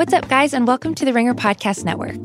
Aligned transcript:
What's 0.00 0.14
up, 0.14 0.30
guys, 0.30 0.54
and 0.54 0.66
welcome 0.66 0.94
to 0.94 1.04
the 1.04 1.12
Ringer 1.12 1.34
Podcast 1.34 1.84
Network. 1.84 2.16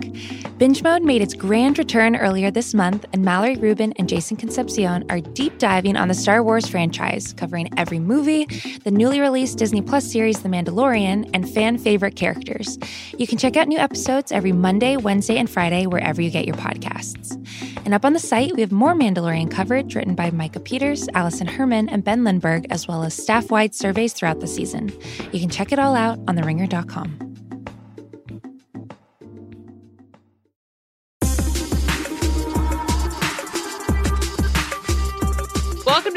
Binge 0.57 0.81
Mode 0.81 1.03
made 1.03 1.21
its 1.21 1.33
grand 1.33 1.77
return 1.77 2.15
earlier 2.15 2.49
this 2.49 2.73
month, 2.73 3.05
and 3.11 3.21
Mallory 3.21 3.57
Rubin 3.57 3.91
and 3.97 4.07
Jason 4.07 4.37
Concepcion 4.37 5.03
are 5.09 5.19
deep 5.19 5.57
diving 5.57 5.97
on 5.97 6.07
the 6.07 6.13
Star 6.13 6.41
Wars 6.41 6.69
franchise, 6.69 7.33
covering 7.33 7.67
every 7.77 7.99
movie, 7.99 8.45
the 8.85 8.91
newly 8.91 9.19
released 9.19 9.57
Disney 9.57 9.81
Plus 9.81 10.09
series 10.09 10.41
The 10.41 10.47
Mandalorian, 10.47 11.29
and 11.33 11.49
fan 11.49 11.77
favorite 11.77 12.15
characters. 12.15 12.79
You 13.17 13.27
can 13.27 13.37
check 13.37 13.57
out 13.57 13.67
new 13.67 13.77
episodes 13.77 14.31
every 14.31 14.53
Monday, 14.53 14.95
Wednesday, 14.95 15.35
and 15.35 15.49
Friday 15.49 15.85
wherever 15.85 16.21
you 16.21 16.31
get 16.31 16.45
your 16.45 16.55
podcasts. 16.55 17.35
And 17.83 17.93
up 17.93 18.05
on 18.05 18.13
the 18.13 18.19
site, 18.19 18.55
we 18.55 18.61
have 18.61 18.71
more 18.71 18.93
Mandalorian 18.93 19.51
coverage 19.51 19.95
written 19.95 20.15
by 20.15 20.31
Micah 20.31 20.61
Peters, 20.61 21.09
Allison 21.13 21.47
Herman, 21.47 21.89
and 21.89 22.05
Ben 22.05 22.23
Lindbergh, 22.23 22.67
as 22.69 22.87
well 22.87 23.03
as 23.03 23.13
staff 23.13 23.51
wide 23.51 23.75
surveys 23.75 24.13
throughout 24.13 24.39
the 24.39 24.47
season. 24.47 24.93
You 25.33 25.41
can 25.41 25.49
check 25.49 25.73
it 25.73 25.79
all 25.79 25.93
out 25.93 26.19
on 26.29 26.37
theringer.com. 26.37 27.34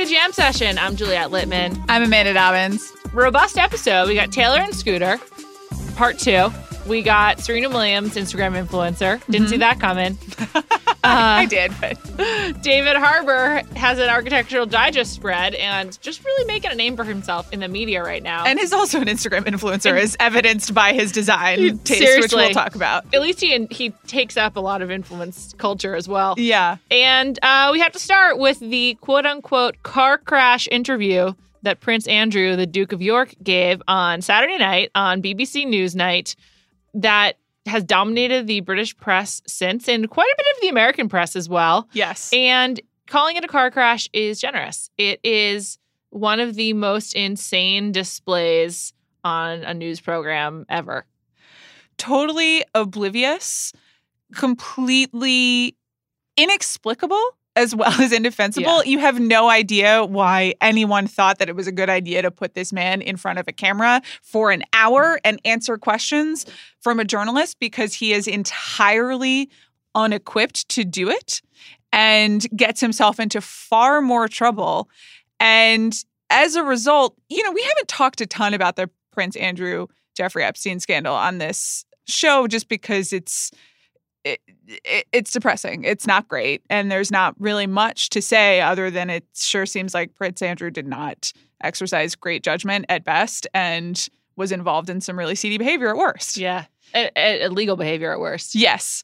Jam 0.09 0.33
Session. 0.33 0.79
I'm 0.79 0.97
Juliet 0.97 1.31
Litman. 1.31 1.85
I'm 1.89 2.03
Amanda 2.03 2.33
Dobbins. 2.33 2.93
Robust 3.13 3.59
episode. 3.59 4.09
We 4.09 4.15
got 4.15 4.33
Taylor 4.33 4.59
and 4.59 4.75
Scooter, 4.75 5.21
part 5.97 6.19
two. 6.19 6.51
We 6.87 7.03
got 7.03 7.41
Serena 7.41 7.69
Williams, 7.69 8.15
Instagram 8.15 8.63
influencer. 8.67 9.25
Didn't 9.27 9.49
see 9.49 9.59
that 9.59 9.79
coming. 9.81 10.17
I 11.05 11.47
did, 11.47 11.73
but 11.81 11.97
David 12.63 12.97
Harbour 12.97 13.63
has 13.77 13.99
an 13.99 14.09
architectural 14.09 14.67
digest 14.67 15.15
spread 15.15 15.55
and 15.55 16.01
just 16.03 16.25
really 16.25 16.45
making 16.47 16.71
a 16.71 16.75
name 16.75 16.97
for 16.97 17.05
himself 17.05 17.53
in 17.53 17.61
the 17.61 17.69
media 17.69 18.03
right 18.03 18.23
now. 18.23 18.45
and 18.45 18.59
is 18.59 18.73
also 18.73 19.01
an 19.01 19.07
Instagram 19.07 19.45
influencer, 19.45 19.99
as 19.99 20.17
evidenced 20.21 20.75
by 20.75 20.93
his 20.93 21.13
design 21.13 21.79
taste, 21.79 22.21
which 22.21 22.33
we'll 22.33 22.51
talk 22.51 22.75
about. 22.75 23.05
At 23.15 23.21
least 23.21 23.41
he 23.41 23.67
he 23.71 23.91
takes 24.07 24.37
up 24.37 24.57
a 24.57 24.61
lot 24.61 24.83
of 24.83 24.91
influence 24.91 25.55
culture 25.59 25.95
as 25.95 26.09
well. 26.09 26.35
Yeah. 26.37 26.77
And 26.91 27.39
uh, 27.43 27.71
we 27.73 27.81
have 27.81 27.93
to 27.93 27.99
start 27.99 28.39
with 28.39 28.59
the 28.61 28.97
quote 29.01 29.27
unquote 29.27 29.83
car 29.83 30.19
crash 30.19 30.67
interview 30.71 31.33
that 31.63 31.81
Prince 31.81 32.07
Andrew, 32.07 32.55
the 32.57 32.67
Duke 32.67 32.93
of 32.93 33.03
York, 33.03 33.35
gave 33.43 33.83
on 33.89 34.21
Saturday 34.23 34.59
night 34.59 34.91
on 34.95 35.23
BBC 35.23 35.67
Newsnight 35.67 36.35
that 37.03 37.37
has 37.67 37.85
dominated 37.85 38.47
the 38.47 38.61
British 38.61 38.97
press 38.97 39.43
since 39.47 39.89
and 39.89 40.09
quite 40.09 40.31
a 40.31 40.35
bit 40.37 40.47
of 40.57 40.61
the 40.63 40.69
American 40.69 41.09
press 41.09 41.37
as 41.37 41.49
well. 41.49 41.89
Yes. 41.93 42.31
And 42.33 42.81
calling 43.07 43.37
it 43.37 43.45
a 43.45 43.49
car 43.49 43.71
crash 43.71 44.09
is 44.13 44.41
generous. 44.41 44.91
It 44.97 45.21
is 45.23 45.79
one 46.11 46.41
of 46.41 46.55
the 46.55 46.73
most 46.73 47.15
insane 47.15 47.93
displays 47.93 48.93
on 49.23 49.63
a 49.65 49.75
news 49.75 50.01
program 50.01 50.65
ever. 50.69 51.05
totally 51.99 52.65
oblivious, 52.75 53.73
completely 54.35 55.77
inexplicable 56.37 57.37
as 57.59 57.75
well 57.75 57.93
as 58.01 58.13
indefensible. 58.13 58.85
You 58.85 59.01
have 59.01 59.19
no 59.19 59.51
idea 59.51 60.05
why 60.05 60.55
anyone 60.61 61.09
thought 61.09 61.39
that 61.41 61.49
it 61.49 61.57
was 61.57 61.67
a 61.67 61.73
good 61.73 61.91
idea 61.91 62.23
to 62.23 62.31
put 62.31 62.55
this 62.55 62.73
man 62.73 63.03
in 63.03 63.17
front 63.17 63.41
of 63.41 63.49
a 63.49 63.53
camera 63.53 64.01
for 64.23 64.53
an 64.53 64.63
hour 64.73 65.21
and 65.25 65.41
answer 65.45 65.77
questions 65.77 66.47
from 66.81 67.01
a 67.01 67.05
journalist 67.05 67.59
because 67.59 67.95
he 67.95 68.13
is 68.13 68.29
entirely 68.29 69.51
unequipped 69.95 70.69
to 70.69 70.85
do 70.85 71.11
it 71.11 71.43
and 71.93 72.47
gets 72.55 72.81
himself 72.81 73.19
into 73.19 73.41
far 73.41 74.01
more 74.01 74.29
trouble. 74.29 74.89
And 75.41 75.93
as 76.31 76.55
a 76.55 76.63
result, 76.63 77.17
you 77.29 77.43
know, 77.43 77.51
we 77.51 77.63
haven't 77.63 77.89
talked 77.89 78.21
a 78.21 78.27
ton 78.27 78.55
about 78.55 78.77
the 78.77 78.89
Prince 79.11 79.35
Andrew 79.35 79.89
Jeffrey 80.15 80.45
Epstein 80.45 80.79
scandal 80.79 81.15
on 81.15 81.39
this 81.39 81.85
show 82.07 82.47
just 82.47 82.69
because 82.69 83.13
it's 83.13 83.51
it, 84.69 84.81
it, 84.85 85.07
it's 85.13 85.33
depressing. 85.33 85.85
It's 85.85 86.07
not 86.07 86.29
great, 86.29 86.63
and 86.71 86.91
there's 86.91 87.11
not 87.11 87.35
really 87.39 87.67
much 87.67 88.11
to 88.11 88.23
say 88.23 88.61
other 88.61 88.91
than 88.91 89.11
it 89.11 89.25
sure 89.35 89.67
seems 89.67 89.95
like 89.95 90.15
Prince 90.15 90.43
Andrew 90.43 90.71
did 90.71 90.87
not 90.87 91.33
exercise 91.63 92.15
great 92.15 92.43
judgment 92.45 92.85
at 92.89 93.05
best 93.05 93.47
and 93.55 94.09
was 94.37 94.53
involved 94.53 94.89
in 94.89 95.01
some 95.01 95.19
really 95.19 95.35
seedy 95.35 95.59
behavior 95.59 95.89
at 95.89 95.97
worst. 95.97 96.37
Yeah. 96.37 96.67
Illegal 97.17 97.77
behavior 97.77 98.13
at 98.13 98.21
worst. 98.21 98.55
Yes, 98.55 99.03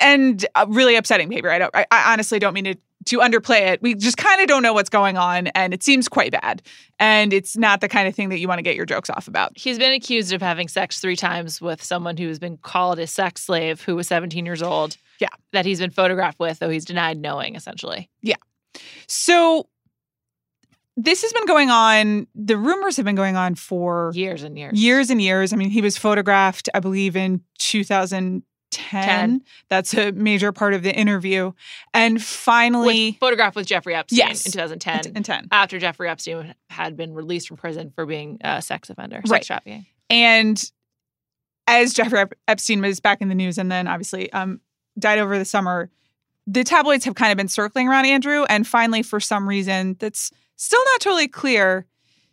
and 0.00 0.46
really 0.68 0.96
upsetting 0.96 1.28
behavior. 1.28 1.50
I 1.50 1.58
don't. 1.58 1.74
I, 1.74 1.86
I 1.90 2.12
honestly 2.12 2.38
don't 2.38 2.54
mean 2.54 2.64
to 2.64 2.76
to 3.06 3.18
underplay 3.18 3.72
it. 3.72 3.82
We 3.82 3.94
just 3.94 4.16
kind 4.16 4.40
of 4.40 4.48
don't 4.48 4.62
know 4.62 4.72
what's 4.72 4.90
going 4.90 5.16
on, 5.16 5.48
and 5.48 5.72
it 5.72 5.82
seems 5.82 6.08
quite 6.08 6.32
bad. 6.32 6.62
And 6.98 7.32
it's 7.32 7.56
not 7.56 7.80
the 7.80 7.88
kind 7.88 8.08
of 8.08 8.14
thing 8.14 8.28
that 8.30 8.38
you 8.38 8.48
want 8.48 8.58
to 8.58 8.62
get 8.62 8.76
your 8.76 8.86
jokes 8.86 9.10
off 9.10 9.28
about. 9.28 9.52
He's 9.56 9.78
been 9.78 9.92
accused 9.92 10.32
of 10.32 10.40
having 10.42 10.68
sex 10.68 11.00
three 11.00 11.16
times 11.16 11.60
with 11.60 11.82
someone 11.82 12.16
who 12.16 12.28
has 12.28 12.38
been 12.38 12.56
called 12.58 12.98
a 12.98 13.06
sex 13.06 13.42
slave 13.42 13.82
who 13.82 13.96
was 13.96 14.08
17 14.08 14.44
years 14.46 14.62
old. 14.62 14.96
Yeah. 15.18 15.28
That 15.52 15.64
he's 15.64 15.80
been 15.80 15.90
photographed 15.90 16.38
with, 16.38 16.58
though 16.58 16.70
he's 16.70 16.84
denied 16.84 17.18
knowing, 17.18 17.54
essentially. 17.54 18.10
Yeah. 18.22 18.36
So 19.08 19.68
this 20.96 21.22
has 21.22 21.32
been 21.32 21.46
going 21.46 21.70
on. 21.70 22.26
The 22.34 22.56
rumors 22.56 22.96
have 22.96 23.04
been 23.04 23.14
going 23.14 23.36
on 23.36 23.54
for 23.54 24.10
Years 24.14 24.42
and 24.42 24.58
years. 24.58 24.80
years 24.80 25.10
and 25.10 25.20
years. 25.20 25.52
I 25.52 25.56
mean, 25.56 25.70
he 25.70 25.82
was 25.82 25.96
photographed, 25.96 26.68
I 26.74 26.80
believe, 26.80 27.16
in 27.16 27.42
2010. 28.76 29.30
Ten. 29.30 29.42
That's 29.68 29.94
a 29.94 30.12
major 30.12 30.52
part 30.52 30.74
of 30.74 30.82
the 30.82 30.94
interview. 30.94 31.52
And 31.94 32.22
finally, 32.22 33.10
With, 33.12 33.18
photographed 33.20 33.56
with 33.56 33.66
Jeffrey 33.66 33.94
Epstein 33.94 34.18
Yes. 34.18 34.46
in 34.46 34.52
2010. 34.52 35.16
in 35.16 35.22
10. 35.22 35.48
After 35.52 35.78
Jeffrey 35.78 36.08
Epstein 36.08 36.54
had 36.70 36.96
been 36.96 37.14
released 37.14 37.48
from 37.48 37.56
prison 37.56 37.92
for 37.94 38.06
being 38.06 38.38
a 38.42 38.60
sex 38.62 38.90
offender, 38.90 39.16
sex 39.16 39.30
Right. 39.30 39.42
trafficking. 39.42 39.86
And 40.10 40.70
as 41.66 41.92
Jeffrey 41.92 42.24
Epstein 42.48 42.80
was 42.80 43.00
back 43.00 43.20
in 43.20 43.28
the 43.28 43.34
news 43.34 43.58
and 43.58 43.70
then 43.70 43.88
obviously 43.88 44.32
um, 44.32 44.60
died 44.98 45.18
over 45.18 45.38
the 45.38 45.44
summer, 45.44 45.90
the 46.46 46.62
tabloids 46.62 47.04
have 47.04 47.16
kind 47.16 47.32
of 47.32 47.36
been 47.36 47.48
circling 47.48 47.88
around 47.88 48.06
Andrew. 48.06 48.44
And 48.48 48.66
finally, 48.66 49.02
for 49.02 49.18
some 49.18 49.48
reason 49.48 49.96
that's 49.98 50.30
still 50.56 50.82
not 50.92 51.00
totally 51.00 51.26
clear, 51.28 51.86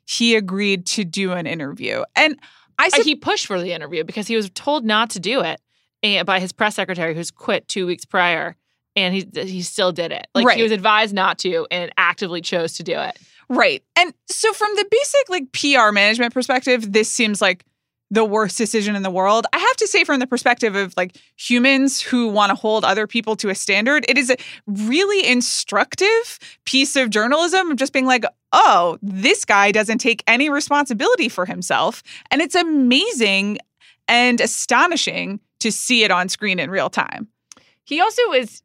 he 0.05 0.35
agreed 0.35 0.85
to 0.87 1.03
do 1.03 1.31
an 1.31 1.47
interview. 1.47 2.03
And 2.15 2.37
I 2.77 2.87
Uh, 2.87 2.89
said, 2.97 3.05
he 3.05 3.15
pushed 3.15 3.47
for 3.47 3.59
the 3.59 3.71
interview 3.73 4.03
because 4.03 4.27
he 4.27 4.35
was 4.35 4.49
told 4.51 4.85
not 4.85 5.09
to 5.11 5.19
do 5.19 5.41
it 5.41 5.59
eh, 6.03 6.23
by 6.23 6.39
his 6.39 6.51
press 6.51 6.75
secretary, 6.75 7.15
who's 7.15 7.31
quit 7.31 7.67
two 7.67 7.87
weeks 7.87 8.05
prior, 8.05 8.55
and 8.95 9.13
he 9.15 9.27
he 9.33 9.61
still 9.61 9.91
did 9.91 10.11
it. 10.11 10.27
Like 10.35 10.45
Right. 10.45 10.57
he 10.57 10.63
was 10.63 10.71
advised 10.71 11.13
not 11.13 11.39
to, 11.39 11.65
and 11.71 11.91
actively 11.97 12.41
chose 12.41 12.73
to 12.73 12.83
do 12.83 12.99
it. 12.99 13.17
Right. 13.49 13.83
And 13.95 14.13
so 14.29 14.53
from 14.53 14.69
the 14.75 14.85
basic 14.89 15.29
like 15.29 15.51
PR 15.51 15.91
management 15.91 16.33
perspective, 16.33 16.91
this 16.93 17.11
seems 17.11 17.41
like 17.41 17.65
the 18.11 18.23
worst 18.23 18.57
decision 18.59 18.95
in 18.95 19.01
the 19.01 19.09
world. 19.09 19.47
I 19.53 19.57
have 19.57 19.75
to 19.77 19.87
say 19.87 20.03
from 20.03 20.19
the 20.19 20.27
perspective 20.27 20.75
of 20.75 20.93
like 20.95 21.17
humans 21.35 21.99
who 21.99 22.27
want 22.27 22.51
to 22.51 22.55
hold 22.55 22.85
other 22.85 23.07
people 23.07 23.35
to 23.37 23.49
a 23.49 23.55
standard, 23.55 24.05
it 24.07 24.19
is 24.19 24.29
a 24.29 24.37
really 24.67 25.27
instructive 25.27 26.39
piece 26.65 26.95
of 26.95 27.09
journalism 27.09 27.71
of 27.71 27.77
just 27.77 27.91
being 27.91 28.05
like, 28.05 28.23
"Oh, 28.51 28.99
this 29.01 29.45
guy 29.45 29.71
doesn't 29.71 29.97
take 29.97 30.23
any 30.27 30.49
responsibility 30.49 31.27
for 31.27 31.45
himself." 31.45 32.03
And 32.29 32.39
it's 32.41 32.55
amazing 32.55 33.57
and 34.07 34.39
astonishing 34.41 35.39
to 35.63 35.71
see 35.71 36.03
it 36.03 36.11
on 36.11 36.27
screen 36.27 36.59
in 36.59 36.69
real 36.69 36.89
time. 36.89 37.27
He 37.85 38.01
also 38.01 38.21
was 38.27 38.61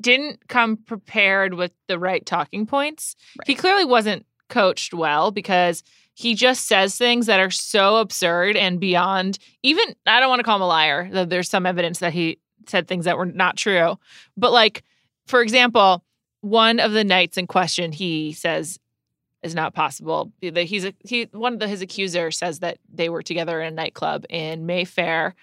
didn't 0.00 0.46
come 0.48 0.76
prepared 0.76 1.54
with 1.54 1.72
the 1.88 1.98
right 1.98 2.24
talking 2.24 2.66
points. 2.66 3.16
He 3.46 3.54
clearly 3.56 3.84
wasn't 3.84 4.26
coached 4.48 4.94
well 4.94 5.32
because 5.32 5.82
he 6.14 6.34
just 6.34 6.68
says 6.68 6.96
things 6.96 7.26
that 7.26 7.40
are 7.40 7.50
so 7.50 7.96
absurd 7.96 8.56
and 8.56 8.78
beyond 8.78 9.38
even 9.64 9.96
I 10.06 10.20
don't 10.20 10.28
want 10.28 10.38
to 10.38 10.44
call 10.44 10.56
him 10.56 10.62
a 10.62 10.68
liar. 10.68 11.08
though 11.10 11.24
There's 11.24 11.50
some 11.50 11.66
evidence 11.66 11.98
that 11.98 12.12
he 12.12 12.38
said 12.68 12.86
things 12.86 13.06
that 13.06 13.18
were 13.18 13.26
not 13.26 13.56
true. 13.56 13.98
But 14.36 14.52
like 14.52 14.84
for 15.26 15.42
example, 15.42 16.04
one 16.42 16.78
of 16.78 16.92
the 16.92 17.02
nights 17.02 17.36
in 17.36 17.48
question 17.48 17.90
he 17.90 18.32
says 18.32 18.78
is 19.42 19.54
not 19.54 19.74
possible. 19.74 20.32
That 20.42 20.64
He's 20.64 20.84
a, 20.84 20.94
he 21.04 21.28
one 21.32 21.54
of 21.54 21.58
the, 21.58 21.66
his 21.66 21.82
accuser 21.82 22.30
says 22.30 22.60
that 22.60 22.78
they 22.92 23.08
were 23.08 23.22
together 23.22 23.60
in 23.60 23.72
a 23.72 23.76
nightclub 23.76 24.26
in 24.30 24.66
Mayfair 24.66 25.34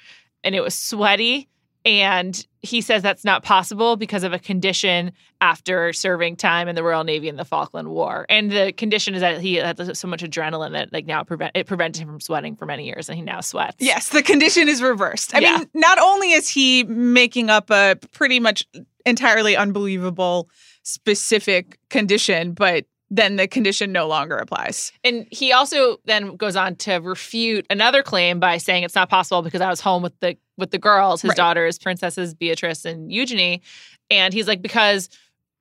and 0.44 0.56
it 0.56 0.62
was 0.62 0.76
sweaty 0.76 1.48
and 1.86 2.48
he 2.62 2.80
says 2.80 3.04
that's 3.04 3.26
not 3.26 3.44
possible 3.44 3.98
because 3.98 4.24
of 4.24 4.32
a 4.32 4.40
condition 4.40 5.12
after 5.42 5.92
serving 5.92 6.38
time 6.38 6.70
in 6.70 6.76
the 6.76 6.84
Royal 6.84 7.04
Navy 7.04 7.28
in 7.28 7.36
the 7.36 7.44
Falkland 7.44 7.90
War. 7.90 8.26
And 8.30 8.50
the 8.50 8.72
condition 8.72 9.16
is 9.16 9.20
that 9.20 9.42
he 9.42 9.56
had 9.56 9.98
so 9.98 10.08
much 10.08 10.24
adrenaline 10.24 10.72
that 10.72 10.94
like 10.94 11.06
now 11.06 11.20
it, 11.22 11.28
prevent, 11.28 11.52
it 11.58 11.68
prevented 11.68 12.02
him 12.04 12.08
from 12.08 12.22
sweating 12.22 12.56
for 12.56 12.66
many 12.66 12.86
years 12.86 13.10
and 13.10 13.18
he 13.18 13.22
now 13.22 13.42
sweats. 13.42 13.76
Yes, 13.80 14.10
the 14.10 14.24
condition 14.24 14.70
is 14.70 14.82
reversed. 14.82 15.36
I 15.36 15.40
Yeah. 15.40 15.58
mean, 15.58 15.70
not 15.74 16.00
only 16.00 16.32
is 16.32 16.48
he 16.48 16.84
making 16.84 17.50
up 17.50 17.70
a 17.70 17.98
pretty 18.14 18.40
much 18.40 18.66
entirely 19.06 19.58
unbelievable 19.58 20.50
specific 20.84 21.78
condition, 21.90 22.54
but 22.54 22.86
then 23.10 23.36
the 23.36 23.48
condition 23.48 23.92
no 23.92 24.08
longer 24.08 24.36
applies. 24.38 24.92
And 25.04 25.28
he 25.32 25.52
also 25.52 25.98
then 26.06 26.36
goes 26.36 26.56
on 26.56 26.76
to 26.78 26.96
refute 26.96 27.66
another 27.70 28.02
claim 28.02 28.40
by 28.40 28.58
saying 28.58 28.84
it's 28.84 28.96
not 28.96 29.10
possible 29.10 29.42
because 29.42 29.62
I 29.62 29.70
was 29.70 29.82
home 29.82 30.02
with 30.04 30.20
the 30.20 30.38
with 30.58 30.72
the 30.72 30.78
girls, 30.80 31.22
his 31.22 31.30
Right. 31.30 31.38
daughters, 31.38 31.80
princesses 31.80 32.34
Beatrice 32.34 32.86
and 32.86 33.12
Eugenie, 33.12 33.62
and 34.10 34.34
he's 34.34 34.48
like 34.48 34.62
because 34.62 35.10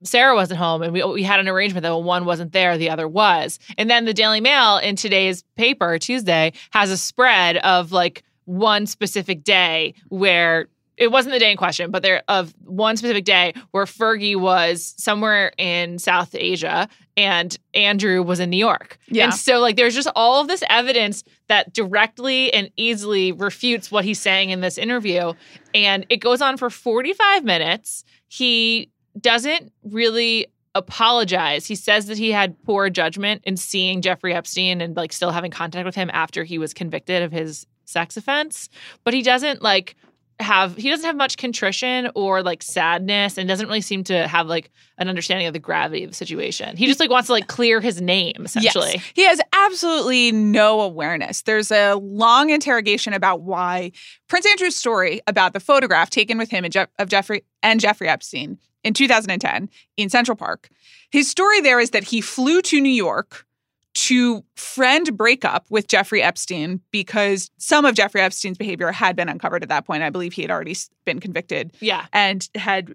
Sarah 0.05 0.35
wasn't 0.35 0.59
home 0.59 0.83
and 0.83 0.93
we 0.93 1.03
we 1.05 1.23
had 1.23 1.41
an 1.41 1.49
arrangement 1.49 1.83
that 1.85 1.95
one 1.97 2.25
wasn't 2.25 2.53
there, 2.53 2.77
the 2.79 2.91
other 2.91 3.07
was. 3.07 3.59
And 3.79 3.91
then 3.91 4.05
the 4.05 4.15
Daily 4.15 4.41
Mail 4.41 4.79
in 4.79 4.97
today's 4.97 5.43
paper 5.57 5.99
Tuesday 5.99 6.53
has 6.71 6.91
a 6.91 6.97
spread 6.97 7.59
of 7.59 7.93
like 7.93 8.23
one 8.45 8.87
specific 8.87 9.45
day 9.45 9.95
where 10.09 10.67
it 10.97 11.11
wasn't 11.11 11.33
the 11.33 11.39
day 11.39 11.51
in 11.51 11.57
question, 11.57 11.91
but 11.91 12.03
there 12.03 12.23
of 12.29 12.55
one 12.65 12.97
specific 12.97 13.25
day 13.25 13.55
where 13.71 13.85
Fergie 13.85 14.37
was 14.37 14.95
somewhere 14.99 15.53
in 15.59 15.99
South 15.99 16.35
Asia 16.35 16.89
and 17.17 17.59
Andrew 17.75 18.23
was 18.23 18.41
in 18.41 18.51
New 18.51 18.59
York. 18.59 18.99
Yeah. 19.09 19.25
And 19.25 19.35
so 19.35 19.61
like 19.61 19.77
there's 19.77 19.95
just 19.95 20.11
all 20.15 20.41
of 20.41 20.49
this 20.49 20.63
evidence 20.69 21.25
that 21.49 21.73
directly 21.73 22.53
and 22.53 22.71
easily 22.77 23.33
refutes 23.33 23.91
what 23.91 24.05
he's 24.05 24.21
saying 24.21 24.51
in 24.51 24.61
this 24.61 24.79
interview. 24.79 25.33
And 25.75 26.07
it 26.09 26.19
goes 26.19 26.41
on 26.41 26.57
for 26.57 26.71
45 26.71 27.45
minutes. 27.45 28.05
He 28.29 28.91
doesn't 29.19 29.73
really 29.83 30.47
apologize. 30.75 31.67
He 31.67 31.75
says 31.75 32.07
that 32.07 32.19
he 32.19 32.33
had 32.33 32.63
poor 32.65 32.89
judgment 32.91 33.43
in 33.45 33.57
seeing 33.57 34.01
Jeffrey 34.01 34.35
Epstein 34.35 34.81
and 34.81 34.97
like 34.97 35.13
still 35.13 35.31
having 35.31 35.51
contact 35.51 35.85
with 35.85 35.95
him 35.95 36.11
after 36.13 36.45
he 36.45 36.59
was 36.59 36.73
convicted 36.73 37.23
of 37.23 37.33
his 37.33 37.67
sex 37.85 38.17
offense, 38.17 38.69
but 39.05 39.13
he 39.13 39.23
doesn't 39.23 39.63
like 39.63 39.97
have 40.41 40.77
he 40.77 40.91
doesn't 40.91 41.07
have 41.07 41.17
much 41.17 41.37
contrition 41.37 42.11
or 42.15 42.43
like 42.43 42.63
sadness 42.63 43.39
and 43.39 43.49
doesn't 43.49 43.67
really 43.67 43.81
seem 43.81 44.05
to 44.05 44.27
have 44.27 44.47
like 44.47 44.71
an 44.99 45.09
understanding 45.09 45.47
of 45.47 45.53
the 45.53 45.59
gravity 45.59 46.05
of 46.05 46.11
the 46.11 46.17
situation. 46.17 46.77
He 46.77 46.87
just 46.87 47.01
like 47.01 47.11
wants 47.11 47.27
to 47.27 47.33
like 47.33 47.47
clear 47.47 47.81
his 47.81 48.01
name 48.01 48.43
essentially. 48.45 48.93
Yes. 48.95 49.13
He 49.15 49.25
has 49.25 49.41
absolutely 49.53 50.33
no 50.33 50.81
awareness. 50.81 51.43
There's 51.43 51.71
a 51.71 51.95
long 51.95 52.51
interrogation 52.51 53.13
about 53.13 53.43
why 53.43 53.93
Prince 54.29 54.47
Andrew's 54.47 54.77
story 54.77 55.21
about 55.27 55.53
the 55.53 55.61
photograph 55.61 56.11
taken 56.11 56.39
with 56.39 56.51
him 56.51 56.65
and 56.65 56.73
Je- 56.73 56.87
of 56.99 57.09
Jeffrey 57.09 57.45
and 57.63 57.81
Jeffrey 57.81 58.09
Epstein 58.09 58.59
in 58.85 58.95
2010 58.95 59.69
in 59.97 60.09
Central 60.09 60.37
Park. 60.37 60.69
His 61.11 61.31
story 61.31 61.61
there 61.61 61.79
is 61.81 61.91
that 61.91 62.05
he 62.05 62.21
flew 62.21 62.63
to 62.63 62.81
New 62.81 62.89
York 62.89 63.47
to 63.95 64.43
friend 64.57 65.17
breakup 65.17 65.67
with 65.69 65.87
Jeffrey 65.87 66.23
Epstein 66.23 66.81
because 66.91 67.51
some 67.59 67.85
of 67.85 67.95
Jeffrey 67.95 68.21
Epstein's 68.23 68.57
behavior 68.57 68.91
had 68.91 69.17
been 69.17 69.29
uncovered 69.29 69.63
at 69.63 69.69
that 69.69 69.87
point. 69.87 70.03
I 70.03 70.11
believe 70.11 70.33
he 70.33 70.43
had 70.43 70.51
already 70.51 70.77
been 71.05 71.21
convicted 71.21 71.73
Yeah. 71.81 72.07
and 72.13 72.49
had 72.55 72.95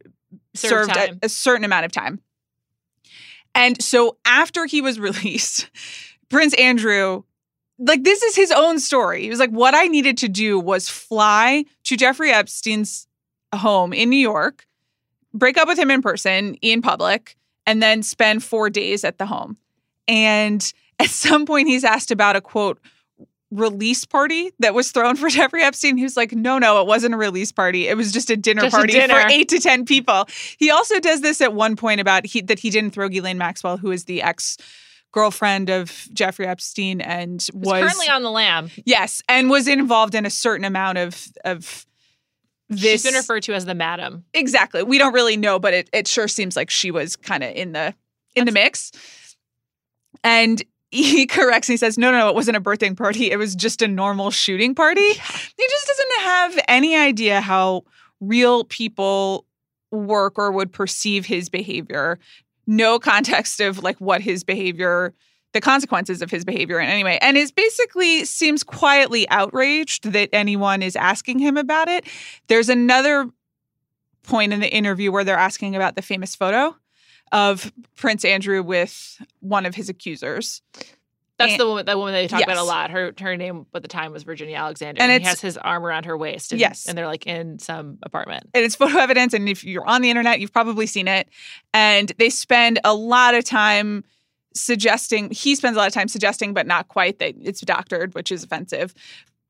Served 0.56 0.94
served, 0.96 0.98
a, 1.22 1.26
a 1.26 1.30
certain 1.30 1.64
amount 1.66 1.86
of 1.86 1.92
time. 1.92 2.20
And 3.54 3.82
so 3.82 4.18
after 4.26 4.66
he 4.66 4.82
was 4.82 5.00
released, 5.00 5.70
Prince 6.30 6.54
Andrew, 6.56 7.24
like 7.80 8.04
this 8.04 8.24
is 8.24 8.36
his 8.36 8.52
own 8.52 8.80
story. 8.80 9.24
He 9.24 9.30
was 9.30 9.40
like, 9.40 9.52
what 9.52 9.76
I 9.76 9.86
needed 9.86 10.18
to 10.20 10.28
do 10.28 10.60
was 10.60 10.90
fly 10.90 11.66
to 11.84 11.96
Jeffrey 11.96 12.32
Epstein's 12.32 13.08
home 13.54 13.94
in 13.94 14.10
New 14.10 14.18
York, 14.18 14.66
break 15.34 15.58
up 15.58 15.68
with 15.68 15.78
him 15.78 15.92
in 15.92 16.02
person, 16.02 16.56
in 16.56 16.82
public, 16.82 17.38
and 17.66 17.82
then 17.84 18.02
spend 18.02 18.44
four 18.44 18.70
days 18.70 19.04
at 19.04 19.20
the 19.20 19.26
home. 19.28 19.58
And 20.08 20.74
at 21.00 21.10
some 21.10 21.46
point, 21.46 21.68
he's 21.68 21.84
asked 21.84 22.12
about 22.12 22.36
a 22.36 22.42
quote, 22.42 22.80
release 23.52 24.04
party 24.04 24.52
that 24.60 24.74
was 24.74 24.92
thrown 24.92 25.16
for 25.16 25.30
Jeffrey 25.30 25.62
Epstein. 25.64 25.96
He 25.98 26.04
was 26.04 26.18
like, 26.18 26.34
no, 26.34 26.58
no, 26.60 26.82
it 26.82 26.88
wasn't 26.88 27.14
a 27.14 27.18
release 27.18 27.52
party. 27.52 27.88
It 27.88 27.96
was 27.96 28.12
just 28.12 28.30
a 28.30 28.36
dinner 28.36 28.64
Just 28.64 28.74
a 28.74 28.78
party 28.78 28.94
dinner. 28.94 29.14
for 29.22 29.28
eight 29.30 29.48
to 29.50 29.60
10 29.60 29.86
people. 29.86 30.26
He 30.58 30.70
also 30.70 31.00
does 31.00 31.22
this 31.22 31.40
at 31.40 31.54
one 31.54 31.76
point 31.76 32.02
about 32.02 32.26
he, 32.26 32.42
that 32.42 32.60
he 32.60 32.70
didn't 32.70 32.92
throw 32.92 33.08
Ghislaine 33.08 33.38
Maxwell, 33.38 33.78
who 33.78 33.92
is 33.92 34.04
the 34.06 34.22
ex 34.22 34.58
girlfriend 35.14 35.70
of 35.70 36.08
Jeffrey 36.14 36.46
Epstein 36.46 37.00
and 37.00 37.42
He's 37.42 37.50
was 37.54 37.82
currently 37.82 38.10
on 38.10 38.24
the 38.24 38.30
lam. 38.30 38.70
yes, 38.86 39.22
and 39.30 39.50
was 39.50 39.68
involved 39.68 40.14
in 40.14 40.26
a 40.26 40.30
certain 40.30 40.66
amount 40.66 40.98
of 40.98 41.28
of 41.46 41.86
this 42.70 42.82
She's 42.82 43.04
been 43.04 43.14
referred 43.14 43.44
to 43.44 43.54
as 43.54 43.64
the 43.64 43.74
madam. 43.74 44.26
exactly. 44.34 44.84
We 44.84 44.98
don't 44.98 45.14
really 45.14 45.38
know, 45.38 45.58
but 45.58 45.74
it 45.74 45.90
it 45.94 46.08
sure 46.10 46.28
seems 46.28 46.58
like 46.58 46.70
she 46.70 46.92
was 46.92 47.16
kind 47.16 47.42
of 47.46 47.56
in 47.56 47.72
the 47.72 47.96
in 48.36 48.46
the 48.46 48.52
mix. 48.52 48.92
And 50.26 50.62
he 50.92 51.26
corrects. 51.26 51.68
He 51.68 51.78
says, 51.78 51.98
"No, 51.98 52.12
no, 52.12 52.20
no. 52.20 52.30
It 52.30 52.36
wasn't 52.36 52.58
a 52.58 52.62
birthday 52.62 52.94
party. 52.94 53.32
It 53.32 53.38
was 53.38 53.56
just 53.56 53.82
a 53.82 53.88
normal 53.88 54.32
shooting 54.32 54.74
party." 54.74 55.02
He 55.02 55.14
just 55.70 55.88
doesn't 55.88 56.22
have 56.22 56.60
any 56.68 56.96
idea 56.96 57.42
how 57.42 57.84
real 58.20 58.64
people 58.64 59.46
work 59.92 60.38
or 60.38 60.52
would 60.52 60.72
perceive 60.72 61.26
his 61.26 61.50
behavior. 61.50 62.20
No 62.66 63.00
context 63.00 63.60
of 63.62 63.84
like 63.84 64.00
what 64.00 64.22
his 64.22 64.44
behavior, 64.44 65.14
the 65.54 65.62
consequences 65.62 66.22
of 66.22 66.30
his 66.30 66.44
behavior 66.44 66.80
in 66.80 66.90
any 66.90 67.04
way, 67.04 67.18
and 67.20 67.38
is 67.38 67.52
basically 67.52 68.26
seems 68.26 68.64
quietly 68.64 69.30
outraged 69.30 70.12
that 70.12 70.30
anyone 70.34 70.82
is 70.82 70.96
asking 70.96 71.40
him 71.40 71.58
about 71.58 71.88
it. 71.88 72.06
There's 72.48 72.70
another 72.70 73.30
point 74.24 74.52
in 74.52 74.60
the 74.60 74.74
interview 74.74 75.12
where 75.12 75.24
they're 75.24 75.38
asking 75.38 75.76
about 75.76 75.96
the 75.96 76.02
famous 76.02 76.36
photo 76.36 76.76
of 77.32 77.72
Prince 77.96 78.24
Andrew 78.26 78.62
with 78.64 79.22
one 79.40 79.66
of 79.66 79.76
his 79.76 79.90
accusers. 79.90 80.62
That's 81.38 81.52
And- 81.52 81.60
the 81.62 81.68
woman. 81.68 81.86
That 81.86 81.98
woman 81.98 82.14
they 82.14 82.28
talk 82.28 82.42
about 82.42 82.58
a 82.58 82.64
lot. 82.64 82.90
Her 82.90 83.14
her 83.20 83.38
name 83.38 83.68
at 83.76 83.84
the 83.84 83.88
time 83.88 84.12
was 84.12 84.24
Virginia 84.24 84.56
Alexander, 84.56 85.02
And 85.02 85.12
and, 85.12 85.22
he 85.22 85.28
has 85.30 85.40
his 85.40 85.56
arm 85.58 85.86
around 85.86 86.06
her 86.06 86.18
waist. 86.18 86.52
And, 86.52 86.60
Yes. 86.60 86.88
and 86.88 86.98
they're 86.98 87.06
like 87.06 87.28
in 87.28 87.60
some 87.60 88.00
apartment. 88.02 88.46
and 88.56 88.66
it's 88.66 88.76
photo 88.76 88.98
evidence 88.98 89.34
and 89.36 89.48
if 89.48 89.64
you're 89.64 89.86
on 89.86 90.02
the 90.02 90.10
internet 90.10 90.40
you've 90.40 90.52
probably 90.54 90.88
seen 90.88 91.08
it 91.08 91.28
and 91.76 92.12
they 92.18 92.32
spend 92.32 92.80
a 92.84 92.94
lot 92.96 93.36
of 93.36 93.44
time 93.44 94.04
suggesting 94.56 95.30
he 95.30 95.54
spends 95.54 95.76
a 95.76 95.80
lot 95.80 95.88
of 95.88 95.94
time 95.94 96.08
suggesting 96.08 96.54
but 96.54 96.66
not 96.66 96.88
quite 96.88 97.20
that 97.20 97.36
it's 97.40 97.62
doctored 97.62 98.16
which 98.16 98.32
is 98.32 98.44
offensive 98.44 98.94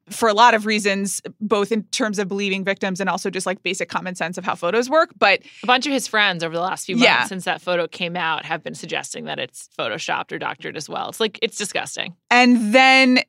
for 0.09 0.30
a 0.30 0.33
lot 0.33 0.54
of 0.54 0.65
reasons 0.65 1.21
both 1.42 1.71
in 1.71 1.83
terms 1.83 2.18
of 2.19 2.27
believing 2.27 2.63
victims 2.63 3.00
and 3.01 3.09
also 3.09 3.30
just 3.30 3.45
like 3.45 3.62
basic 3.63 3.89
common 3.89 4.15
sense 4.15 4.38
of 4.38 4.45
how 4.45 4.56
photos 4.56 4.89
work 4.89 5.09
but 5.19 5.42
A 5.63 5.68
bunch 5.68 5.86
of 5.86 5.92
his 5.92 6.07
friends 6.07 6.44
over 6.44 6.56
the 6.56 6.62
last 6.62 6.86
few 6.86 6.95
months 6.95 7.06
Yeah. 7.06 7.24
since 7.25 7.44
that 7.45 7.62
photo 7.62 7.88
came 7.88 8.15
out 8.15 8.45
have 8.45 8.63
been 8.63 8.75
suggesting 8.75 9.25
that 9.25 9.38
it's 9.39 9.69
photoshopped 9.77 10.31
or 10.31 10.38
doctored 10.39 10.77
as 10.77 10.88
well. 10.89 11.09
It's 11.09 11.19
like 11.19 11.38
it's 11.42 11.57
disgusting. 11.57 12.15
and 12.31 12.74
then 12.74 13.19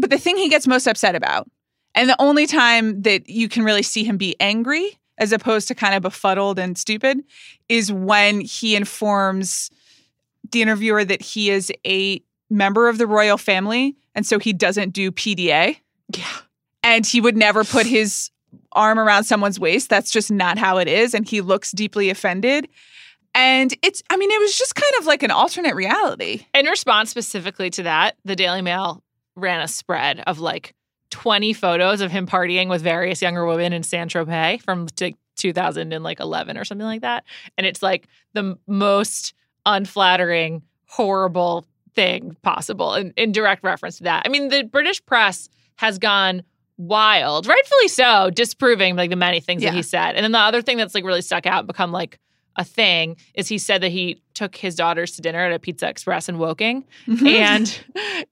but 0.00 0.10
the 0.10 0.18
thing 0.18 0.36
he 0.36 0.48
gets 0.48 0.66
most 0.68 0.86
upset 0.86 1.14
about 1.16 1.50
and 1.94 2.08
the 2.08 2.16
only 2.20 2.46
time 2.46 3.02
that 3.02 3.28
you 3.28 3.48
can 3.48 3.64
really 3.64 3.82
see 3.82 4.04
him 4.04 4.16
be 4.16 4.36
angry 4.40 4.96
as 5.18 5.32
opposed 5.32 5.66
to 5.66 5.74
kind 5.74 5.94
of 5.96 6.02
befuddled 6.02 6.58
and 6.60 6.78
stupid 6.78 7.18
is 7.68 7.90
when 7.92 8.40
he 8.40 8.76
informs 8.76 9.68
the 10.52 10.62
interviewer 10.62 11.04
that 11.04 11.20
he 11.20 11.50
is 11.50 11.72
a 11.84 12.22
member 12.50 12.88
of 12.88 12.98
the 12.98 13.06
royal 13.06 13.36
family 13.36 13.96
and 14.14 14.24
so 14.24 14.38
he 14.38 14.52
doesn't 14.52 14.90
do 14.90 15.10
PDA 15.10 15.76
Yeah. 16.16 16.24
and 16.82 17.04
he 17.06 17.20
would 17.20 17.36
never 17.36 17.64
put 17.64 17.86
his 17.86 18.30
arm 18.72 18.98
around 18.98 19.24
someone's 19.24 19.60
waist 19.60 19.90
that's 19.90 20.10
just 20.10 20.30
not 20.30 20.56
how 20.58 20.78
it 20.78 20.88
is 20.88 21.12
and 21.14 21.28
he 21.28 21.40
looks 21.40 21.70
deeply 21.72 22.08
offended 22.10 22.66
and 23.34 23.74
it's 23.82 24.02
i 24.10 24.16
mean 24.16 24.30
it 24.30 24.40
was 24.40 24.56
just 24.56 24.74
kind 24.74 24.92
of 24.98 25.04
like 25.06 25.22
an 25.22 25.30
alternate 25.30 25.74
reality 25.74 26.46
In 26.54 26.66
response 26.66 27.10
specifically 27.10 27.68
to 27.70 27.82
that, 27.82 28.16
the 28.24 28.34
Daily 28.36 28.62
Mail 28.62 29.02
ran 29.36 29.60
a 29.60 29.68
spread 29.68 30.20
of 30.26 30.38
like 30.40 30.74
20 31.10 31.52
photos 31.52 32.00
of 32.00 32.10
him 32.10 32.26
partying 32.26 32.68
with 32.68 32.82
various 32.82 33.20
younger 33.22 33.46
women 33.46 33.72
in 33.72 33.82
San 33.82 34.08
Tropez 34.08 34.62
from 34.62 34.88
like 35.00 35.16
2011 35.36 36.58
or 36.58 36.64
something 36.64 36.86
like 36.86 37.02
that. 37.02 37.24
And 37.56 37.66
it's 37.66 37.82
like 37.82 38.08
the 38.34 38.58
most 38.66 39.32
unflattering, 39.64 40.62
horrible 40.86 41.64
thing 41.94 42.36
possible 42.42 42.94
in, 42.94 43.12
in 43.16 43.32
direct 43.32 43.62
reference 43.62 43.98
to 43.98 44.04
that. 44.04 44.22
I 44.26 44.28
mean, 44.28 44.48
the 44.48 44.64
British 44.64 45.04
press 45.06 45.48
has 45.78 45.98
gone 45.98 46.42
wild, 46.76 47.46
rightfully 47.48 47.88
so, 47.88 48.30
disproving 48.30 48.94
like 48.94 49.10
the 49.10 49.16
many 49.16 49.40
things 49.40 49.62
Yeah. 49.62 49.70
that 49.70 49.76
he 49.76 49.82
said. 49.82 50.14
And 50.14 50.22
then 50.22 50.32
the 50.32 50.38
other 50.38 50.62
thing 50.62 50.76
that's 50.76 50.94
like 50.94 51.04
really 51.04 51.22
stuck 51.22 51.46
out 51.46 51.60
and 51.60 51.66
become 51.66 51.90
like 51.90 52.18
a 52.58 52.64
thing 52.64 53.16
is 53.34 53.48
he 53.48 53.56
said 53.56 53.80
that 53.80 53.90
he 53.90 54.20
took 54.34 54.54
his 54.54 54.74
daughters 54.76 55.12
to 55.16 55.22
dinner 55.22 55.38
at 55.46 55.52
a 55.52 55.58
Pizza 55.58 55.88
Express 55.88 56.28
in 56.28 56.38
Woking 56.38 56.84
and 57.26 57.80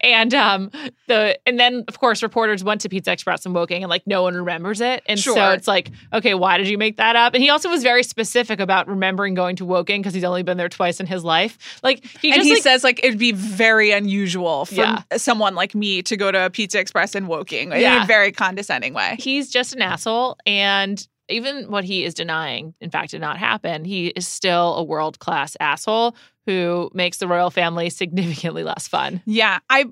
and 0.00 0.34
um 0.34 0.70
the 1.08 1.36
and 1.46 1.58
then 1.58 1.84
of 1.88 1.98
course 1.98 2.22
reporters 2.22 2.62
went 2.62 2.80
to 2.82 2.88
Pizza 2.88 3.10
Express 3.12 3.44
in 3.46 3.52
Woking 3.54 3.82
and 3.82 3.90
like 3.90 4.06
no 4.06 4.22
one 4.22 4.34
remembers 4.36 4.80
it 4.80 5.02
and 5.06 5.18
so 5.18 5.50
it's 5.50 5.66
like 5.66 5.90
okay 6.12 6.34
why 6.34 6.58
did 6.58 6.68
you 6.68 6.78
make 6.78 6.96
that 6.98 7.16
up 7.16 7.34
and 7.34 7.42
he 7.42 7.50
also 7.50 7.68
was 7.68 7.82
very 7.82 8.02
specific 8.04 8.60
about 8.60 8.86
remembering 8.88 9.34
going 9.34 9.56
to 9.56 9.64
Woking 9.64 10.00
because 10.02 10.14
he's 10.14 10.22
only 10.24 10.42
been 10.44 10.56
there 10.58 10.68
twice 10.68 11.00
in 11.00 11.06
his 11.06 11.24
life 11.24 11.80
like 11.82 12.04
he 12.20 12.28
and 12.30 12.36
just 12.36 12.46
he 12.46 12.54
like, 12.54 12.62
says 12.62 12.84
like 12.84 13.02
it'd 13.02 13.18
be 13.18 13.32
very 13.32 13.90
unusual 13.90 14.64
for 14.66 14.74
Yeah. 14.74 15.02
someone 15.16 15.54
like 15.56 15.74
me 15.74 16.02
to 16.02 16.16
go 16.16 16.30
to 16.30 16.46
a 16.46 16.50
Pizza 16.50 16.78
Express 16.78 17.14
in 17.14 17.26
Woking 17.26 17.72
in 17.72 17.80
Yeah. 17.80 18.04
a 18.04 18.06
very 18.06 18.30
condescending 18.32 18.94
way. 18.94 19.16
he's 19.18 19.50
just 19.50 19.74
an 19.74 19.82
asshole 19.82 20.36
and 20.46 21.06
even 21.28 21.70
what 21.70 21.84
he 21.84 22.04
is 22.04 22.14
denying 22.14 22.74
in 22.80 22.90
fact 22.90 23.10
did 23.10 23.20
not 23.20 23.36
happen 23.38 23.84
he 23.84 24.08
is 24.08 24.26
still 24.26 24.74
a 24.76 24.82
world 24.84 25.18
class 25.18 25.56
asshole 25.60 26.14
who 26.46 26.90
makes 26.94 27.18
the 27.18 27.26
royal 27.26 27.50
family 27.50 27.90
significantly 28.02 28.62
less 28.62 28.86
fun 28.88 29.20
Yeah, 29.26 29.58
I 29.70 29.86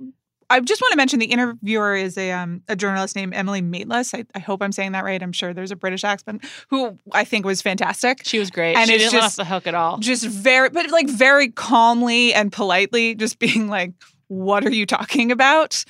I 0.50 0.60
just 0.60 0.82
want 0.82 0.92
to 0.92 0.96
mention 0.98 1.18
the 1.20 1.26
interviewer 1.26 1.94
is 1.96 2.18
a 2.18 2.30
um, 2.30 2.62
a 2.68 2.76
journalist 2.76 3.16
named 3.16 3.32
Emily 3.34 3.62
Maitlis. 3.62 4.16
I, 4.16 4.26
I 4.34 4.40
hope 4.40 4.62
I'm 4.62 4.72
saying 4.72 4.92
that 4.92 5.02
right. 5.02 5.20
I'm 5.22 5.32
sure 5.32 5.54
there's 5.54 5.70
a 5.70 5.76
British 5.76 6.04
accent 6.04 6.44
who 6.68 6.98
I 7.12 7.24
think 7.24 7.46
was 7.46 7.62
fantastic. 7.62 8.20
she 8.24 8.38
was 8.38 8.50
great 8.50 8.76
And 8.76 8.88
she 8.88 8.98
didn't 8.98 9.14
let 9.14 9.22
off 9.22 9.24
just- 9.28 9.36
the 9.38 9.46
hook 9.46 9.66
at 9.66 9.74
all 9.74 9.96
Just 9.98 10.26
very, 10.26 10.68
but 10.68 10.90
like 10.90 11.08
very 11.08 11.48
calmly 11.48 12.34
and 12.34 12.52
politely, 12.52 13.14
just 13.14 13.38
being 13.38 13.68
like, 13.68 13.92
"What 14.28 14.64
are 14.66 14.70
you 14.70 14.84
talking 14.86 15.32
about?" 15.32 15.82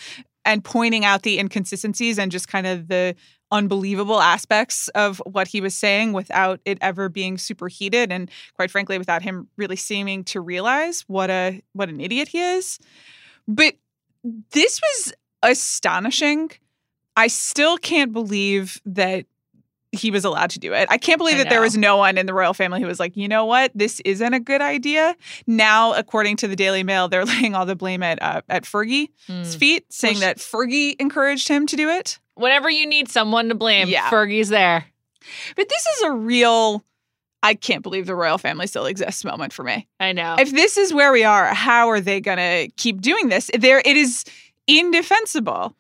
and 0.46 0.62
pointing 0.62 1.04
out 1.06 1.22
the 1.22 1.38
inconsistencies 1.38 2.18
and 2.18 2.30
just 2.30 2.48
kind 2.48 2.66
of 2.66 2.86
the 2.88 3.16
unbelievable 3.54 4.20
aspects 4.20 4.88
of 4.88 5.23
what 5.25 5.46
he 5.46 5.61
was 5.61 5.76
saying 5.76 6.12
without 6.12 6.61
it 6.64 6.76
ever 6.80 7.08
being 7.08 7.38
super 7.38 7.68
heated 7.68 8.11
and 8.11 8.28
quite 8.56 8.68
frankly 8.68 8.99
without 8.99 9.23
him 9.23 9.49
really 9.56 9.76
seeming 9.76 10.25
to 10.25 10.40
realize 10.40 11.04
what 11.06 11.30
a 11.30 11.62
what 11.73 11.88
an 11.88 12.00
idiot 12.00 12.26
he 12.28 12.40
is. 12.40 12.80
But 13.46 13.76
this 14.50 14.80
was 14.82 15.14
astonishing. 15.44 16.50
I 17.16 17.28
still 17.28 17.78
can't 17.78 18.12
believe 18.12 18.80
that 18.87 19.25
he 19.94 20.10
was 20.10 20.24
allowed 20.24 20.50
to 20.50 20.58
do 20.58 20.72
it. 20.74 20.86
I 20.90 20.98
can't 20.98 21.18
believe 21.18 21.36
I 21.36 21.38
that 21.44 21.50
there 21.50 21.60
was 21.60 21.76
no 21.76 21.96
one 21.96 22.18
in 22.18 22.26
the 22.26 22.34
royal 22.34 22.54
family 22.54 22.80
who 22.80 22.86
was 22.86 23.00
like, 23.00 23.16
you 23.16 23.28
know 23.28 23.44
what, 23.46 23.70
this 23.74 24.00
isn't 24.04 24.34
a 24.34 24.40
good 24.40 24.60
idea. 24.60 25.16
Now, 25.46 25.94
according 25.94 26.36
to 26.38 26.48
the 26.48 26.56
Daily 26.56 26.82
Mail, 26.82 27.08
they're 27.08 27.24
laying 27.34 27.54
all 27.54 27.66
the 27.66 27.76
blame 27.76 28.02
at 28.02 28.22
uh, 28.22 28.42
at 28.48 28.64
Fergie's 28.64 29.08
Mm. 29.28 29.56
feet, 29.56 29.86
saying 29.92 30.16
sh- 30.16 30.20
that 30.20 30.38
Fergie 30.38 30.96
encouraged 30.98 31.48
him 31.48 31.66
to 31.66 31.76
do 31.76 31.88
it. 31.88 32.18
Whenever 32.34 32.68
you 32.68 32.86
need 32.86 33.08
someone 33.08 33.48
to 33.48 33.54
blame, 33.54 33.88
Yeah. 33.88 34.10
Fergie's 34.10 34.48
there. 34.48 34.84
But 35.56 35.68
this 35.68 35.86
is 35.86 36.02
a 36.02 36.12
real, 36.12 36.84
I 37.42 37.54
can't 37.54 37.82
believe 37.82 38.06
the 38.06 38.14
royal 38.14 38.36
family 38.38 38.66
still 38.66 38.86
exists 38.86 39.24
moment 39.24 39.52
for 39.52 39.62
me. 39.62 39.86
I 40.00 40.12
know. 40.12 40.36
If 40.38 40.50
this 40.52 40.76
is 40.76 40.92
where 40.92 41.12
we 41.12 41.24
are, 41.24 41.46
how 41.54 41.88
are 41.88 42.00
they 42.00 42.20
going 42.20 42.38
to 42.38 42.68
keep 42.76 43.00
doing 43.00 43.28
this? 43.28 43.50
There, 43.58 43.80
it 43.84 43.96
is 43.96 44.24
indefensible. 44.66 45.74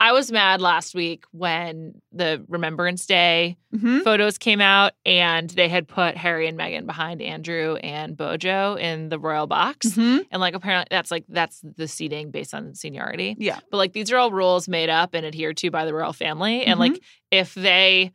I 0.00 0.12
was 0.12 0.30
mad 0.30 0.60
last 0.60 0.94
week 0.94 1.24
when 1.32 2.00
the 2.12 2.44
Remembrance 2.48 3.04
Day 3.04 3.56
Mhm. 3.74 4.04
photos 4.04 4.38
came 4.38 4.60
out 4.60 4.92
and 5.04 5.50
they 5.50 5.68
had 5.68 5.88
put 5.88 6.16
Harry 6.16 6.46
and 6.46 6.56
Meghan 6.56 6.86
behind 6.86 7.20
Andrew 7.20 7.74
and 7.76 8.16
Bojo 8.16 8.76
in 8.76 9.08
the 9.08 9.18
royal 9.18 9.48
box. 9.48 9.88
Mhm. 9.88 10.24
And 10.30 10.40
like 10.40 10.54
apparently 10.54 10.86
that's 10.90 11.10
like 11.10 11.24
that's 11.28 11.60
the 11.62 11.88
seating 11.88 12.30
based 12.30 12.54
on 12.54 12.74
seniority. 12.76 13.34
Yeah. 13.38 13.58
But 13.72 13.78
like 13.78 13.92
these 13.92 14.12
are 14.12 14.16
all 14.18 14.30
rules 14.30 14.68
made 14.68 14.88
up 14.88 15.14
and 15.14 15.26
adhered 15.26 15.56
to 15.58 15.70
by 15.72 15.84
the 15.84 15.92
royal 15.94 16.12
family. 16.12 16.62
And 16.64 16.78
Mm-hmm. 16.78 16.92
like 16.92 17.02
if 17.32 17.54
they 17.54 18.12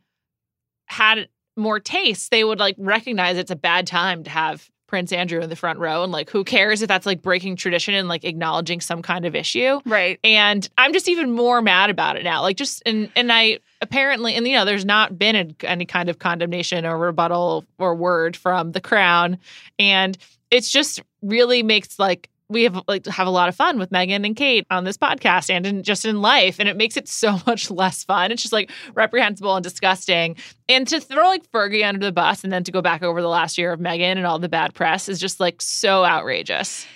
had 0.86 1.28
more 1.56 1.80
taste, 1.80 2.30
they 2.30 2.44
would 2.44 2.58
like 2.58 2.76
recognize 2.78 3.36
it's 3.36 3.50
a 3.50 3.56
bad 3.56 3.86
time 3.86 4.24
to 4.24 4.30
have 4.30 4.68
Prince 4.94 5.10
Andrew 5.10 5.40
in 5.40 5.50
the 5.50 5.56
front 5.56 5.80
row. 5.80 6.04
And 6.04 6.12
like 6.12 6.30
who 6.30 6.44
cares 6.44 6.80
if 6.80 6.86
that's 6.86 7.04
like 7.04 7.20
breaking 7.20 7.56
tradition 7.56 7.94
and 7.94 8.06
like 8.06 8.22
acknowledging 8.22 8.80
some 8.80 9.02
kind 9.02 9.24
of 9.24 9.34
issue. 9.34 9.80
Right. 9.84 10.20
And 10.22 10.70
I'm 10.78 10.92
just 10.92 11.08
even 11.08 11.32
more 11.32 11.60
mad 11.60 11.90
about 11.90 12.14
it 12.14 12.22
now. 12.22 12.42
Like 12.42 12.56
just 12.56 12.80
and 12.86 13.10
and 13.16 13.32
I 13.32 13.58
apparently 13.80 14.36
and 14.36 14.46
you 14.46 14.52
know 14.52 14.64
there's 14.64 14.84
not 14.84 15.18
been 15.18 15.34
a, 15.34 15.66
any 15.66 15.84
kind 15.84 16.08
of 16.08 16.20
condemnation 16.20 16.86
or 16.86 16.96
rebuttal 16.96 17.64
or 17.76 17.96
word 17.96 18.36
from 18.36 18.70
the 18.70 18.80
crown, 18.80 19.38
and 19.80 20.16
it's 20.52 20.70
just 20.70 21.02
really 21.22 21.64
makes 21.64 21.98
like 21.98 22.30
we 22.54 22.62
have 22.62 22.80
like 22.88 23.04
have 23.06 23.26
a 23.26 23.30
lot 23.30 23.50
of 23.50 23.54
fun 23.54 23.78
with 23.78 23.90
Meghan 23.90 24.24
and 24.24 24.34
Kate 24.34 24.66
on 24.70 24.84
this 24.84 24.96
podcast 24.96 25.50
and 25.50 25.66
in, 25.66 25.82
just 25.82 26.06
in 26.06 26.22
life, 26.22 26.58
and 26.58 26.68
it 26.68 26.76
makes 26.78 26.96
it 26.96 27.06
so 27.08 27.38
much 27.46 27.70
less 27.70 28.02
fun. 28.04 28.32
It's 28.32 28.40
just 28.40 28.52
like 28.54 28.70
reprehensible 28.94 29.54
and 29.54 29.62
disgusting. 29.62 30.36
And 30.68 30.88
to 30.88 30.98
throw 31.00 31.24
like 31.26 31.50
Fergie 31.52 31.86
under 31.86 32.06
the 32.06 32.12
bus 32.12 32.42
and 32.44 32.52
then 32.52 32.64
to 32.64 32.72
go 32.72 32.80
back 32.80 33.02
over 33.02 33.20
the 33.20 33.28
last 33.28 33.58
year 33.58 33.70
of 33.72 33.80
Meghan 33.80 34.16
and 34.16 34.26
all 34.26 34.38
the 34.38 34.48
bad 34.48 34.72
press 34.72 35.08
is 35.10 35.20
just 35.20 35.38
like 35.40 35.60
so 35.60 36.04
outrageous. 36.06 36.86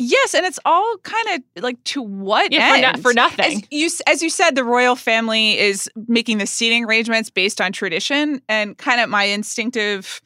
Yes, 0.00 0.32
and 0.32 0.46
it's 0.46 0.60
all 0.64 0.96
kind 0.98 1.42
of 1.56 1.62
like 1.64 1.82
to 1.82 2.00
what 2.00 2.52
Yeah, 2.52 2.72
for, 2.76 2.80
no- 2.80 2.88
end? 2.90 3.02
for 3.02 3.12
nothing. 3.14 3.56
As 3.58 3.62
you 3.72 3.90
as 4.06 4.22
you 4.22 4.30
said, 4.30 4.54
the 4.54 4.62
royal 4.62 4.94
family 4.94 5.58
is 5.58 5.90
making 6.06 6.38
the 6.38 6.46
seating 6.46 6.84
arrangements 6.84 7.30
based 7.30 7.60
on 7.60 7.72
tradition, 7.72 8.40
and 8.48 8.78
kind 8.78 9.00
of 9.00 9.08
my 9.10 9.24
instinctive, 9.24 10.22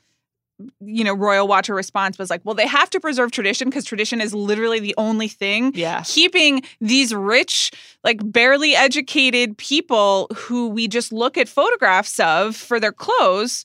you 0.81 1.05
know, 1.05 1.15
royal 1.15 1.49
watcher 1.49 1.75
response 1.75 2.19
was 2.19 2.31
like, 2.31 2.41
well, 2.45 2.55
they 2.55 2.67
have 2.67 2.91
to 2.91 3.01
preserve 3.01 3.31
tradition 3.31 3.69
because 3.69 3.85
tradition 3.85 4.21
is 4.21 4.35
literally 4.35 4.81
the 4.81 4.95
only 4.97 5.29
thing 5.29 5.73
yeah. 5.75 6.03
keeping 6.07 6.63
these 6.81 7.15
rich, 7.15 7.71
like 8.05 8.21
barely 8.31 8.75
educated 8.75 9.57
people 9.59 10.29
who 10.35 10.69
we 10.69 10.89
just 10.89 11.13
look 11.13 11.37
at 11.37 11.49
photographs 11.49 12.21
of 12.21 12.55
for 12.57 12.79
their 12.79 12.93
clothes 12.93 13.65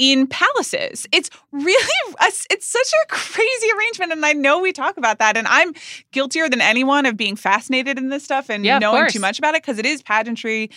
in 0.00 0.26
palaces. 0.26 1.06
It's 1.12 1.28
really 1.52 1.94
it's 2.22 2.66
such 2.66 2.92
a 3.02 3.06
crazy 3.08 3.66
arrangement 3.76 4.12
and 4.12 4.24
I 4.24 4.32
know 4.32 4.58
we 4.58 4.72
talk 4.72 4.96
about 4.96 5.18
that 5.18 5.36
and 5.36 5.46
I'm 5.46 5.74
guiltier 6.10 6.48
than 6.48 6.62
anyone 6.62 7.04
of 7.04 7.18
being 7.18 7.36
fascinated 7.36 7.98
in 7.98 8.08
this 8.08 8.24
stuff 8.24 8.48
and 8.48 8.64
Yeah, 8.64 8.78
knowing 8.78 9.08
too 9.08 9.20
much 9.20 9.38
about 9.38 9.54
it 9.54 9.62
because 9.62 9.78
it 9.78 9.84
is 9.84 10.02
pageantry 10.02 10.70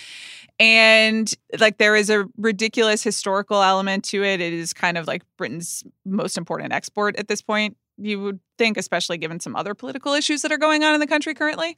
and 0.60 1.34
like 1.60 1.78
there 1.78 1.96
is 1.96 2.10
a 2.10 2.26
ridiculous 2.38 3.04
historical 3.04 3.62
element 3.62 4.04
to 4.06 4.24
it. 4.24 4.40
It 4.40 4.54
is 4.54 4.74
kind 4.74 4.98
of 4.98 5.08
like 5.08 5.24
Britain's 5.38 5.84
most 6.06 6.38
important 6.38 6.74
export 6.74 7.16
at 7.18 7.28
this 7.28 7.42
point. 7.42 7.78
You 7.98 8.22
would 8.22 8.40
think, 8.58 8.78
especially 8.78 9.18
given 9.18 9.40
some 9.40 9.56
other 9.56 9.74
political 9.74 10.14
issues 10.14 10.42
that 10.42 10.52
are 10.52 10.58
going 10.58 10.84
on 10.84 10.94
in 10.94 11.00
the 11.00 11.08
country 11.08 11.34
currently. 11.34 11.78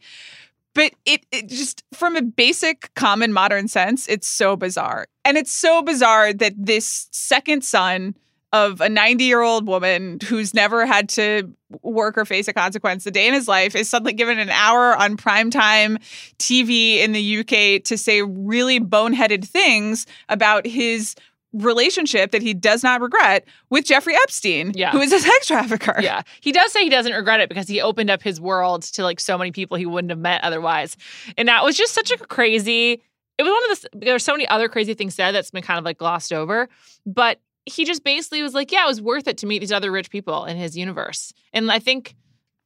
But 0.74 0.94
it, 1.06 1.26
it 1.32 1.48
just, 1.48 1.84
from 1.94 2.18
a 2.18 2.22
basic 2.22 2.94
common 2.96 3.32
modern 3.32 3.70
sense, 3.70 4.08
it's 4.08 4.28
so 4.28 4.58
bizarre. 4.58 5.08
And 5.24 5.38
it's 5.38 5.54
so 5.54 5.82
bizarre 5.82 6.34
that 6.34 6.54
this 6.58 7.08
second 7.12 7.64
son 7.64 8.16
of 8.56 8.80
a 8.82 8.88
90 8.90 9.24
year 9.26 9.42
old 9.42 9.68
woman 9.68 10.18
who's 10.28 10.54
never 10.54 10.86
had 10.86 11.10
to 11.10 11.52
work 11.82 12.18
or 12.18 12.24
face 12.26 12.48
a 12.48 12.54
consequence 12.54 13.06
a 13.06 13.12
day 13.12 13.28
in 13.28 13.34
his 13.34 13.48
life 13.48 13.76
is 13.76 13.90
suddenly 13.90 14.14
given 14.14 14.40
an 14.40 14.50
hour 14.50 14.96
on 14.96 15.18
primetime 15.18 15.98
TV 16.40 17.00
in 17.00 17.12
the 17.12 17.40
UK 17.40 17.84
to 17.84 17.98
say 17.98 18.22
really 18.22 18.80
boneheaded 18.80 19.44
things 19.46 20.06
about 20.30 20.66
his 20.66 21.16
relationship 21.54 22.32
that 22.32 22.42
he 22.42 22.54
does 22.54 22.84
not 22.84 23.02
regret 23.02 23.46
with 23.70 23.86
Jeffrey 23.86 24.14
Epstein, 24.16 24.72
Yeah. 24.76 24.92
who 24.92 25.00
is 25.00 25.12
a 25.14 25.20
sex 25.20 25.48
trafficker. 25.48 25.96
Yeah. 26.02 26.22
He 26.42 26.52
does 26.52 26.72
say 26.72 26.84
he 26.84 26.90
doesn't 26.90 27.14
regret 27.14 27.40
it 27.40 27.50
because 27.50 27.68
he 27.68 27.82
opened 27.82 28.10
up 28.10 28.22
his 28.22 28.40
world 28.42 28.84
to 28.84 29.04
like 29.04 29.20
so 29.20 29.38
many 29.38 29.52
people 29.52 29.78
he 29.78 29.86
wouldn't 29.86 30.12
have 30.12 30.20
met 30.20 30.44
otherwise. 30.44 30.98
And 31.38 31.48
that 31.48 31.64
was 31.64 31.78
just 31.78 31.94
such 31.94 32.12
a 32.12 32.18
crazy 32.18 33.02
it 33.38 33.44
was 33.44 33.52
one 33.52 33.72
of 33.72 33.82
the 33.82 34.06
there 34.06 34.14
were 34.16 34.20
so 34.20 34.32
many 34.32 34.48
other 34.48 34.70
crazy 34.70 34.94
things 34.94 35.14
said 35.14 35.34
that's 35.34 35.52
been 35.52 35.62
kind 35.62 35.78
of 35.78 35.84
like 35.84 35.98
glossed 35.98 36.32
over. 36.32 36.70
But 37.06 37.40
he 37.66 37.86
just 37.86 38.04
basically 38.04 38.42
was 38.42 38.54
like, 38.54 38.72
Yeah, 38.72 38.84
it 38.86 38.88
was 38.88 39.02
worth 39.02 39.28
it 39.28 39.38
to 39.40 39.48
meet 39.48 39.60
these 39.60 39.72
other 39.72 39.92
rich 39.92 40.10
people 40.10 40.46
in 40.46 40.58
his 40.58 40.78
universe. 40.78 41.34
And 41.54 41.72
I 41.72 41.80
think 41.80 42.16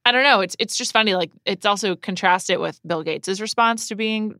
I 0.04 0.12
don't 0.12 0.22
know, 0.24 0.40
it's 0.40 0.56
it's 0.58 0.76
just 0.76 0.92
funny. 0.92 1.14
Like 1.14 1.30
it's 1.44 1.66
also 1.66 1.94
contrasted 1.96 2.58
with 2.58 2.80
Bill 2.86 3.02
Gates's 3.02 3.40
response 3.40 3.88
to 3.88 3.94
being 3.94 4.38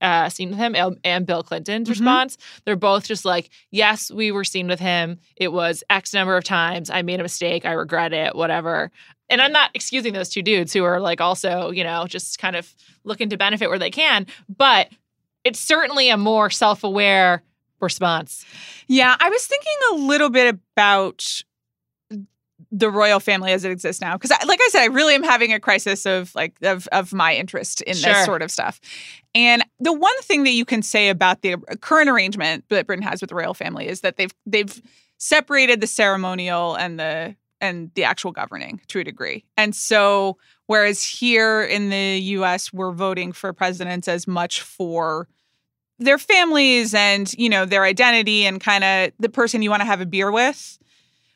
uh, 0.00 0.30
seen 0.30 0.48
with 0.50 0.58
him 0.58 0.74
and- 0.74 0.98
and 1.04 1.26
Bill 1.26 1.42
Clinton's 1.42 1.86
Mhm. 1.88 1.90
response. 1.90 2.38
They're 2.64 2.74
both 2.74 3.06
just 3.06 3.26
like, 3.26 3.50
yes, 3.70 4.10
we 4.10 4.32
were 4.32 4.44
seen 4.44 4.66
with 4.66 4.80
him. 4.80 5.18
It 5.36 5.52
was 5.52 5.84
X 5.90 6.14
number 6.14 6.36
of 6.38 6.44
times. 6.44 6.88
I 6.88 7.02
made 7.02 7.20
a 7.20 7.22
mistake. 7.22 7.66
I 7.66 7.72
regret 7.72 8.14
it, 8.14 8.34
whatever. 8.34 8.90
And 9.28 9.42
I'm 9.42 9.52
not 9.52 9.70
excusing 9.74 10.14
those 10.14 10.30
two 10.30 10.40
dudes 10.42 10.72
who 10.72 10.84
are 10.84 11.00
like 11.00 11.20
also, 11.20 11.70
you 11.70 11.84
know, 11.84 12.06
just 12.06 12.38
kind 12.38 12.56
of 12.56 12.74
looking 13.04 13.28
to 13.28 13.36
benefit 13.36 13.68
where 13.68 13.78
they 13.78 13.90
can. 13.90 14.26
But 14.48 14.88
it's 15.44 15.60
certainly 15.60 16.08
a 16.08 16.16
more 16.16 16.48
self 16.48 16.82
aware 16.82 17.42
response. 17.80 18.44
Yeah, 18.86 19.16
I 19.18 19.28
was 19.30 19.46
thinking 19.46 19.72
a 19.92 19.94
little 19.96 20.30
bit 20.30 20.48
about 20.48 21.42
the 22.70 22.90
royal 22.90 23.20
family 23.20 23.52
as 23.52 23.64
it 23.64 23.72
exists 23.72 24.02
now 24.02 24.16
because 24.16 24.30
like 24.46 24.60
I 24.62 24.68
said 24.70 24.82
I 24.82 24.86
really 24.86 25.14
am 25.14 25.22
having 25.22 25.52
a 25.52 25.58
crisis 25.58 26.04
of 26.06 26.32
like 26.34 26.54
of 26.62 26.86
of 26.92 27.12
my 27.12 27.34
interest 27.34 27.80
in 27.82 27.94
Sure. 27.94 28.12
this 28.12 28.24
sort 28.24 28.42
of 28.42 28.50
stuff. 28.50 28.80
And 29.34 29.64
the 29.80 29.92
one 29.94 30.20
thing 30.22 30.44
that 30.44 30.50
you 30.50 30.64
can 30.64 30.82
say 30.82 31.08
about 31.08 31.40
the 31.42 31.56
current 31.80 32.10
arrangement 32.10 32.64
that 32.68 32.86
Britain 32.86 33.02
has 33.02 33.20
with 33.22 33.30
the 33.30 33.34
royal 33.34 33.54
family 33.54 33.88
is 33.88 34.02
that 34.02 34.18
they've 34.18 34.32
they've 34.46 34.80
separated 35.16 35.80
the 35.80 35.86
ceremonial 35.86 36.74
and 36.76 37.00
the 37.00 37.34
and 37.62 37.90
the 37.94 38.04
actual 38.04 38.30
governing 38.30 38.80
to 38.88 39.00
a 39.00 39.04
degree. 39.04 39.44
And 39.56 39.74
so 39.74 40.36
whereas 40.66 41.02
here 41.02 41.62
in 41.62 41.88
the 41.88 42.18
US 42.36 42.72
we're 42.72 42.92
voting 42.92 43.32
for 43.32 43.52
presidents 43.54 44.06
as 44.06 44.28
much 44.28 44.60
for 44.60 45.28
their 46.00 46.18
families 46.18 46.94
and 46.94 47.32
you 47.34 47.48
know 47.48 47.64
their 47.64 47.84
identity 47.84 48.44
and 48.44 48.60
kind 48.60 48.84
of 48.84 49.12
the 49.18 49.28
person 49.28 49.62
you 49.62 49.70
want 49.70 49.80
to 49.80 49.86
have 49.86 50.00
a 50.00 50.06
beer 50.06 50.30
with 50.30 50.78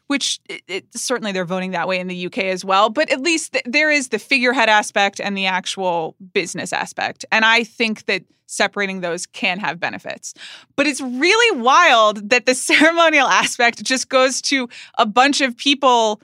which 0.06 0.38
it, 0.50 0.62
it, 0.68 0.85
certainly 0.94 1.33
they're 1.33 1.47
voting 1.47 1.71
that 1.71 1.88
way 1.88 1.99
in 1.99 2.09
the 2.09 2.26
UK 2.26 2.38
as 2.38 2.64
well 2.64 2.90
but 2.90 3.11
at 3.11 3.21
least 3.21 3.52
th- 3.52 3.64
there 3.66 3.90
is 3.90 4.09
the 4.09 4.18
figurehead 4.18 4.68
aspect 4.68 5.21
and 5.21 5.37
the 5.37 5.47
actual 5.47 6.16
business 6.33 6.73
aspect 6.73 7.25
and 7.30 7.44
I 7.44 7.64
think 7.64 8.06
that 8.06 8.25
separating 8.47 9.00
those 9.00 9.26
can 9.26 9.59
have 9.59 9.80
benefits. 9.80 10.35
But 10.76 10.87
it's 10.87 11.00
really 11.00 11.61
wild 11.61 12.30
that 12.30 12.47
the 12.47 12.54
ceremonial 12.54 13.26
aspect 13.26 13.83
just 13.83 14.09
goes 14.09 14.40
to 14.42 14.68
a 14.99 15.06
bunch 15.06 15.40
of 15.40 15.56
people 15.56 16.21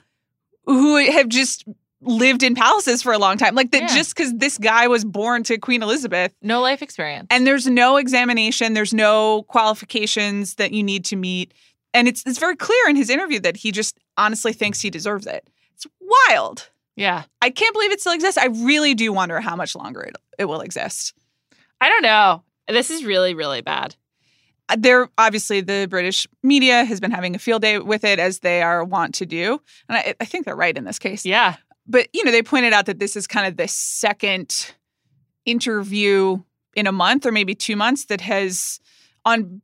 who 0.65 0.97
have 1.11 1.27
just 1.27 1.65
lived 2.01 2.41
in 2.43 2.55
palaces 2.55 3.01
for 3.03 3.13
a 3.13 3.17
long 3.19 3.37
time 3.37 3.53
like 3.55 3.71
that 3.71 3.81
Yeah. 3.83 3.95
just 3.95 4.15
cuz 4.15 4.33
this 4.33 4.57
guy 4.57 4.87
was 4.87 5.05
born 5.05 5.43
to 5.43 5.57
Queen 5.57 5.83
Elizabeth 5.83 6.33
No 6.41 6.59
life 6.61 6.81
experience. 6.81 7.27
and 7.29 7.45
there's 7.45 7.67
no 7.67 7.97
examination 7.97 8.73
there's 8.73 8.93
no 8.93 9.43
qualifications 9.43 10.55
that 10.55 10.71
you 10.73 10.83
need 10.83 11.05
to 11.05 11.15
meet 11.15 11.53
and 11.93 12.07
it's 12.07 12.23
it's 12.25 12.39
very 12.39 12.55
clear 12.55 12.89
in 12.89 12.95
his 12.95 13.09
interview 13.09 13.39
that 13.39 13.57
he 13.57 13.71
just 13.71 13.97
honestly 14.17 14.53
thinks 14.53 14.81
he 14.81 14.89
deserves 14.89 15.27
it 15.27 15.47
it's 15.75 15.85
wild 16.29 16.69
yeah. 16.95 17.23
i 17.41 17.49
can't 17.49 17.73
believe 17.73 17.91
it 17.91 17.99
still 18.01 18.13
exists 18.13 18.37
i 18.37 18.45
really 18.47 18.93
do 18.93 19.13
wonder 19.13 19.39
how 19.39 19.55
much 19.55 19.75
longer 19.75 20.01
it, 20.01 20.15
it 20.39 20.45
will 20.45 20.61
exist 20.61 21.13
I 21.83 21.89
don't 21.89 22.03
know. 22.03 22.43
This 22.67 22.91
is 22.91 23.03
really, 23.03 23.33
really 23.33 23.61
bad. 23.61 23.95
Uh, 24.69 24.75
there 24.77 25.09
obviously 25.17 25.61
the 25.61 25.87
british 25.89 26.27
media 26.43 26.85
has 26.85 26.99
been 26.99 27.09
having 27.11 27.35
a 27.35 27.39
field 27.39 27.63
day 27.63 27.79
with 27.79 28.03
it 28.03 28.19
as 28.19 28.39
they 28.39 28.61
are 28.61 28.83
wont 28.85 29.15
to 29.15 29.25
do 29.25 29.59
and 29.89 29.97
i, 29.97 30.13
I 30.21 30.25
think 30.25 30.45
they're 30.45 30.55
right 30.55 30.77
in 30.77 30.83
this 30.83 30.99
case 30.99 31.25
Yeah. 31.25 31.55
But 31.91 32.07
you 32.13 32.23
know 32.23 32.31
they 32.31 32.41
pointed 32.41 32.73
out 32.73 32.85
that 32.85 32.99
this 32.99 33.15
is 33.15 33.27
kind 33.27 33.45
of 33.45 33.57
the 33.57 33.67
second 33.67 34.73
interview 35.45 36.37
in 36.75 36.87
a 36.87 36.91
month 36.91 37.25
or 37.25 37.31
maybe 37.31 37.53
two 37.53 37.75
months 37.75 38.05
that 38.05 38.21
has 38.21 38.79
on 39.25 39.61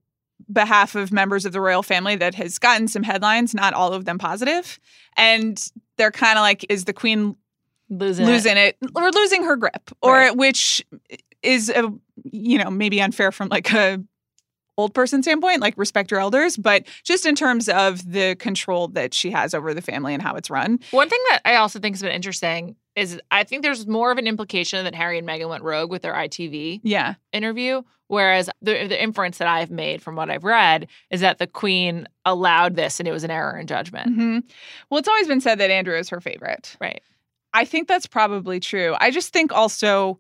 behalf 0.51 0.96
of 0.96 1.12
members 1.12 1.46
of 1.46 1.51
the 1.53 1.62
royal 1.62 1.84
family 1.84 2.15
that 2.15 2.36
has 2.36 2.60
gotten 2.60 2.88
some 2.88 3.03
headlines 3.03 3.53
not 3.53 3.74
all 3.74 3.93
of 3.93 4.05
them 4.05 4.17
positive 4.17 4.79
and 5.15 5.72
they're 5.98 6.12
kind 6.12 6.38
of 6.38 6.41
like 6.41 6.65
is 6.69 6.86
the 6.86 6.93
queen 6.93 7.36
Losing, 7.89 8.57
it. 8.57 8.77
it. 8.81 8.91
or 8.96 9.10
losing 9.12 9.43
her 9.43 9.55
grip 9.55 9.91
or 10.01 10.12
Right. 10.13 10.36
which 10.36 10.86
is 11.41 11.69
a 11.69 11.91
you 12.25 12.57
know 12.57 12.69
maybe 12.69 13.01
unfair 13.01 13.31
from 13.31 13.48
like 13.48 13.72
a 13.74 14.03
old 14.77 14.93
person 14.93 15.24
standpoint, 15.24 15.60
like 15.62 15.74
respect 15.77 16.12
your 16.12 16.19
elders, 16.19 16.55
but 16.55 16.86
just 17.03 17.25
in 17.25 17.36
terms 17.36 17.67
of 17.67 18.10
the 18.12 18.36
control 18.36 18.88
that 18.89 19.13
she 19.13 19.31
has 19.31 19.53
over 19.53 19.74
the 19.74 19.81
family 19.81 20.13
and 20.13 20.22
how 20.22 20.36
it's 20.36 20.50
run. 20.50 20.79
One 20.91 21.10
thing 21.10 21.19
that 21.31 21.41
I 21.46 21.55
also 21.55 21.79
think 21.79 21.96
has 21.96 22.01
been 22.03 22.12
interesting 22.12 22.75
is 22.96 23.19
I 23.31 23.43
think 23.43 23.63
there's 23.63 23.88
more 23.88 24.12
of 24.12 24.17
an 24.17 24.27
implication 24.27 24.84
that 24.84 24.96
Harry 24.96 25.17
and 25.17 25.27
Meghan 25.27 25.50
went 25.50 25.63
rogue 25.63 25.89
with 25.89 26.01
their 26.03 26.13
ITV 26.13 26.81
Yeah. 26.84 27.15
interview, 27.34 27.81
whereas 28.07 28.50
the 28.62 28.88
the 28.88 29.01
inference 29.01 29.39
that 29.39 29.48
I've 29.48 29.72
made 29.72 30.01
from 30.01 30.15
what 30.15 30.29
I've 30.29 30.43
read 30.43 30.88
is 31.10 31.22
that 31.22 31.38
the 31.39 31.48
Queen 31.48 32.07
allowed 32.25 32.75
this 32.75 33.00
and 33.00 33.07
it 33.07 33.12
was 33.12 33.24
an 33.24 33.31
error 33.31 33.57
in 33.57 33.67
judgment. 33.67 34.13
hmm 34.15 34.39
Well, 34.89 35.00
it's 35.00 35.07
always 35.07 35.27
been 35.27 35.41
said 35.41 35.60
that 35.60 35.72
Andrew 35.72 35.98
is 35.98 36.10
her 36.10 36.22
favorite. 36.22 36.75
Right. 36.79 37.01
I 37.53 37.65
think 37.65 37.88
that's 37.88 38.05
probably 38.07 38.60
true. 38.60 38.96
I 39.00 39.10
just 39.10 39.34
think 39.34 39.51
also 39.51 40.19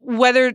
whether 0.00 0.54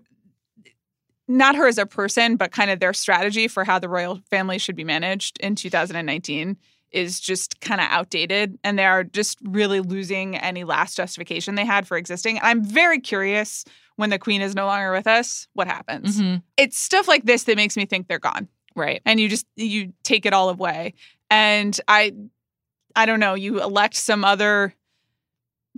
not 1.37 1.55
her 1.55 1.67
as 1.67 1.77
a 1.77 1.85
person, 1.85 2.35
but 2.35 2.51
kind 2.51 2.69
of 2.71 2.79
their 2.79 2.93
strategy 2.93 3.47
for 3.47 3.63
how 3.63 3.79
the 3.79 3.89
royal 3.89 4.21
family 4.29 4.57
should 4.57 4.75
be 4.75 4.83
managed 4.83 5.39
in 5.39 5.55
2019 5.55 6.57
is 6.91 7.19
just 7.21 7.61
kind 7.61 7.79
of 7.79 7.87
outdated 7.89 8.59
and 8.65 8.77
they 8.77 8.85
are 8.85 9.03
just 9.03 9.39
really 9.43 9.79
losing 9.79 10.35
any 10.37 10.63
last 10.65 10.97
justification 10.97 11.55
they 11.55 11.65
had 11.65 11.87
for 11.87 11.95
existing. 11.97 12.37
And 12.37 12.45
I'm 12.45 12.63
very 12.63 12.99
curious 12.99 13.63
when 13.95 14.09
the 14.09 14.19
queen 14.19 14.41
is 14.41 14.55
no 14.55 14.65
longer 14.65 14.91
with 14.91 15.07
us, 15.07 15.47
what 15.53 15.67
happens. 15.67 16.19
Mhm. 16.19 16.41
It's 16.57 16.77
stuff 16.77 17.07
like 17.07 17.23
this 17.23 17.43
that 17.43 17.55
makes 17.55 17.77
me 17.77 17.85
think 17.85 18.07
they're 18.07 18.19
gone 18.19 18.47
Right. 18.75 19.01
and 19.05 19.19
you 19.19 19.29
just 19.29 19.45
you 19.55 19.93
take 20.03 20.25
it 20.25 20.33
all 20.33 20.49
away 20.49 20.93
and 21.29 21.79
i 21.89 22.13
i 22.95 23.05
don't 23.05 23.19
know 23.19 23.33
you 23.35 23.61
elect 23.61 23.95
some 23.95 24.23
other 24.25 24.73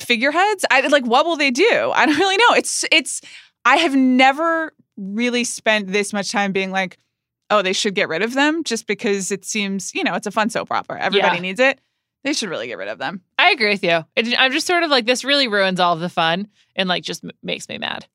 figureheads 0.02 0.66
i 0.72 0.82
like 0.88 1.06
what 1.06 1.26
will 1.26 1.36
they 1.36 1.52
do 1.52 1.92
i 1.96 2.06
don't 2.06 2.18
really 2.18 2.38
know 2.38 2.54
it's 2.56 2.84
it's 2.92 3.22
i 3.66 3.78
have 3.78 3.96
never 3.96 4.74
really 4.98 5.44
spent 5.44 5.88
this 5.92 6.14
much 6.14 6.32
time 6.32 6.52
being 6.52 6.72
like 6.72 6.98
oh 7.50 7.62
they 7.62 7.74
should 7.74 7.96
get 7.96 8.10
rid 8.10 8.22
of 8.22 8.34
them 8.34 8.64
just 8.64 8.88
because 8.88 9.32
it 9.32 9.44
seems 9.46 9.94
you 9.96 10.04
know 10.04 10.14
it's 10.16 10.28
a 10.28 10.32
fun 10.32 10.50
soap 10.50 10.72
opera 10.72 11.02
everybody 11.02 11.36
Yeah. 11.38 11.42
needs 11.42 11.60
it 11.60 11.80
they 12.24 12.34
should 12.34 12.50
really 12.50 12.68
get 12.68 12.78
rid 12.78 12.88
of 12.88 13.00
them 13.00 13.22
I 13.38 13.52
agree 13.52 13.70
with 13.72 13.84
you. 13.84 14.06
It, 14.16 14.34
I'm 14.40 14.54
just 14.54 14.66
sort 14.66 14.84
of 14.84 14.90
like 14.90 15.06
this 15.06 15.26
really 15.26 15.50
ruins 15.50 15.82
all 15.82 15.94
of 15.94 16.00
the 16.00 16.08
fun 16.08 16.48
and 16.78 16.88
like 16.88 17.04
just 17.04 17.22
m- 17.26 17.32
makes 17.44 17.68
me 17.68 17.78
mad. 17.78 18.06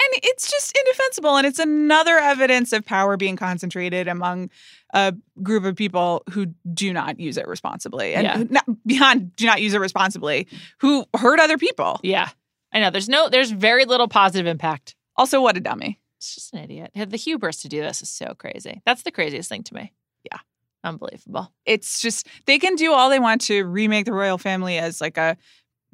and 0.00 0.08
it's 0.22 0.48
just 0.48 0.78
indefensible 0.78 1.36
and 1.36 1.44
it's 1.46 1.58
another 1.58 2.16
evidence 2.18 2.72
of 2.72 2.84
power 2.84 3.16
being 3.16 3.34
concentrated 3.34 4.06
among 4.06 4.48
a 4.94 5.12
group 5.42 5.64
of 5.64 5.74
people 5.74 6.22
who 6.30 6.46
do 6.72 6.92
not 6.92 7.18
use 7.18 7.36
it 7.36 7.48
responsibly 7.48 8.14
and 8.14 8.24
Yeah. 8.24 8.44
not, 8.48 8.64
beyond 8.86 9.34
do 9.34 9.46
not 9.46 9.60
use 9.60 9.74
it 9.74 9.80
responsibly 9.80 10.46
who 10.78 11.04
hurt 11.16 11.40
other 11.40 11.58
people 11.58 11.98
Yeah. 12.04 12.28
I 12.72 12.78
know. 12.80 12.90
There's 12.90 13.08
no 13.08 13.28
there's 13.28 13.50
very 13.50 13.86
little 13.86 14.06
positive 14.08 14.46
impact. 14.46 14.94
also 15.16 15.40
what 15.42 15.56
a 15.56 15.60
dummy 15.60 15.98
It's 16.18 16.34
just 16.34 16.52
an 16.54 16.60
idiot. 16.64 16.90
The 16.94 17.16
hubris 17.16 17.62
to 17.62 17.68
do 17.68 17.80
this 17.80 18.02
is 18.02 18.10
so 18.10 18.34
crazy. 18.36 18.82
That's 18.84 19.02
the 19.02 19.10
craziest 19.12 19.48
thing 19.48 19.62
to 19.64 19.74
me. 19.74 19.92
Yeah. 20.30 20.38
Unbelievable. 20.84 21.52
it's 21.66 22.00
just 22.00 22.28
they 22.46 22.58
can 22.58 22.76
do 22.76 22.92
all 22.92 23.10
they 23.10 23.18
want 23.18 23.40
to 23.42 23.64
remake 23.64 24.04
the 24.06 24.12
royal 24.12 24.38
family 24.38 24.78
as 24.78 25.00
like 25.00 25.16
a 25.18 25.36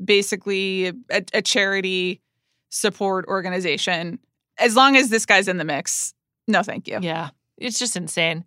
basically 0.03 0.89
a, 1.11 1.25
a 1.33 1.43
charity 1.43 2.21
support 2.71 3.25
organization 3.27 4.19
as 4.59 4.77
long 4.77 4.97
as 4.97 5.09
this 5.09 5.25
guy's 5.27 5.49
in 5.49 5.57
the 5.57 5.65
mix 5.65 6.13
no 6.49 6.63
thank 6.63 6.87
you 6.89 6.99
Yeah. 7.01 7.31
It's 7.57 7.79
just 7.79 7.97
insane. 7.97 8.45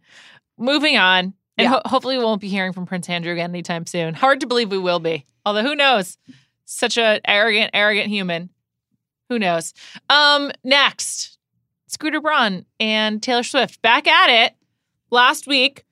Moving 0.58 0.98
on. 0.98 1.34
And 1.58 1.64
Yeah. 1.66 1.70
ho- 1.70 1.82
hopefully 1.86 2.18
we 2.18 2.24
won't 2.26 2.42
be 2.42 2.50
hearing 2.50 2.74
from 2.74 2.86
Prince 2.86 3.08
Andrew 3.10 3.32
again 3.32 3.52
anytime 3.52 3.86
soon. 3.86 4.14
Hard 4.14 4.42
to 4.42 4.48
believe 4.48 4.70
we 4.70 4.78
will 4.78 5.00
be. 5.00 5.26
Although 5.46 5.64
who 5.64 5.76
knows? 5.76 6.18
Such 6.66 6.98
a 6.98 7.22
arrogant, 7.26 7.72
arrogant 7.74 8.10
human. 8.10 8.50
Who 9.30 9.40
knows? 9.40 9.74
Um, 10.10 10.52
next, 10.66 11.37
Scooter 11.88 12.22
Braun 12.22 12.66
and 12.80 13.22
Taylor 13.22 13.44
Swift 13.44 13.82
back 13.82 14.08
at 14.08 14.30
it. 14.30 14.56
Last 15.10 15.48
week, 15.48 15.86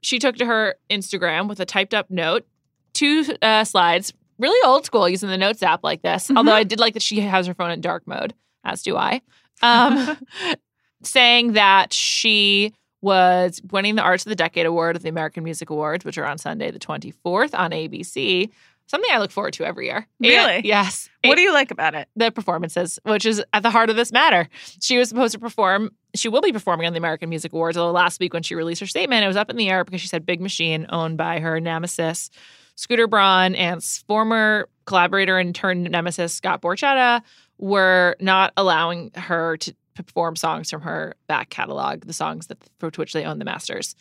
she 0.00 0.18
took 0.18 0.36
to 0.36 0.46
her 0.46 0.76
Instagram 0.90 1.48
with 1.48 1.60
a 1.60 1.66
typed 1.66 1.92
up 1.92 2.10
note, 2.10 2.46
two 2.94 3.24
uh, 3.42 3.64
slides, 3.64 4.12
really 4.38 4.60
old 4.66 4.86
school 4.86 5.08
using 5.08 5.28
the 5.28 5.36
Notes 5.36 5.62
app 5.62 5.82
like 5.82 6.02
this. 6.02 6.30
Although 6.34 6.52
I 6.52 6.64
did 6.64 6.78
like 6.78 6.94
that 6.94 7.02
she 7.02 7.20
has 7.20 7.46
her 7.46 7.54
phone 7.54 7.72
in 7.72 7.80
dark 7.80 8.06
mode, 8.06 8.32
as 8.64 8.82
do 8.82 8.96
I. 8.96 9.20
Um, 9.60 10.18
saying 11.02 11.52
that 11.52 11.92
she 11.92 12.72
was 13.00 13.60
winning 13.70 13.94
the 13.94 14.02
Artist 14.02 14.26
of 14.26 14.30
the 14.30 14.36
Decade 14.36 14.66
Award 14.66 14.96
at 14.96 15.02
the 15.02 15.08
American 15.08 15.44
Music 15.44 15.70
Awards, 15.70 16.04
which 16.04 16.18
are 16.18 16.26
on 16.26 16.38
Sunday, 16.38 16.70
the 16.70 16.78
24th 16.78 17.56
on 17.58 17.70
ABC. 17.70 18.50
Something 18.88 19.10
I 19.12 19.18
look 19.18 19.30
forward 19.30 19.52
to 19.54 19.64
every 19.64 19.86
year. 19.86 19.96
And- 19.98 20.06
Really? 20.30 20.62
yes. 20.64 21.08
what 21.24 21.36
do 21.36 21.42
you 21.42 21.52
like 21.52 21.70
about 21.70 21.94
it 21.94 22.08
the 22.16 22.30
performances, 22.32 22.98
which 23.04 23.24
is 23.26 23.42
at 23.52 23.62
the 23.62 23.70
heart 23.70 23.90
of 23.90 23.96
this 23.96 24.10
matter. 24.12 24.48
She 24.82 24.98
was 24.98 25.08
supposed 25.08 25.34
to 25.34 25.38
perform. 25.38 25.90
She 26.14 26.28
will 26.28 26.40
be 26.40 26.52
performing 26.52 26.86
on 26.86 26.94
the 26.94 26.98
American 26.98 27.28
Music 27.28 27.52
Awards. 27.52 27.76
Although 27.76 27.92
last 27.92 28.18
week 28.18 28.32
when 28.32 28.42
she 28.42 28.54
released 28.54 28.80
her 28.80 28.86
statement, 28.86 29.22
it 29.24 29.28
was 29.28 29.36
up 29.36 29.50
in 29.50 29.56
the 29.56 29.68
air 29.68 29.84
because 29.84 30.00
she 30.00 30.08
said 30.08 30.24
Big 30.26 30.40
Machine, 30.40 30.86
owned 30.88 31.18
by 31.18 31.38
her 31.38 31.60
nemesis 31.60 32.30
Scooter 32.76 33.06
Braun 33.08 33.54
and 33.54 33.82
former 33.84 34.68
collaborator 34.86 35.36
and 35.38 35.54
turned 35.54 35.90
nemesis 35.90 36.32
Scott 36.32 36.62
Borchetta, 36.62 37.22
were 37.58 38.16
not 38.20 38.52
allowing 38.56 39.10
her 39.14 39.56
to 39.58 39.74
perform 40.02 40.36
songs 40.36 40.70
from 40.70 40.82
her 40.82 41.14
back 41.26 41.50
catalog, 41.50 42.06
the 42.06 42.12
songs 42.12 42.46
that 42.48 42.58
for 42.78 42.90
which 42.96 43.12
they 43.12 43.24
own 43.24 43.38
the 43.38 43.44
masters. 43.44 43.94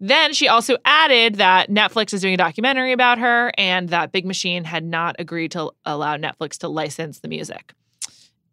Then 0.00 0.32
she 0.32 0.46
also 0.46 0.76
added 0.84 1.36
that 1.36 1.70
Netflix 1.70 2.14
is 2.14 2.20
doing 2.20 2.34
a 2.34 2.38
documentary 2.38 2.92
about 2.92 3.18
her 3.18 3.52
and 3.58 3.88
that 3.88 4.12
Big 4.12 4.24
Machine 4.24 4.64
had 4.64 4.84
not 4.84 5.16
agreed 5.18 5.50
to 5.52 5.72
allow 5.84 6.16
Netflix 6.16 6.58
to 6.58 6.68
license 6.68 7.18
the 7.18 7.28
music. 7.28 7.74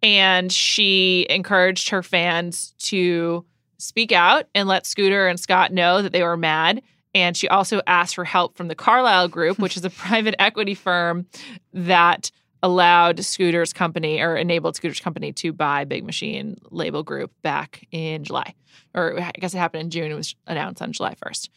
And 0.01 0.51
she 0.51 1.27
encouraged 1.29 1.89
her 1.89 2.01
fans 2.01 2.73
to 2.79 3.45
speak 3.77 4.11
out 4.11 4.45
and 4.55 4.67
let 4.67 4.85
Scooter 4.85 5.27
and 5.27 5.39
Scott 5.39 5.71
know 5.71 6.01
that 6.01 6.11
they 6.11 6.23
were 6.23 6.37
mad. 6.37 6.81
And 7.13 7.37
she 7.37 7.47
also 7.47 7.81
asked 7.87 8.15
for 8.15 8.25
help 8.25 8.57
from 8.57 8.67
the 8.67 8.75
Carlyle 8.75 9.27
Group, 9.27 9.59
which 9.59 9.77
is 9.77 9.85
a 9.85 9.89
private 9.91 10.35
equity 10.39 10.73
firm 10.73 11.27
that 11.73 12.31
allowed 12.65 13.23
Scooter's 13.23 13.73
company 13.73 14.19
or 14.19 14.35
enabled 14.35 14.75
Scooter's 14.75 14.99
company 14.99 15.31
to 15.33 15.53
buy 15.53 15.85
Big 15.85 16.03
Machine 16.03 16.57
Label 16.71 17.03
Group 17.03 17.31
back 17.43 17.85
in 17.91 18.23
July. 18.23 18.55
Or 18.95 19.19
I 19.21 19.31
guess 19.39 19.53
it 19.53 19.59
happened 19.59 19.83
in 19.83 19.89
June. 19.91 20.11
It 20.11 20.15
was 20.15 20.35
announced 20.47 20.81
on 20.81 20.91
July 20.91 21.13
1st. 21.23 21.49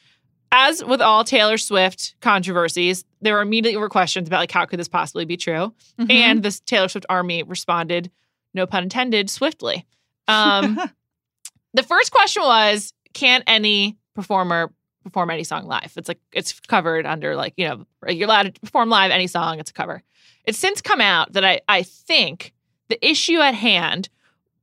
As 0.52 0.84
with 0.84 1.00
all 1.00 1.24
Taylor 1.24 1.56
Swift 1.56 2.14
controversies, 2.20 3.06
there 3.22 3.34
were 3.34 3.40
immediately 3.40 3.78
were 3.78 3.88
questions 3.88 4.28
about 4.28 4.40
like 4.40 4.50
how 4.52 4.66
could 4.66 4.78
this 4.78 4.88
possibly 4.88 5.24
be 5.24 5.38
true? 5.38 5.72
Mhm. 5.98 6.10
And 6.10 6.42
this 6.42 6.60
Taylor 6.60 6.88
Swift 6.88 7.06
army 7.08 7.42
responded, 7.42 8.10
no 8.52 8.66
pun 8.66 8.82
intended, 8.82 9.30
swiftly. 9.30 9.86
Um, 10.26 10.78
the 11.72 11.82
first 11.82 12.12
question 12.12 12.42
was, 12.42 12.92
can 13.14 13.42
any 13.46 13.96
performer 14.14 14.70
perform 15.04 15.30
any 15.30 15.44
song 15.44 15.64
live? 15.64 15.94
It's 15.96 16.08
like 16.08 16.20
it's 16.32 16.60
covered 16.60 17.06
under 17.06 17.34
like, 17.34 17.54
you 17.56 17.66
know, 17.66 17.86
you're 18.06 18.26
allowed 18.26 18.54
to 18.54 18.60
perform 18.60 18.90
live 18.90 19.10
any 19.10 19.26
song, 19.26 19.58
it's 19.58 19.70
a 19.70 19.74
cover. 19.74 20.02
It's 20.48 20.58
since 20.58 20.80
come 20.80 21.00
out 21.00 21.32
that 21.34 21.44
I, 21.44 21.60
I 21.68 21.82
think 21.82 22.52
the 22.88 22.98
issue 23.06 23.38
at 23.38 23.54
hand 23.54 24.08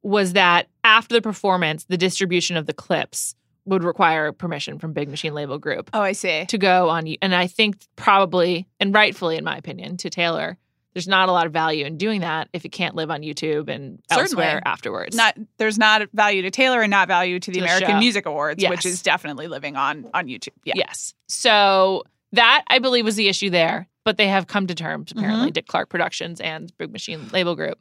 was 0.01 0.33
that 0.33 0.67
after 0.83 1.15
the 1.15 1.21
performance, 1.21 1.85
the 1.85 1.97
distribution 1.97 2.57
of 2.57 2.65
the 2.65 2.73
clips 2.73 3.35
would 3.65 3.83
require 3.83 4.31
permission 4.31 4.77
from 4.77 4.93
Big 4.93 5.09
Machine 5.09 5.33
Label 5.33 5.57
Group 5.57 5.89
oh 5.93 6.01
i 6.01 6.11
see 6.11 6.45
to 6.45 6.57
go 6.59 6.89
on 6.89 7.07
and 7.21 7.33
I 7.33 7.47
think 7.47 7.77
probably 7.95 8.67
and 8.79 8.93
rightfully 8.93 9.37
in 9.37 9.43
my 9.43 9.57
opinion 9.57 9.97
to 9.97 10.09
Taylor 10.11 10.57
there's 10.93 11.07
not 11.07 11.27
a 11.29 11.31
lot 11.31 11.45
of 11.47 11.51
value 11.51 11.83
in 11.85 11.97
doing 11.97 12.21
that 12.21 12.47
if 12.53 12.63
it 12.63 12.69
can't 12.69 12.95
live 12.95 13.09
on 13.11 13.21
YouTube 13.21 13.67
and 13.67 13.99
Certainly. 14.09 14.21
elsewhere 14.21 14.61
afterwards. 14.65 15.15
not 15.15 15.35
there's 15.57 15.79
not 15.79 16.03
value 16.13 16.43
to 16.43 16.51
taylor 16.51 16.81
and 16.83 16.91
not 16.91 17.07
value 17.07 17.39
to 17.39 17.49
the 17.51 17.59
To 17.59 17.65
american 17.65 17.89
show. 17.89 17.99
music 17.99 18.25
awards 18.27 18.63
which 18.63 18.85
is 18.85 19.01
definitely 19.01 19.47
living 19.47 19.75
on 19.75 20.07
on 20.13 20.27
youtube 20.27 20.49
yeah 20.63 20.73
Yes. 20.77 21.15
So 21.27 22.03
that 22.33 22.63
I 22.67 22.77
believe 22.79 23.03
was 23.03 23.15
the 23.15 23.27
issue 23.29 23.49
there, 23.49 23.87
but 24.05 24.17
they 24.17 24.27
have 24.27 24.47
come 24.47 24.67
to 24.67 24.75
terms 24.75 25.11
apparently 25.11 25.51
Dick 25.51 25.67
Clark 25.67 25.89
Productions 25.89 26.39
and 26.39 26.71
Big 26.77 26.91
Machine 26.93 27.27
Label 27.33 27.55
Group. 27.55 27.77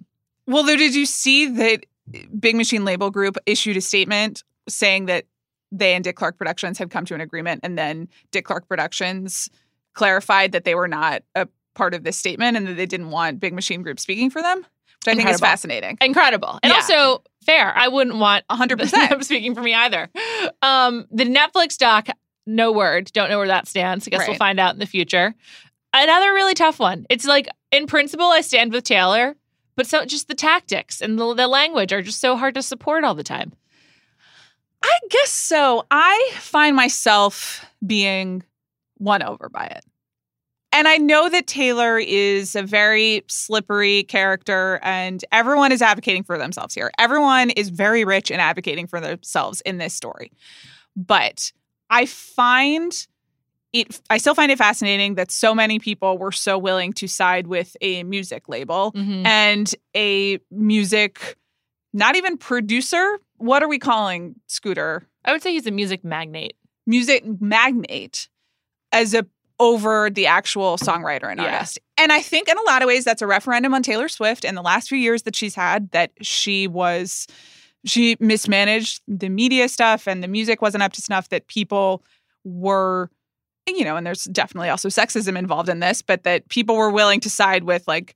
Well, 0.47 0.65
though, 0.65 0.77
did 0.77 0.95
you 0.95 1.07
see 1.07 1.47
that 1.47 1.87
Big 2.39 2.57
Machine 2.57 2.85
Label 2.85 3.11
Group 3.11 3.37
issued 3.47 3.77
a 3.77 3.81
statement 3.81 4.43
saying 4.69 5.07
that 5.07 5.27
they 5.71 5.95
and 5.95 6.03
Dick 6.05 6.17
Clark 6.17 6.37
Productions 6.39 6.79
had 6.79 6.91
come 6.91 7.05
to 7.07 7.15
an 7.15 7.21
agreement, 7.21 7.61
and 7.63 7.79
then 7.79 8.09
Dick 8.31 8.45
Clark 8.45 8.69
Productions 8.69 9.49
clarified 9.95 10.53
that 10.53 10.65
they 10.65 10.75
were 10.75 10.89
not 10.89 11.23
a 11.35 11.47
part 11.75 11.95
of 11.95 12.05
this 12.05 12.17
statement 12.17 12.57
and 12.57 12.67
that 12.67 12.75
they 12.75 12.87
didn't 12.87 13.11
want 13.11 13.41
Big 13.41 13.53
Machine 13.55 13.83
Group 13.83 13.99
speaking 14.01 14.31
for 14.31 14.41
them, 14.43 14.59
which 14.59 14.67
I 15.09 15.15
think 15.15 15.29
is 15.29 15.41
fascinating. 15.41 15.99
Incredible. 16.01 16.59
And 16.63 16.71
Yeah. 16.73 16.77
also 16.77 17.23
fair. 17.45 17.77
I 17.77 17.89
wouldn't 17.89 18.17
want 18.17 18.45
A 18.49 18.57
hundred 18.57 18.79
them 18.79 18.89
percent. 18.89 19.25
speaking 19.25 19.55
for 19.55 19.63
me 19.63 19.75
either. 19.75 20.09
Um, 20.63 21.07
the 21.11 21.25
Netflix 21.25 21.77
doc, 21.77 22.09
no 22.47 22.71
word. 22.73 23.11
Don't 23.13 23.29
know 23.31 23.39
where 23.39 23.49
that 23.49 23.67
stands. 23.67 24.07
I 24.07 24.11
guess 24.11 24.27
we'll 24.29 24.37
find 24.37 24.61
out 24.61 24.75
in 24.75 24.79
the 24.79 24.87
future. 24.87 25.35
Another 25.97 26.35
really 26.35 26.55
tough 26.55 26.81
one. 26.81 27.07
It's 27.09 27.25
like, 27.25 27.49
in 27.71 27.87
principle, 27.87 28.27
I 28.27 28.41
stand 28.41 28.73
with 28.73 28.83
Taylor, 28.83 29.37
but 29.77 29.87
so 29.87 30.05
just 30.05 30.27
the 30.27 30.35
tactics 30.35 31.01
and 31.01 31.17
the, 31.19 31.35
the 31.35 31.47
language 31.47 31.93
are 31.93 32.03
just 32.03 32.21
so 32.21 32.37
hard 32.37 32.55
to 32.57 32.63
support 32.63 33.05
all 33.05 33.15
the 33.15 33.23
time. 33.23 33.53
I 34.83 34.99
guess 35.09 35.31
so. 35.31 35.87
I 35.93 36.33
find 36.35 36.75
myself 36.75 37.65
being 37.87 38.43
won 38.99 39.23
over 39.23 39.49
by 39.49 39.67
it. 39.67 39.85
And 40.73 40.89
I 40.89 40.97
know 40.97 41.29
that 41.29 41.47
Taylor 41.47 42.01
is 42.01 42.57
a 42.57 42.63
very 42.65 43.23
slippery 43.29 44.03
character, 44.03 44.81
and 44.83 45.25
everyone 45.31 45.71
is 45.71 45.81
advocating 45.81 46.25
for 46.25 46.37
themselves 46.37 46.75
here. 46.75 46.91
Everyone 46.99 47.51
is 47.51 47.69
very 47.69 48.05
rich 48.05 48.33
and 48.33 48.41
advocating 48.41 48.89
for 48.89 49.01
themselves 49.01 49.61
in 49.61 49.79
this 49.79 49.95
story. 49.95 50.33
But 50.97 51.53
I 51.89 52.07
find 52.07 53.07
it, 53.75 54.01
I 54.09 54.17
still 54.19 54.35
find 54.35 54.51
it 54.53 54.57
fascinating 54.59 55.17
that 55.17 55.31
so 55.31 55.55
many 55.55 55.79
people 55.79 56.17
were 56.17 56.33
so 56.33 56.57
willing 56.57 56.93
to 56.95 57.07
side 57.09 57.47
with 57.49 57.77
a 57.83 58.03
music 58.05 58.49
label 58.49 58.93
Mhm. 58.93 59.27
and 59.27 59.75
a 59.97 60.39
music, 60.51 61.37
not 61.93 62.17
even 62.17 62.39
producer. 62.39 63.19
What 63.37 63.63
are 63.63 63.69
we 63.69 63.79
calling 63.79 64.37
Scooter? 64.47 65.07
I 65.25 65.33
would 65.33 65.43
say 65.43 65.53
he's 65.53 65.67
a 65.67 65.71
music 65.73 66.05
magnate. 66.05 66.57
music 66.87 67.25
magnate 67.41 68.29
as 68.93 69.15
a 69.15 69.27
over 69.59 70.11
the 70.11 70.27
actual 70.27 70.77
songwriter 70.77 71.31
and 71.31 71.41
Yeah. 71.41 71.55
artist. 71.55 71.79
And 71.97 72.13
I 72.13 72.21
think 72.21 72.47
in 72.49 72.59
a 72.59 72.63
lot 72.63 72.83
of 72.83 72.89
ways 72.89 73.05
that's 73.05 73.23
a 73.23 73.27
referendum 73.27 73.73
on 73.73 73.83
Taylor 73.83 74.09
Swift 74.09 74.45
and 74.45 74.55
the 74.57 74.61
last 74.63 74.89
few 74.91 74.99
years 74.99 75.23
that 75.23 75.35
she's 75.35 75.55
had 75.55 75.91
that 75.93 76.11
she 76.21 76.67
was 76.69 77.27
she 77.87 78.17
mismanaged 78.21 79.01
the 79.09 79.29
media 79.31 79.69
stuff 79.69 80.07
and 80.07 80.23
the 80.23 80.29
music 80.29 80.61
wasn't 80.61 80.83
up 80.83 80.93
to 80.93 81.01
snuff 81.03 81.29
that 81.31 81.47
people 81.49 82.03
were 82.45 83.11
you 83.67 83.85
know 83.85 83.97
and 83.97 84.07
there's 84.07 84.25
definitely 84.25 84.69
also 84.69 84.89
sexism 84.89 85.39
involved 85.39 85.69
in 85.69 85.81
this 85.81 86.03
but 86.03 86.23
that 86.25 86.49
people 86.49 86.77
were 86.77 86.91
willing 86.91 87.21
to 87.21 87.31
side 87.31 87.65
with 87.65 87.87
like 87.89 88.15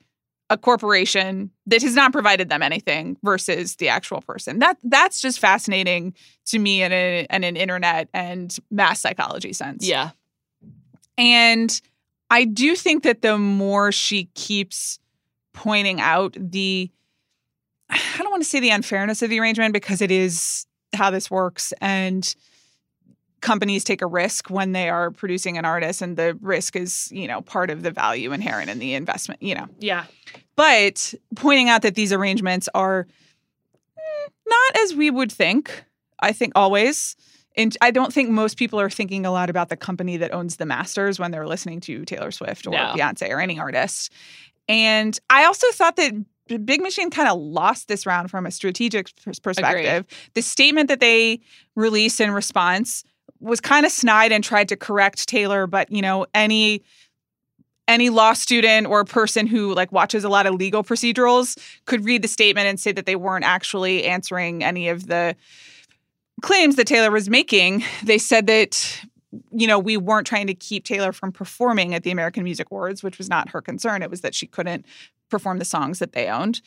a 0.50 0.56
corporation 0.56 1.50
that 1.66 1.82
has 1.82 1.94
not 1.94 2.12
provided 2.12 2.48
them 2.48 2.62
anything 2.62 3.16
versus 3.22 3.76
the 3.76 3.88
actual 3.88 4.22
person. 4.22 4.60
That 4.60 4.78
that's 4.82 5.20
just 5.20 5.38
fascinating 5.38 6.14
to 6.46 6.58
me 6.58 6.82
in, 6.82 6.92
a, 6.92 7.26
in 7.30 7.44
an 7.44 7.56
internet 7.56 8.08
and 8.14 8.56
mass 8.70 9.00
psychology 9.00 9.52
sense. 9.52 9.86
Yeah. 9.86 10.10
And 11.18 11.80
I 12.30 12.44
do 12.44 12.76
think 12.76 13.02
that 13.02 13.22
the 13.22 13.36
more 13.36 13.92
she 13.92 14.30
keeps 14.34 14.98
pointing 15.52 16.00
out 16.00 16.36
the 16.38 16.90
I 17.90 18.18
don't 18.18 18.30
want 18.30 18.42
to 18.42 18.48
say 18.48 18.60
the 18.60 18.70
unfairness 18.70 19.22
of 19.22 19.30
the 19.30 19.40
arrangement 19.40 19.72
because 19.72 20.02
it 20.02 20.10
is 20.10 20.66
how 20.94 21.10
this 21.10 21.30
works 21.30 21.72
and 21.80 22.34
companies 23.40 23.84
take 23.84 24.02
a 24.02 24.06
risk 24.06 24.50
when 24.50 24.72
they 24.72 24.88
are 24.88 25.10
producing 25.10 25.58
an 25.58 25.64
artist 25.64 26.02
and 26.02 26.16
the 26.16 26.36
risk 26.40 26.76
is, 26.76 27.10
you 27.12 27.28
know, 27.28 27.40
part 27.40 27.70
of 27.70 27.82
the 27.82 27.90
value 27.90 28.32
inherent 28.32 28.70
in 28.70 28.78
the 28.78 28.94
investment, 28.94 29.42
you 29.42 29.54
know. 29.54 29.66
Yeah. 29.78 30.04
But 30.56 31.14
pointing 31.36 31.68
out 31.68 31.82
that 31.82 31.94
these 31.94 32.12
arrangements 32.12 32.68
are 32.74 33.04
mm, 33.04 34.32
not 34.46 34.82
as 34.82 34.94
we 34.94 35.10
would 35.10 35.30
think, 35.30 35.84
I 36.20 36.32
think 36.32 36.52
always. 36.56 37.16
And 37.56 37.76
I 37.80 37.90
don't 37.90 38.12
think 38.12 38.30
most 38.30 38.56
people 38.56 38.80
are 38.80 38.90
thinking 38.90 39.26
a 39.26 39.32
lot 39.32 39.50
about 39.50 39.68
the 39.68 39.76
company 39.76 40.16
that 40.18 40.32
owns 40.32 40.56
the 40.56 40.66
masters 40.66 41.18
when 41.18 41.30
they're 41.30 41.46
listening 41.46 41.80
to 41.82 42.04
Taylor 42.04 42.30
Swift 42.30 42.66
or 42.66 42.70
No. 42.70 42.92
Beyonce 42.96 43.30
or 43.30 43.40
any 43.40 43.58
artist. 43.58 44.12
And 44.68 45.18
I 45.28 45.44
also 45.44 45.66
thought 45.72 45.96
that 45.96 46.12
Big 46.64 46.80
Machine 46.80 47.10
kind 47.10 47.28
of 47.28 47.38
lost 47.38 47.88
this 47.88 48.06
round 48.06 48.30
from 48.30 48.46
a 48.46 48.50
strategic 48.50 49.14
pers- 49.22 49.38
perspective. 49.38 50.06
The 50.34 50.42
statement 50.42 50.88
that 50.88 51.00
they 51.00 51.40
released 51.74 52.20
in 52.20 52.30
response 52.30 53.04
was 53.40 53.60
kind 53.60 53.86
of 53.86 53.92
snide 53.92 54.32
and 54.32 54.42
tried 54.42 54.68
to 54.68 54.76
correct 54.76 55.28
Taylor, 55.28 55.66
but 55.66 55.90
you 55.90 56.02
know, 56.02 56.26
any 56.34 56.82
any 57.86 58.10
law 58.10 58.34
student 58.34 58.86
or 58.86 59.02
person 59.04 59.46
who 59.46 59.74
like 59.74 59.90
watches 59.90 60.22
a 60.22 60.28
lot 60.28 60.46
of 60.46 60.54
legal 60.54 60.84
procedurals 60.84 61.58
could 61.86 62.04
read 62.04 62.20
the 62.20 62.28
statement 62.28 62.66
and 62.66 62.78
say 62.78 62.92
that 62.92 63.06
they 63.06 63.16
weren't 63.16 63.46
actually 63.46 64.04
answering 64.04 64.62
any 64.62 64.88
of 64.88 65.06
the 65.06 65.34
claims 66.42 66.76
that 66.76 66.86
Taylor 66.86 67.10
was 67.10 67.30
making. 67.30 67.82
They 68.04 68.18
said 68.18 68.46
that 68.46 69.02
you 69.52 69.66
know, 69.66 69.78
we 69.78 69.96
weren't 69.96 70.26
trying 70.26 70.46
to 70.46 70.54
keep 70.54 70.84
Taylor 70.84 71.12
from 71.12 71.32
performing 71.32 71.94
at 71.94 72.02
the 72.02 72.10
American 72.10 72.44
Music 72.44 72.68
Awards, 72.70 73.02
which 73.02 73.18
was 73.18 73.28
not 73.28 73.50
her 73.50 73.60
concern. 73.60 74.02
It 74.02 74.10
was 74.10 74.22
that 74.22 74.34
she 74.34 74.46
couldn't 74.46 74.86
perform 75.28 75.58
the 75.58 75.66
songs 75.66 75.98
that 75.98 76.12
they 76.12 76.28
owned. 76.28 76.62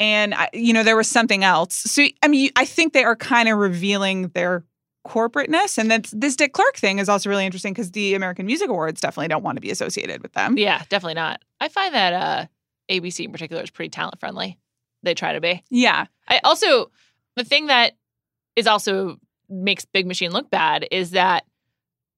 And 0.00 0.34
you 0.52 0.72
know, 0.72 0.82
there 0.82 0.96
was 0.96 1.08
something 1.08 1.44
else. 1.44 1.74
So 1.74 2.06
I 2.22 2.28
mean, 2.28 2.50
I 2.56 2.64
think 2.64 2.92
they 2.92 3.04
are 3.04 3.16
kind 3.16 3.48
of 3.48 3.58
revealing 3.58 4.28
their 4.28 4.64
corporateness 5.06 5.78
and 5.78 5.90
that's 5.90 6.10
this 6.10 6.36
Dick 6.36 6.52
Clark 6.52 6.76
thing 6.76 6.98
is 6.98 7.08
also 7.08 7.30
really 7.30 7.46
interesting 7.46 7.72
because 7.72 7.92
the 7.92 8.14
American 8.14 8.46
Music 8.46 8.68
Awards 8.68 9.00
definitely 9.00 9.28
don't 9.28 9.42
want 9.42 9.56
to 9.56 9.60
be 9.60 9.70
associated 9.70 10.22
with 10.22 10.32
them. 10.32 10.58
Yeah, 10.58 10.82
definitely 10.88 11.14
not. 11.14 11.40
I 11.60 11.68
find 11.68 11.94
that 11.94 12.12
uh 12.12 12.46
ABC 12.90 13.24
in 13.24 13.32
particular 13.32 13.62
is 13.62 13.70
pretty 13.70 13.90
talent 13.90 14.20
friendly. 14.20 14.58
They 15.02 15.14
try 15.14 15.32
to 15.32 15.40
be. 15.40 15.62
Yeah. 15.70 16.06
I 16.28 16.40
also 16.44 16.90
the 17.36 17.44
thing 17.44 17.66
that 17.66 17.92
is 18.56 18.66
also 18.66 19.18
makes 19.48 19.84
Big 19.84 20.06
Machine 20.06 20.32
look 20.32 20.50
bad 20.50 20.86
is 20.90 21.12
that 21.12 21.44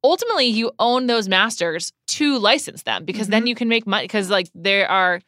ultimately 0.03 0.47
you 0.47 0.73
own 0.79 1.07
those 1.07 1.29
masters 1.29 1.93
to 2.07 2.39
license 2.39 2.85
them 2.85 3.05
because 3.05 3.29
then 3.29 3.47
you 3.47 3.55
can 3.55 3.69
make 3.69 3.87
money 3.87 4.05
because 4.05 4.31
like 4.31 4.49
there 4.55 4.89
are 4.91 5.21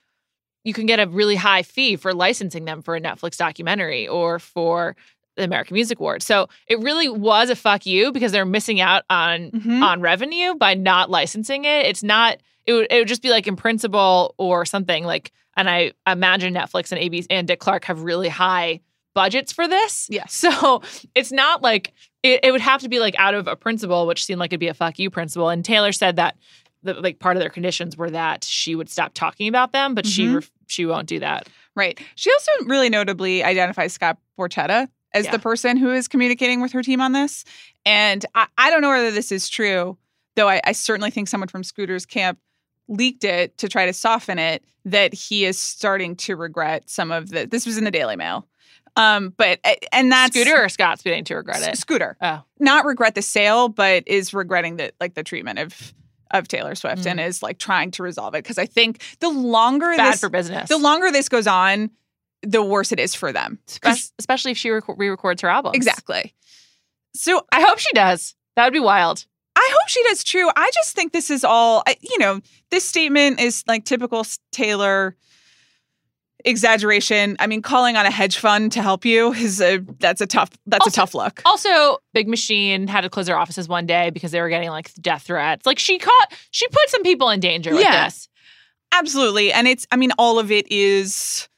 you 0.64 0.73
can 0.73 0.87
get 0.87 1.01
a 1.01 1.07
really 1.07 1.37
high 1.37 1.62
fee 1.62 1.96
for 1.96 2.12
licensing 2.12 2.64
them 2.64 2.83
for 2.83 2.94
a 2.94 3.01
Netflix 3.01 3.37
documentary 3.37 4.07
or 4.07 4.38
for 4.38 4.94
the 5.40 5.46
American 5.46 5.74
Music 5.74 5.98
Awards. 5.98 6.24
So 6.26 6.48
it 6.66 6.79
really 6.81 7.09
was 7.09 7.50
a 7.50 7.57
fuck 7.57 7.87
you 7.87 8.12
because 8.12 8.33
they're 8.33 8.44
missing 8.46 8.81
out 8.81 9.05
on 9.11 9.50
Mhm. 9.50 9.83
on 9.83 10.00
revenue 10.00 10.55
by 10.55 10.74
not 10.74 11.11
licensing 11.11 11.64
it. 11.64 11.87
It's 11.87 12.03
not. 12.03 12.38
It 12.66 12.72
would. 12.74 12.87
It 12.90 12.98
would 12.98 13.09
just 13.09 13.22
be 13.22 13.31
like 13.31 13.46
in 13.46 13.57
principle 13.57 14.35
or 14.38 14.64
something 14.64 15.05
like. 15.05 15.33
And 15.57 15.68
I 15.68 15.92
imagine 16.07 16.55
Netflix 16.55 16.92
and 16.92 17.00
ABC 17.00 17.26
and 17.29 17.46
Dick 17.48 17.59
Clark 17.59 17.85
have 17.87 18.03
really 18.03 18.29
high 18.29 18.81
budgets 19.14 19.53
for 19.53 19.66
this. 19.66 20.07
Yeah. 20.09 20.26
So 20.26 20.83
it's 21.14 21.33
not 21.33 21.62
like 21.62 21.92
it, 22.22 22.40
it 22.44 22.53
would 22.53 22.61
have 22.61 22.81
to 22.83 22.88
be 22.88 23.00
like 23.00 23.14
out 23.18 23.35
of 23.35 23.48
a 23.48 23.57
principle, 23.57 24.07
which 24.07 24.24
seemed 24.24 24.38
like 24.38 24.50
it'd 24.53 24.61
be 24.61 24.68
a 24.68 24.74
fuck 24.74 24.98
you 24.98 25.11
principle. 25.11 25.48
And 25.48 25.64
Taylor 25.64 25.90
said 25.92 26.16
that 26.16 26.37
the, 26.83 26.94
like 26.94 27.18
part 27.18 27.37
of 27.37 27.40
their 27.40 27.50
conditions 27.50 27.96
were 27.96 28.11
that 28.11 28.44
she 28.44 28.74
would 28.74 28.88
stop 28.88 29.12
talking 29.12 29.48
about 29.48 29.72
them, 29.72 29.94
but 29.94 30.07
she 30.07 30.26
Mhm. 30.26 30.35
ref- 30.37 30.50
she 30.68 30.87
won't 30.87 31.09
do 31.09 31.18
that. 31.18 31.48
Right. 31.74 31.98
She 32.14 32.31
also 32.33 32.53
really 32.66 32.88
notably 32.88 33.42
identifies 33.42 33.92
Scott 33.92 34.18
Borchetta 34.38 34.88
as 35.12 35.25
Yeah. 35.27 35.33
the 35.33 35.38
person 35.38 35.77
who 35.77 35.90
is 35.92 36.09
communicating 36.09 36.61
with 36.61 36.73
her 36.73 36.83
team 36.83 37.01
on 37.01 37.12
this. 37.12 37.44
And 37.85 38.25
I, 38.35 38.46
I 38.59 38.70
don't 38.70 38.81
know 38.83 38.90
whether 38.90 39.11
this 39.11 39.33
is 39.33 39.49
true, 39.49 39.96
though 40.37 40.49
I, 40.49 40.61
I 40.64 40.73
certainly 40.73 41.11
think 41.11 41.29
someone 41.29 41.49
from 41.49 41.62
Scooter's 41.64 42.07
camp 42.07 42.38
leaked 42.88 43.25
it 43.25 43.57
to 43.59 43.68
try 43.68 43.87
to 43.87 43.92
soften 43.92 44.38
it 44.38 44.64
that 44.85 45.12
he 45.14 45.44
is 45.44 45.59
starting 45.59 46.16
to 46.16 46.35
regret 46.37 46.88
some 46.90 47.12
of 47.12 47.29
the 47.31 47.46
this 47.46 47.66
was 47.66 47.79
in 47.79 47.85
the 47.85 47.90
Daily 47.90 48.16
Mail. 48.16 48.46
Um, 48.96 49.33
but 49.37 49.61
and 49.92 50.11
that's 50.11 50.35
Scooter 50.35 50.64
or 50.64 50.68
Scott's 50.68 51.03
beginning 51.03 51.25
to 51.27 51.37
regret 51.37 51.62
it. 51.62 51.77
Scooter. 51.79 52.16
Oh. 52.20 52.42
Not 52.59 52.85
regret 52.87 53.14
the 53.14 53.23
sale, 53.23 53.68
but 53.68 54.03
is 54.09 54.35
regretting 54.35 54.77
the 54.77 54.92
like 55.01 55.14
the 55.14 55.23
treatment 55.23 55.59
of 55.61 55.94
of 56.33 56.49
Taylor 56.49 56.75
Swift 56.75 57.03
Mm. 57.03 57.11
and 57.12 57.20
is 57.20 57.42
like 57.42 57.59
trying 57.59 57.90
to 57.92 58.03
resolve 58.03 58.35
it. 58.35 58.42
Because 58.42 58.59
I 58.59 58.66
think 58.66 59.03
the 59.20 59.29
longer 59.29 59.94
Bad 59.96 60.14
this 60.14 60.20
for 60.20 60.29
business. 60.29 60.68
the 60.68 60.79
longer 60.79 61.11
this 61.12 61.29
goes 61.29 61.46
on, 61.46 61.90
the 62.42 62.62
worse 62.62 62.92
it 62.92 62.98
is 63.00 63.14
for 63.14 63.33
them. 63.33 63.59
Espe- 63.66 64.12
especially 64.18 64.53
if 64.53 64.59
she 64.59 64.70
rec- 64.70 64.85
re-records 64.88 65.42
her 65.42 65.48
album. 65.48 65.72
exactly. 65.74 66.35
So 67.14 67.42
I 67.53 67.61
hope 67.61 67.79
she 67.79 67.92
does. 67.92 68.35
That 68.57 68.64
would 68.64 68.72
be 68.72 68.81
wild. 68.81 69.26
I 69.57 69.68
hope 69.72 69.88
she 69.88 70.03
does 70.05 70.22
true. 70.24 70.48
I 70.57 70.70
just 70.74 70.94
think 70.94 71.12
this 71.12 71.29
is 71.31 71.44
all, 71.44 71.83
you 72.00 72.18
know, 72.18 72.40
this 72.70 72.85
statement 72.85 73.40
is 73.40 73.64
like 73.66 73.85
typical 73.85 74.24
Taylor 74.53 75.16
exaggeration. 76.44 77.37
I 77.38 77.46
mean, 77.46 77.61
calling 77.62 77.96
on 77.96 78.07
a 78.07 78.11
hedge 78.11 78.38
fund 78.38 78.72
to 78.72 78.83
help 78.83 79.05
you 79.05 79.33
is 79.35 79.61
a 79.61 79.79
that's 79.98 80.20
a 80.20 80.26
tough 80.26 80.50
that's 80.66 80.87
Also- 80.87 80.90
a 80.90 80.94
tough 81.03 81.14
look. 81.14 81.42
Also, 81.44 81.98
Big 82.14 82.29
Machine 82.29 82.87
had 82.87 83.03
to 83.03 83.11
close 83.11 83.26
their 83.26 83.37
offices 83.37 83.68
one 83.68 83.87
day 83.87 84.11
because 84.11 84.31
they 84.31 84.40
were 84.40 84.48
getting 84.48 84.70
like 84.70 84.92
death 84.94 85.24
threats. 85.24 85.66
Like 85.66 85.79
she 85.79 85.98
caught, 85.98 86.33
she 86.50 86.66
put 86.68 86.88
some 86.88 87.03
people 87.03 87.29
in 87.31 87.40
danger 87.40 87.72
with 87.74 87.83
Yeah. 87.83 88.05
this. 88.07 88.29
Absolutely. 88.92 89.53
And 89.53 89.68
it's 89.68 89.87
I 89.92 89.96
mean 89.96 90.12
all 90.18 90.38
of 90.38 90.50
it 90.50 90.70
is 90.72 91.48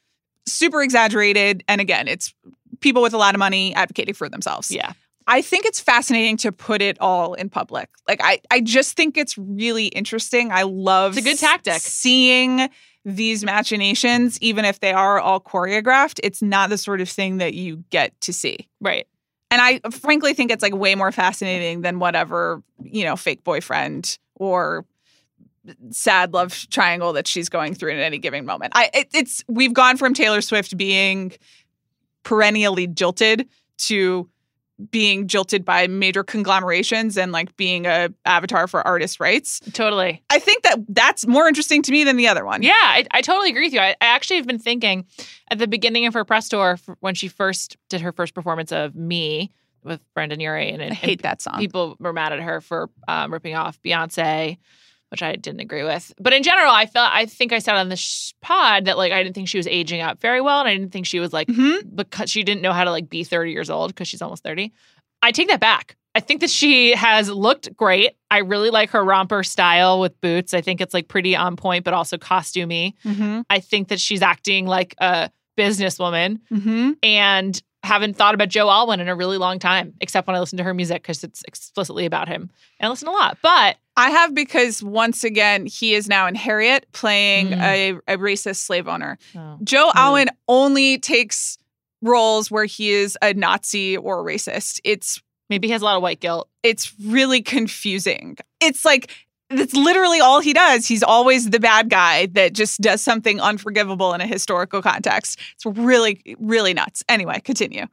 super 0.46 0.82
exaggerated 0.82 1.64
and 1.68 1.80
again, 1.80 2.08
it's 2.08 2.34
people 2.80 3.02
with 3.02 3.14
a 3.14 3.18
lot 3.18 3.34
of 3.34 3.38
money 3.38 3.74
advocating 3.74 4.14
for 4.14 4.28
themselves. 4.28 4.70
Yeah. 4.70 4.92
I 5.26 5.40
think 5.40 5.66
it's 5.66 5.78
fascinating 5.80 6.36
to 6.38 6.50
put 6.50 6.82
it 6.82 6.98
all 7.00 7.34
in 7.34 7.48
public. 7.48 7.88
Like 8.08 8.20
I 8.22 8.40
I 8.50 8.60
just 8.60 8.96
think 8.96 9.16
it's 9.16 9.38
really 9.38 9.86
interesting. 9.86 10.50
I 10.50 10.62
love 10.62 11.16
It's 11.16 11.26
a 11.26 11.30
good 11.30 11.38
tactic. 11.38 11.74
seeing 11.74 12.68
these 13.04 13.44
machinations 13.44 14.38
even 14.40 14.64
if 14.64 14.80
they 14.80 14.92
are 14.92 15.20
all 15.20 15.40
choreographed. 15.40 16.18
It's 16.22 16.42
not 16.42 16.70
the 16.70 16.78
sort 16.78 17.00
of 17.00 17.08
thing 17.08 17.38
that 17.38 17.54
you 17.54 17.84
get 17.90 18.20
to 18.22 18.32
see. 18.32 18.68
Right. 18.80 19.06
And 19.50 19.60
I 19.60 19.80
frankly 19.90 20.34
think 20.34 20.50
it's 20.50 20.62
like 20.62 20.74
way 20.74 20.94
more 20.94 21.12
fascinating 21.12 21.82
than 21.82 21.98
whatever, 21.98 22.62
you 22.82 23.04
know, 23.04 23.16
fake 23.16 23.44
boyfriend 23.44 24.18
or 24.36 24.84
sad 25.90 26.32
love 26.32 26.66
triangle 26.70 27.12
that 27.12 27.26
she's 27.26 27.48
going 27.48 27.74
through 27.74 27.92
at 27.92 27.98
any 27.98 28.18
given 28.18 28.44
moment. 28.44 28.72
I 28.74 28.90
it, 28.94 29.08
it's 29.14 29.44
we've 29.48 29.74
gone 29.74 29.96
from 29.96 30.14
Taylor 30.14 30.40
Swift 30.40 30.76
being 30.76 31.32
perennially 32.22 32.86
jilted 32.86 33.48
to 33.78 34.28
being 34.90 35.28
jilted 35.28 35.64
by 35.64 35.86
major 35.86 36.24
conglomerations 36.24 37.16
and 37.16 37.30
like 37.30 37.54
being 37.56 37.86
a 37.86 38.08
avatar 38.24 38.66
for 38.66 38.84
artist 38.86 39.20
rights. 39.20 39.60
Totally. 39.72 40.22
I 40.30 40.38
think 40.38 40.62
that 40.64 40.78
that's 40.88 41.26
more 41.26 41.46
interesting 41.46 41.82
to 41.82 41.92
me 41.92 42.04
than 42.04 42.16
the 42.16 42.26
other 42.26 42.44
one. 42.44 42.62
Yeah, 42.62 42.72
I, 42.74 43.06
I 43.12 43.22
totally 43.22 43.50
agree 43.50 43.66
with 43.66 43.74
you. 43.74 43.80
I, 43.80 43.90
I 44.00 44.06
actually 44.06 44.36
have 44.36 44.46
been 44.46 44.58
thinking 44.58 45.06
at 45.50 45.58
the 45.58 45.68
beginning 45.68 46.06
of 46.06 46.14
her 46.14 46.24
press 46.24 46.48
tour 46.48 46.78
when 47.00 47.14
she 47.14 47.28
first 47.28 47.76
did 47.88 48.00
her 48.00 48.12
first 48.12 48.34
performance 48.34 48.72
of 48.72 48.94
Me 48.94 49.52
with 49.84 50.00
Brendon 50.14 50.40
Urie, 50.40 50.70
and, 50.70 50.82
I 50.82 50.86
and 50.86 50.94
hate 50.94 51.22
that 51.22 51.42
song. 51.42 51.58
people 51.58 51.96
were 51.98 52.12
mad 52.12 52.32
at 52.32 52.40
her 52.40 52.60
for 52.60 52.88
um, 53.08 53.32
ripping 53.32 53.56
off 53.56 53.80
Beyonce 53.82 54.58
which 55.12 55.22
I 55.22 55.36
didn't 55.36 55.60
agree 55.60 55.84
with. 55.84 56.12
But 56.18 56.32
in 56.32 56.42
general, 56.42 56.72
I 56.72 56.86
felt 56.86 57.10
I 57.12 57.26
think 57.26 57.52
I 57.52 57.60
said 57.60 57.76
on 57.76 57.88
the 57.88 57.96
sh- 57.96 58.32
pod 58.42 58.86
that 58.86 58.96
like 58.98 59.12
I 59.12 59.22
didn't 59.22 59.36
think 59.36 59.48
she 59.48 59.58
was 59.58 59.68
aging 59.68 60.00
up 60.00 60.20
very 60.20 60.40
well, 60.40 60.58
and 60.58 60.68
I 60.68 60.74
didn't 60.76 60.90
think 60.90 61.06
she 61.06 61.20
was 61.20 61.32
like 61.32 61.46
Mhm. 61.48 61.94
because 61.94 62.30
she 62.30 62.42
didn't 62.42 62.62
know 62.62 62.72
how 62.72 62.82
to 62.82 62.90
like 62.90 63.08
be 63.08 63.22
30 63.22 63.52
years 63.52 63.70
old 63.70 63.90
because 63.92 64.08
she's 64.08 64.22
almost 64.22 64.42
30. 64.42 64.72
I 65.22 65.30
take 65.30 65.46
that 65.48 65.60
back. 65.60 65.96
I 66.14 66.20
think 66.20 66.40
that 66.40 66.50
she 66.50 66.94
has 66.94 67.30
looked 67.30 67.74
great. 67.76 68.16
I 68.30 68.38
really 68.38 68.70
like 68.70 68.90
her 68.90 69.02
romper 69.04 69.42
style 69.44 70.00
with 70.00 70.20
boots. 70.20 70.52
I 70.52 70.60
think 70.60 70.80
it's 70.80 70.92
like 70.92 71.08
pretty 71.08 71.36
on 71.36 71.56
point, 71.56 71.84
but 71.84 71.94
also 71.94 72.18
costumey. 72.18 72.94
Mm-hmm. 73.04 73.42
I 73.48 73.60
think 73.60 73.88
that 73.88 74.00
she's 74.00 74.20
acting 74.20 74.66
like 74.66 74.94
a 74.98 75.30
businesswoman 75.58 76.40
Mm-hmm. 76.52 76.92
and 77.02 77.62
haven't 77.84 78.14
thought 78.16 78.34
about 78.34 78.48
Joe 78.48 78.68
Alwyn 78.70 79.00
in 79.00 79.08
a 79.08 79.14
really 79.14 79.38
long 79.38 79.58
time, 79.58 79.94
except 80.00 80.26
when 80.28 80.36
I 80.36 80.40
listen 80.40 80.56
to 80.58 80.62
her 80.64 80.72
music 80.74 81.02
because 81.02 81.24
it's 81.24 81.42
explicitly 81.48 82.06
about 82.06 82.28
him. 82.28 82.48
And 82.78 82.86
I 82.86 82.90
listen 82.90 83.08
a 83.08 83.10
lot. 83.12 83.38
But 83.42 83.76
I 83.96 84.10
have 84.10 84.34
because 84.34 84.82
once 84.82 85.22
again 85.24 85.66
he 85.66 85.94
is 85.94 86.08
now 86.08 86.26
in 86.26 86.34
Harriet 86.34 86.86
playing 86.92 87.48
Mm. 87.50 87.60
a, 88.08 88.14
a 88.14 88.16
racist 88.18 88.56
slave 88.56 88.88
owner. 88.88 89.18
oh, 89.36 89.58
Joe 89.62 89.90
Mm. 89.94 89.96
Alwyn 90.00 90.28
only 90.48 90.98
takes 90.98 91.58
roles 92.00 92.50
where 92.50 92.64
he 92.64 92.90
is 92.90 93.16
a 93.22 93.34
Nazi 93.34 93.96
or 93.96 94.20
a 94.20 94.24
racist. 94.34 94.80
It's 94.84 95.20
maybe 95.50 95.68
he 95.68 95.72
has 95.72 95.82
a 95.82 95.84
lot 95.84 95.96
of 95.96 96.02
white 96.02 96.20
guilt. 96.20 96.48
it's 96.62 96.92
really 97.04 97.42
confusing. 97.42 98.36
It's 98.60 98.84
like 98.84 99.10
that's 99.50 99.74
literally 99.74 100.18
all 100.20 100.40
he 100.40 100.54
does. 100.54 100.86
He's 100.86 101.02
always 101.02 101.50
the 101.50 101.60
bad 101.60 101.90
guy 101.90 102.24
that 102.32 102.54
just 102.54 102.80
does 102.80 103.02
something 103.02 103.38
unforgivable 103.40 104.14
in 104.14 104.22
a 104.22 104.26
historical 104.26 104.80
context. 104.80 105.38
It's 105.54 105.66
really 105.66 106.22
really 106.38 106.72
nuts. 106.72 107.04
Anyway, 107.08 107.40
continue. 107.40 107.86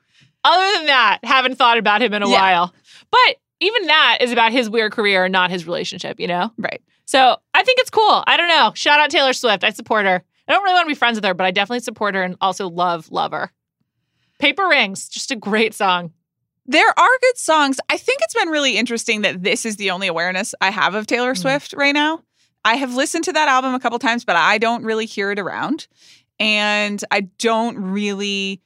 Other 0.46 0.78
than 0.78 0.86
that, 0.86 1.20
haven't 1.24 1.56
thought 1.58 1.78
about 1.78 2.02
him 2.02 2.14
in 2.14 2.24
a 2.24 2.30
Yeah. 2.30 2.40
while. 2.40 2.74
But 3.12 3.36
even 3.60 3.88
that 3.88 4.20
is 4.22 4.32
about 4.32 4.52
his 4.52 4.70
weird 4.70 4.92
career 4.92 5.26
and 5.26 5.32
not 5.32 5.52
his 5.52 5.66
relationship, 5.66 6.20
you 6.20 6.28
know? 6.28 6.52
Right. 6.58 6.82
So 7.06 7.38
I 7.54 7.64
think 7.64 7.80
it's 7.80 7.90
cool. 7.90 8.24
I 8.28 8.38
don't 8.38 8.48
know. 8.48 8.72
Shout 8.76 9.00
out 9.00 9.10
Taylor 9.10 9.34
Swift. 9.34 9.64
I 9.64 9.72
support 9.72 10.06
her. 10.06 10.24
I 10.48 10.52
don't 10.54 10.64
really 10.64 10.74
want 10.76 10.86
to 10.86 10.92
be 10.92 10.96
friends 10.96 11.16
with 11.16 11.26
her, 11.26 11.34
but 11.34 11.46
I 11.46 11.52
definitely 11.52 11.82
support 11.82 12.16
her 12.16 12.24
and 12.24 12.36
also 12.42 12.70
love, 12.70 13.12
love 13.12 13.32
her. 13.32 13.52
Paper 14.40 14.68
Rings, 14.68 15.10
just 15.10 15.32
a 15.32 15.36
great 15.36 15.74
song. 15.74 16.14
There 16.66 16.88
are 16.88 17.10
good 17.22 17.38
songs. 17.38 17.80
I 17.90 17.98
think 17.98 18.20
it's 18.22 18.34
been 18.36 18.50
really 18.50 18.78
interesting 18.78 19.22
that 19.22 19.44
this 19.44 19.66
is 19.66 19.76
the 19.78 19.92
only 19.92 20.08
awareness 20.08 20.54
I 20.62 20.70
have 20.70 20.94
of 20.96 21.08
Taylor 21.08 21.34
Mhm. 21.34 21.38
Swift 21.40 21.74
right 21.74 21.94
now. 21.94 22.22
I 22.64 22.76
have 22.76 22.94
listened 22.96 23.24
to 23.26 23.34
that 23.34 23.48
album 23.50 23.74
a 23.74 23.80
couple 23.80 23.98
times, 24.00 24.24
but 24.24 24.36
I 24.36 24.58
don't 24.58 24.84
really 24.84 25.06
hear 25.06 25.32
it 25.32 25.40
around. 25.40 25.88
And 26.40 27.04
I 27.12 27.22
don't 27.22 27.78
really 27.78 28.62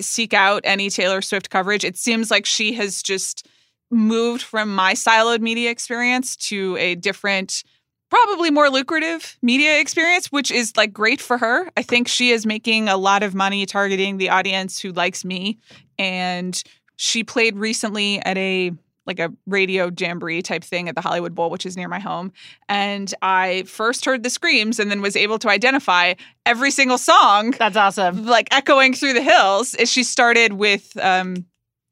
seek 0.00 0.32
out 0.34 0.62
any 0.64 0.90
Taylor 0.90 1.22
Swift 1.22 1.50
coverage. 1.50 1.84
It 1.84 1.96
seems 1.96 2.30
like 2.30 2.46
she 2.46 2.74
has 2.74 3.02
just 3.02 3.46
moved 3.90 4.42
from 4.42 4.74
my 4.74 4.94
siloed 4.94 5.40
media 5.40 5.70
experience 5.70 6.36
to 6.36 6.76
a 6.78 6.94
different, 6.94 7.62
probably 8.10 8.50
more 8.50 8.70
lucrative 8.70 9.36
media 9.42 9.80
experience, 9.80 10.26
which 10.28 10.50
is 10.50 10.76
like 10.76 10.92
great 10.92 11.20
for 11.20 11.38
her. 11.38 11.70
I 11.76 11.82
think 11.82 12.08
she 12.08 12.30
is 12.30 12.46
making 12.46 12.88
a 12.88 12.96
lot 12.96 13.22
of 13.22 13.34
money 13.34 13.66
targeting 13.66 14.18
the 14.18 14.30
audience 14.30 14.80
who 14.80 14.92
likes 14.92 15.24
me. 15.24 15.58
And 15.98 16.62
she 16.96 17.24
played 17.24 17.56
recently 17.56 18.20
at 18.20 18.36
a 18.36 18.72
like 19.06 19.18
a 19.18 19.32
radio 19.46 19.90
jamboree 19.98 20.42
type 20.42 20.62
thing 20.62 20.88
at 20.88 20.94
the 20.94 21.00
Hollywood 21.00 21.34
Bowl, 21.34 21.50
which 21.50 21.66
is 21.66 21.76
near 21.76 21.88
my 21.88 21.98
home. 21.98 22.32
And 22.68 23.12
I 23.22 23.64
first 23.64 24.04
heard 24.04 24.22
the 24.22 24.30
screams 24.30 24.78
and 24.78 24.88
then 24.90 25.00
was 25.02 25.16
able 25.16 25.38
to 25.40 25.48
identify 25.48 26.14
every 26.46 26.70
single 26.70 26.98
song 26.98 27.52
That's 27.58 27.76
awesome. 27.76 28.26
like 28.26 28.48
echoing 28.52 28.94
through 28.94 29.14
the 29.14 29.22
hills 29.22 29.74
she 29.86 30.04
started 30.04 30.52
with 30.52 30.96
um 31.02 31.44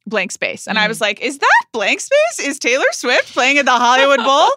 blank 0.09 0.33
space. 0.33 0.67
And 0.67 0.79
i 0.79 0.85
Mm. 0.85 0.89
was 0.89 1.01
like 1.01 1.21
is 1.21 1.39
that 1.39 1.63
blank 1.73 2.01
space? 2.01 2.39
Is 2.41 2.59
taylor 2.59 2.85
swift 2.93 3.33
playing 3.33 3.59
at 3.59 3.65
the 3.65 3.73
hollywood 3.73 4.19
bowl? 4.25 4.51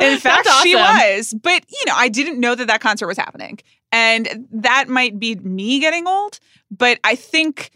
In 0.00 0.18
fact 0.18 0.44
That's 0.46 0.62
she 0.62 0.74
was. 0.76 1.34
But 1.34 1.64
you 1.70 1.84
know 1.86 1.94
i 1.96 2.08
didn't 2.08 2.38
know 2.40 2.54
that 2.54 2.66
that 2.68 2.80
concert 2.80 3.06
was 3.06 3.16
happening. 3.16 3.58
And 3.92 4.46
that 4.52 4.88
might 4.88 5.18
be 5.18 5.34
me 5.36 5.80
getting 5.80 6.06
old 6.06 6.38
but 6.70 6.98
i 7.04 7.14
think 7.14 7.70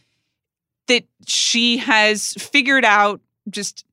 that 0.86 1.04
she 1.26 1.78
has 1.78 2.34
figured 2.34 2.84
out 2.84 3.20
just 3.50 3.84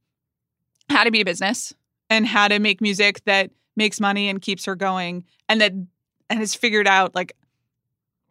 how 0.89 1.04
to 1.06 1.12
be 1.12 1.22
a 1.22 1.26
business 1.26 1.74
and 2.10 2.28
how 2.28 2.48
to 2.50 2.60
make 2.60 2.82
music 2.82 3.24
that 3.26 3.50
makes 3.78 4.00
money 4.02 4.28
and 4.30 4.41
keeps 4.41 4.65
her 4.65 4.76
going 4.76 5.24
and 5.48 5.62
that 5.62 5.72
and 5.72 6.39
has 6.39 6.54
figured 6.54 6.88
out 6.88 7.15
like 7.15 7.32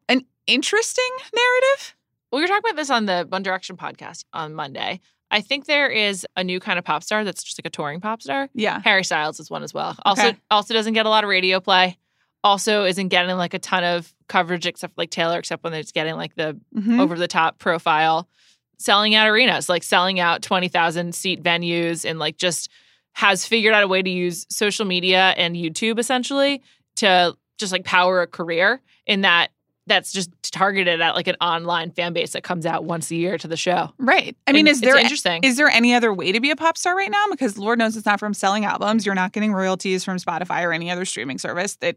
an 0.08 0.20
interesting 0.46 1.10
narrative 1.34 1.94
We 2.32 2.40
were 2.40 2.46
talking 2.46 2.62
about 2.70 2.76
this 2.76 2.90
on 2.90 3.06
the 3.06 3.26
One 3.28 3.42
Direction 3.42 3.76
podcast 3.76 4.24
on 4.32 4.54
Monday. 4.54 5.00
I 5.32 5.40
think 5.40 5.66
there 5.66 5.88
is 5.88 6.26
a 6.36 6.42
new 6.44 6.58
kind 6.60 6.78
of 6.78 6.84
pop 6.84 7.02
star 7.04 7.24
that's 7.24 7.42
just 7.42 7.58
like 7.58 7.66
a 7.66 7.70
touring 7.70 8.00
pop 8.00 8.20
star. 8.22 8.48
yeah 8.54 8.80
Harry 8.82 9.04
Styles 9.04 9.38
is 9.40 9.50
one 9.50 9.62
as 9.62 9.72
well. 9.74 9.96
Also, 10.04 10.28
Okay. 10.28 10.38
also 10.50 10.74
doesn't 10.74 10.92
get 10.94 11.06
a 11.06 11.08
lot 11.08 11.24
of 11.24 11.30
radio 11.30 11.60
play. 11.60 11.96
Also, 12.42 12.84
isn't 12.84 13.08
getting 13.08 13.36
like 13.36 13.54
a 13.54 13.58
ton 13.58 13.84
of 13.84 14.12
coverage 14.28 14.66
except 14.66 14.96
like 14.96 15.10
Taylor, 15.10 15.38
except 15.38 15.62
when 15.62 15.74
it's 15.74 15.92
getting 15.92 16.16
like 16.16 16.34
the 16.34 16.58
Mhm. 16.76 17.00
over 17.00 17.16
the 17.16 17.28
top 17.28 17.58
profile, 17.58 18.28
selling 18.78 19.14
out 19.14 19.28
arenas, 19.28 19.68
like 19.68 19.82
selling 19.82 20.18
out 20.18 20.42
twenty 20.42 20.68
thousand 20.68 21.14
seat 21.14 21.42
venues, 21.42 22.08
and 22.08 22.18
like 22.18 22.36
just 22.38 22.68
has 23.12 23.44
figured 23.46 23.74
out 23.74 23.82
a 23.82 23.88
way 23.88 24.02
to 24.02 24.10
use 24.10 24.46
social 24.48 24.84
media 24.86 25.34
and 25.36 25.54
YouTube 25.54 25.98
essentially 25.98 26.62
to 26.96 27.36
just 27.58 27.72
like 27.72 27.84
power 27.84 28.22
a 28.22 28.26
career 28.26 28.80
in 29.06 29.20
that 29.20 29.50
that's 29.90 30.12
just 30.12 30.30
targeted 30.52 31.00
at 31.00 31.14
like 31.14 31.26
an 31.26 31.36
online 31.40 31.90
fan 31.90 32.12
base 32.12 32.32
that 32.32 32.42
comes 32.42 32.64
out 32.64 32.84
once 32.84 33.10
a 33.10 33.16
year 33.16 33.36
to 33.36 33.46
the 33.48 33.56
show. 33.56 33.92
Right. 33.98 34.36
I 34.46 34.52
mean, 34.52 34.60
And 34.60 34.68
is 34.68 34.80
there 34.80 34.96
interesting? 34.96 35.44
is 35.44 35.56
there 35.56 35.68
any 35.68 35.92
other 35.94 36.14
way 36.14 36.32
to 36.32 36.40
be 36.40 36.50
a 36.50 36.56
pop 36.56 36.78
star 36.78 36.96
right 36.96 37.10
now? 37.10 37.26
Because 37.30 37.58
Lord 37.58 37.78
knows 37.78 37.96
it's 37.96 38.06
not 38.06 38.18
from 38.20 38.32
selling 38.32 38.64
albums. 38.64 39.04
You're 39.04 39.14
not 39.14 39.32
getting 39.32 39.52
royalties 39.52 40.04
from 40.04 40.16
Spotify 40.16 40.62
or 40.62 40.72
any 40.72 40.90
other 40.90 41.04
streaming 41.04 41.38
service 41.38 41.76
that 41.76 41.96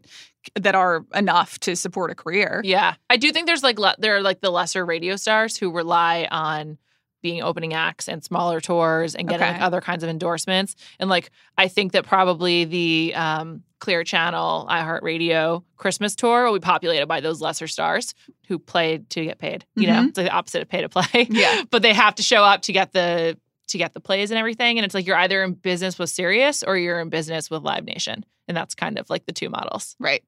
that 0.56 0.74
are 0.74 1.06
enough 1.14 1.58
to 1.60 1.74
support 1.74 2.10
a 2.10 2.14
career. 2.14 2.60
Yeah, 2.64 2.94
I 3.08 3.16
do 3.16 3.32
think 3.32 3.46
there's 3.46 3.62
like 3.62 3.78
le- 3.78 3.96
there 3.98 4.16
are 4.16 4.20
like 4.22 4.40
the 4.42 4.50
lesser 4.50 4.84
radio 4.84 5.16
stars 5.16 5.56
who 5.56 5.70
rely 5.72 6.28
on 6.30 6.76
being 7.24 7.42
opening 7.42 7.72
acts 7.72 8.06
and 8.08 8.22
smaller 8.22 8.60
tours 8.60 9.14
and 9.16 9.26
getting 9.26 9.42
Okay. 9.42 9.54
like 9.54 9.62
other 9.62 9.80
kinds 9.80 10.04
of 10.04 10.10
endorsements. 10.10 10.76
And 11.00 11.08
like 11.10 11.30
I 11.58 11.66
think 11.68 11.92
that 11.92 12.04
probably 12.06 12.64
the 12.66 13.14
um, 13.16 13.62
Clear 13.80 14.04
Channel 14.04 14.66
iHeartRadio 14.70 15.64
Christmas 15.76 16.14
tour 16.14 16.44
will 16.44 16.52
be 16.52 16.60
populated 16.60 17.06
by 17.06 17.20
those 17.20 17.40
lesser 17.40 17.66
stars 17.66 18.14
who 18.46 18.58
play 18.58 18.98
to 19.08 19.24
get 19.24 19.38
paid. 19.38 19.64
You 19.74 19.86
know, 19.86 19.94
Mhm. 20.02 20.08
it's 20.10 20.18
like 20.18 20.26
the 20.26 20.32
opposite 20.32 20.60
of 20.62 20.68
pay 20.68 20.82
to 20.82 20.88
play. 20.90 21.06
Yeah. 21.30 21.62
but 21.70 21.80
they 21.82 21.94
have 21.94 22.14
to 22.16 22.22
show 22.22 22.44
up 22.44 22.60
to 22.62 22.72
get 22.72 22.92
the 22.92 23.38
to 23.68 23.78
get 23.78 23.94
the 23.94 24.00
plays 24.00 24.30
and 24.30 24.36
everything. 24.38 24.78
And 24.78 24.84
it's 24.84 24.94
like 24.94 25.06
you're 25.06 25.16
either 25.16 25.42
in 25.42 25.54
business 25.54 25.98
with 25.98 26.10
Sirius 26.10 26.62
or 26.62 26.76
you're 26.76 27.00
in 27.00 27.08
business 27.08 27.50
with 27.50 27.62
Live 27.62 27.84
Nation, 27.84 28.22
and 28.46 28.54
that's 28.54 28.74
kind 28.74 28.98
of 28.98 29.08
like 29.08 29.24
the 29.24 29.32
two 29.32 29.48
models. 29.48 29.96
Right. 29.98 30.22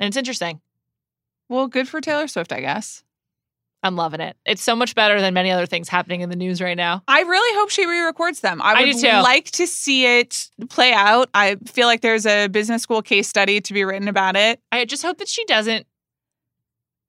And 0.00 0.08
it's 0.08 0.16
interesting. 0.16 0.60
Well, 1.48 1.68
good 1.68 1.88
for 1.88 2.00
Taylor 2.00 2.26
Swift, 2.26 2.52
I 2.52 2.60
guess. 2.60 3.04
I'm 3.82 3.96
loving 3.96 4.20
it. 4.20 4.36
It's 4.44 4.62
so 4.62 4.76
much 4.76 4.94
better 4.94 5.20
than 5.20 5.32
many 5.32 5.50
other 5.50 5.66
things 5.66 5.88
happening 5.88 6.20
in 6.20 6.28
the 6.28 6.36
news 6.36 6.60
right 6.60 6.76
now. 6.76 7.02
I 7.08 7.22
really 7.22 7.58
hope 7.58 7.70
she 7.70 7.86
re-records 7.86 8.40
them. 8.40 8.60
I 8.60 8.74
I 8.74 8.84
would 8.84 9.02
like 9.22 9.50
to 9.52 9.66
see 9.66 10.04
it 10.18 10.48
play 10.68 10.92
out. 10.92 11.30
I 11.32 11.56
feel 11.66 11.86
like 11.86 12.02
there's 12.02 12.26
a 12.26 12.48
business 12.48 12.82
school 12.82 13.00
case 13.00 13.28
study 13.28 13.60
to 13.62 13.72
be 13.72 13.84
written 13.84 14.08
about 14.08 14.36
it. 14.36 14.60
I 14.70 14.84
just 14.84 15.02
hope 15.02 15.18
that 15.18 15.28
she 15.28 15.44
doesn't 15.46 15.86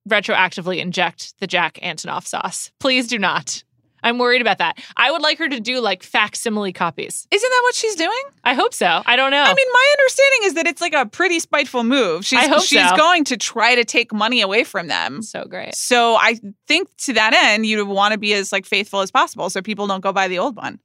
retroactively 0.10 0.80
inject 0.80 1.38
the 1.40 1.48
Jack 1.48 1.78
Antonoff 1.84 2.26
sauce. 2.26 2.72
Please 2.80 3.08
do 3.08 3.20
not. 3.20 3.64
I'm 4.04 4.18
worried 4.18 4.42
about 4.42 4.58
that. 4.60 4.80
I 4.98 5.12
would 5.12 5.22
like 5.22 5.38
her 5.40 5.48
to 5.48 5.60
do 5.60 5.80
like 5.80 6.04
facsimile 6.04 6.74
copies. 6.74 7.28
Isn't 7.32 7.50
that 7.50 7.62
what 7.64 7.76
she's 7.76 7.96
doing? 7.96 8.22
I 8.44 8.54
hope 8.54 8.74
so. 8.74 9.02
I 9.06 9.16
don't 9.16 9.32
know. 9.32 9.44
I 9.44 9.54
mean, 9.54 9.68
my 9.72 9.96
understanding 10.00 10.40
is 10.44 10.54
that 10.56 10.68
it's 10.68 10.82
like 10.82 10.94
a 10.94 11.06
pretty 11.06 11.40
spiteful 11.40 11.84
move. 11.84 12.26
She's 12.26 12.40
I 12.40 12.48
hope 12.48 12.64
she's 12.64 12.90
so. 12.90 12.96
going 12.98 13.24
to 13.26 13.38
try 13.38 13.76
to 13.76 13.86
take 13.86 14.12
money 14.14 14.42
away 14.42 14.64
from 14.64 14.88
them. 14.88 15.22
so 15.22 15.44
great. 15.46 15.76
So 15.76 16.16
I 16.16 16.40
think 16.68 16.90
to 17.04 17.14
that 17.14 17.34
end, 17.34 17.66
you'd 17.66 17.88
want 17.88 18.14
to 18.14 18.18
be 18.18 18.34
as 18.34 18.52
like 18.52 18.66
faithful 18.66 19.02
as 19.02 19.12
possible, 19.12 19.50
so 19.50 19.62
people 19.62 19.86
don't 19.88 20.02
go 20.02 20.12
buy 20.12 20.28
the 20.28 20.40
old 20.40 20.56
one. 20.56 20.80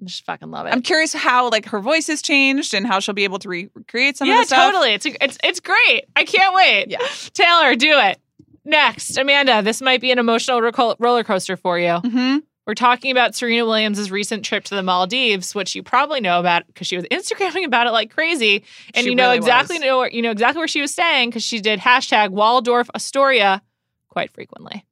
I 0.00 0.04
just 0.06 0.24
fucking 0.24 0.50
love 0.50 0.66
it. 0.66 0.70
I'm 0.72 0.80
curious 0.82 1.12
how 1.12 1.50
like 1.50 1.66
her 1.66 1.80
voice 1.80 2.06
has 2.06 2.22
changed 2.22 2.72
and 2.74 2.86
how 2.86 3.00
she'll 3.00 3.14
be 3.14 3.24
able 3.24 3.38
to 3.40 3.48
re- 3.48 3.68
recreate 3.74 4.16
some 4.16 4.28
yeah, 4.28 4.36
of 4.36 4.40
the 4.42 4.46
stuff. 4.46 4.72
totally. 4.72 4.92
It's 4.94 5.06
it's 5.06 5.38
it's 5.44 5.60
great. 5.60 6.04
I 6.16 6.24
can't 6.24 6.54
wait. 6.54 6.86
Yeah. 6.88 6.98
Taylor, 7.34 7.74
do 7.74 7.98
it. 7.98 8.18
Next, 8.64 9.16
Amanda, 9.18 9.62
this 9.62 9.80
might 9.82 10.00
be 10.02 10.10
an 10.12 10.18
emotional 10.18 10.60
ro- 10.60 10.94
roller 10.98 11.24
coaster 11.24 11.56
for 11.56 11.78
you. 11.78 11.96
hmm 11.96 12.38
We're 12.66 12.74
talking 12.74 13.10
about 13.10 13.34
Serena 13.34 13.64
Williams' 13.66 14.10
recent 14.10 14.44
trip 14.44 14.64
to 14.64 14.74
the 14.74 14.82
Maldives, 14.82 15.54
which 15.54 15.74
you 15.74 15.82
probably 15.82 16.20
know 16.20 16.38
about 16.38 16.66
because 16.66 16.86
she 16.86 16.96
was 16.96 17.04
Instagramming 17.06 17.64
about 17.66 17.86
it 17.86 17.90
like 17.90 18.10
crazy, 18.10 18.64
and 18.94 19.04
She 19.04 19.10
you 19.10 19.14
know 19.16 19.24
really 19.28 19.38
exactly 19.38 19.78
was. 19.78 19.84
know 19.84 19.98
where, 19.98 20.10
you 20.10 20.22
know 20.22 20.30
exactly 20.30 20.58
where 20.60 20.68
she 20.68 20.80
was 20.80 20.92
staying 20.92 21.30
because 21.30 21.42
she 21.42 21.60
did 21.60 21.80
hashtag 21.80 22.30
Waldorf 22.30 22.88
Astoria 22.94 23.62
quite 24.08 24.30
frequently. 24.32 24.84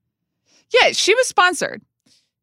Yeah, 0.73 0.93
she 0.93 1.15
was 1.15 1.27
sponsored. 1.29 1.83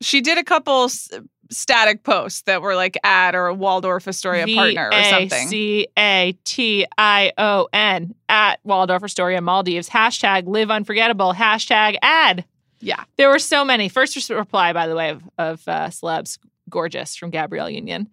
She 0.01 0.21
did 0.21 0.37
a 0.37 0.43
couple 0.43 0.85
s- 0.85 1.09
static 1.51 2.03
posts 2.03 2.41
that 2.43 2.61
were 2.61 2.75
like 2.75 2.97
ad 3.03 3.35
or 3.35 3.47
a 3.47 3.53
Waldorf 3.53 4.07
Astoria 4.07 4.45
partner 4.47 4.89
or 4.93 5.03
something. 5.03 5.47
C 5.47 5.87
A 5.97 6.37
T 6.43 6.85
I 6.97 7.31
O 7.37 7.67
N 7.73 8.13
at 8.29 8.59
Waldorf 8.63 9.03
Astoria 9.03 9.41
Maldives. 9.41 9.89
Hashtag 9.89 10.47
live 10.47 10.69
unforgettable. 10.71 11.33
Hashtag 11.33 11.97
ad. 12.01 12.45
Yeah. 12.85 13.03
There 13.17 13.29
were 13.29 13.39
so 13.39 13.65
many. 13.65 13.89
First 13.89 14.29
reply, 14.29 14.71
by 14.73 14.87
the 14.87 14.95
way, 14.95 15.09
of, 15.09 15.23
of 15.39 15.67
uh, 15.67 15.87
celebs, 15.87 16.37
gorgeous 16.69 17.15
from 17.15 17.31
Gabrielle 17.31 17.69
Union. 17.69 18.09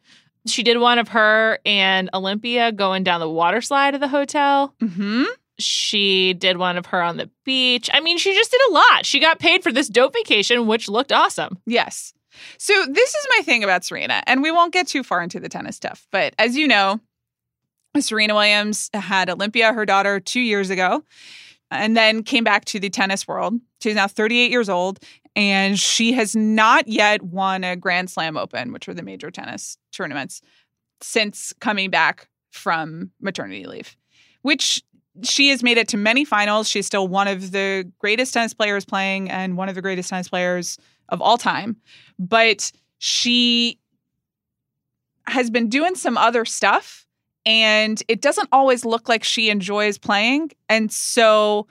She 0.46 0.62
did 0.62 0.78
one 0.78 0.98
of 0.98 1.08
her 1.08 1.58
and 1.66 2.08
Olympia 2.14 2.72
going 2.72 3.04
down 3.04 3.20
the 3.20 3.28
water 3.28 3.60
slide 3.60 3.94
of 3.94 4.00
the 4.00 4.08
hotel. 4.08 4.74
Mm-hmm. 4.82 5.24
She 5.58 6.32
did 6.32 6.56
one 6.56 6.78
of 6.78 6.86
her 6.86 7.02
on 7.02 7.18
the 7.18 7.30
beach. 7.44 7.90
I 7.92 8.00
mean, 8.00 8.16
she 8.16 8.34
just 8.34 8.50
did 8.50 8.60
a 8.70 8.72
lot. 8.72 9.04
She 9.04 9.20
got 9.20 9.38
paid 9.38 9.62
for 9.62 9.70
this 9.70 9.88
dope 9.88 10.14
vacation, 10.14 10.66
which 10.66 10.88
looked 10.88 11.12
awesome. 11.12 11.58
Yes. 11.66 12.14
So 12.58 12.72
this 12.88 13.14
is 13.14 13.26
my 13.36 13.42
thing 13.42 13.62
about 13.62 13.84
Serena, 13.84 14.22
and 14.26 14.42
we 14.42 14.50
won't 14.50 14.72
get 14.72 14.88
too 14.88 15.02
far 15.02 15.22
into 15.22 15.38
the 15.38 15.50
tennis 15.50 15.76
stuff, 15.76 16.08
but 16.10 16.34
as 16.38 16.56
you 16.56 16.66
know, 16.66 16.98
Serena 18.00 18.34
Williams 18.34 18.88
had 18.94 19.28
Olympia, 19.28 19.72
her 19.74 19.84
daughter, 19.84 20.18
two 20.18 20.40
years 20.40 20.70
ago, 20.70 21.04
and 21.70 21.94
then 21.94 22.22
came 22.22 22.42
back 22.42 22.64
to 22.64 22.80
the 22.80 22.88
tennis 22.88 23.28
world. 23.28 23.54
She's 23.82 23.94
now 23.94 24.08
38 24.08 24.50
years 24.50 24.68
old, 24.68 25.00
and 25.34 25.78
she 25.78 26.12
has 26.12 26.36
not 26.36 26.88
yet 26.88 27.22
won 27.22 27.64
a 27.64 27.76
Grand 27.76 28.10
Slam 28.10 28.36
Open, 28.36 28.72
which 28.72 28.88
are 28.88 28.94
the 28.94 29.02
major 29.02 29.30
tennis 29.30 29.76
tournaments, 29.92 30.40
since 31.00 31.52
coming 31.60 31.90
back 31.90 32.28
from 32.50 33.10
maternity 33.20 33.66
leave, 33.66 33.96
which 34.42 34.82
she 35.22 35.48
has 35.48 35.62
made 35.62 35.78
it 35.78 35.88
to 35.88 35.96
many 35.96 36.24
finals. 36.24 36.68
She's 36.68 36.86
still 36.86 37.08
one 37.08 37.28
of 37.28 37.50
the 37.50 37.90
greatest 37.98 38.32
tennis 38.32 38.54
players 38.54 38.84
playing 38.84 39.30
and 39.30 39.56
one 39.56 39.68
of 39.68 39.74
the 39.74 39.82
greatest 39.82 40.10
tennis 40.10 40.28
players 40.28 40.78
of 41.08 41.20
all 41.20 41.36
time. 41.36 41.76
But 42.18 42.72
she 42.98 43.78
has 45.26 45.50
been 45.50 45.68
doing 45.68 45.94
some 45.94 46.16
other 46.16 46.44
stuff 46.44 47.06
and 47.44 48.02
it 48.08 48.20
doesn't 48.20 48.48
always 48.52 48.84
look 48.84 49.08
like 49.08 49.24
she 49.24 49.50
enjoys 49.50 49.98
playing. 49.98 50.52
And 50.68 50.92
so 50.92 51.66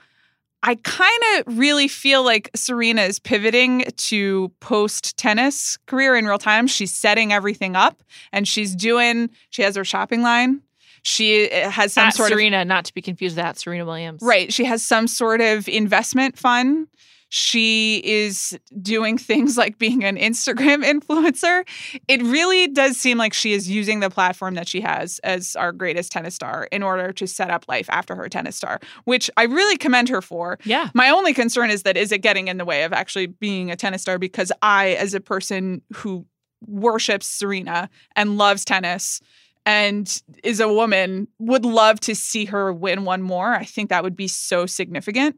I 0.62 0.76
kind 0.76 1.22
of 1.36 1.58
really 1.58 1.88
feel 1.88 2.22
like 2.22 2.50
Serena 2.54 3.02
is 3.02 3.18
pivoting 3.18 3.84
to 3.96 4.52
post 4.60 5.16
tennis 5.16 5.76
career 5.86 6.16
in 6.16 6.26
real 6.26 6.38
time. 6.38 6.66
She's 6.66 6.92
setting 6.92 7.32
everything 7.32 7.74
up 7.74 8.02
and 8.32 8.46
she's 8.46 8.76
doing, 8.76 9.30
she 9.50 9.62
has 9.62 9.74
her 9.74 9.84
shopping 9.84 10.22
line. 10.22 10.62
She 11.02 11.50
eh, 11.50 11.68
has 11.68 11.92
some 11.92 12.12
sort 12.12 12.30
Serena, 12.30 12.60
of 12.62 12.68
not 12.68 12.84
to 12.84 12.94
be 12.94 13.02
confused 13.02 13.36
with 13.36 13.44
that 13.44 13.58
Serena 13.58 13.84
Williams. 13.84 14.22
Right. 14.22 14.52
She 14.52 14.64
has 14.64 14.84
some 14.84 15.08
sort 15.08 15.40
of 15.40 15.68
investment 15.68 16.38
fund. 16.38 16.86
She 17.34 18.02
is 18.04 18.58
doing 18.82 19.16
things 19.16 19.56
like 19.56 19.78
being 19.78 20.04
an 20.04 20.18
Instagram 20.18 20.84
influencer. 21.00 21.66
It 22.06 22.22
really 22.22 22.68
does 22.68 22.98
seem 22.98 23.16
like 23.16 23.32
she 23.32 23.54
is 23.54 23.70
using 23.70 24.00
the 24.00 24.10
platform 24.10 24.54
that 24.56 24.68
she 24.68 24.82
has 24.82 25.18
as 25.20 25.56
our 25.56 25.72
greatest 25.72 26.12
tennis 26.12 26.34
star 26.34 26.68
in 26.70 26.82
order 26.82 27.10
to 27.14 27.26
set 27.26 27.48
up 27.48 27.64
life 27.68 27.88
after 27.88 28.14
her 28.16 28.28
tennis 28.28 28.56
star, 28.56 28.80
which 29.04 29.30
I 29.38 29.44
really 29.44 29.78
commend 29.78 30.10
her 30.10 30.20
for. 30.20 30.58
Yeah. 30.64 30.90
My 30.92 31.08
only 31.08 31.32
concern 31.32 31.70
is 31.70 31.84
that 31.84 31.96
is 31.96 32.12
it 32.12 32.18
getting 32.18 32.48
in 32.48 32.58
the 32.58 32.66
way 32.66 32.82
of 32.82 32.92
actually 32.92 33.28
being 33.28 33.70
a 33.70 33.76
tennis 33.76 34.02
star 34.02 34.18
because 34.18 34.52
I, 34.60 34.90
as 34.90 35.14
a 35.14 35.20
person 35.20 35.80
who 35.94 36.26
worships 36.66 37.26
Serena 37.26 37.88
and 38.14 38.36
loves 38.36 38.62
tennis, 38.62 39.22
and 39.64 40.22
is 40.42 40.60
a 40.60 40.70
woman 40.70 41.28
would 41.38 41.64
love 41.64 41.98
to 42.00 42.14
see 42.14 42.44
her 42.46 42.72
win 42.74 43.04
one 43.04 43.22
more. 43.22 43.54
I 43.54 43.64
think 43.64 43.88
that 43.88 44.02
would 44.02 44.16
be 44.16 44.28
so 44.28 44.66
significant. 44.66 45.36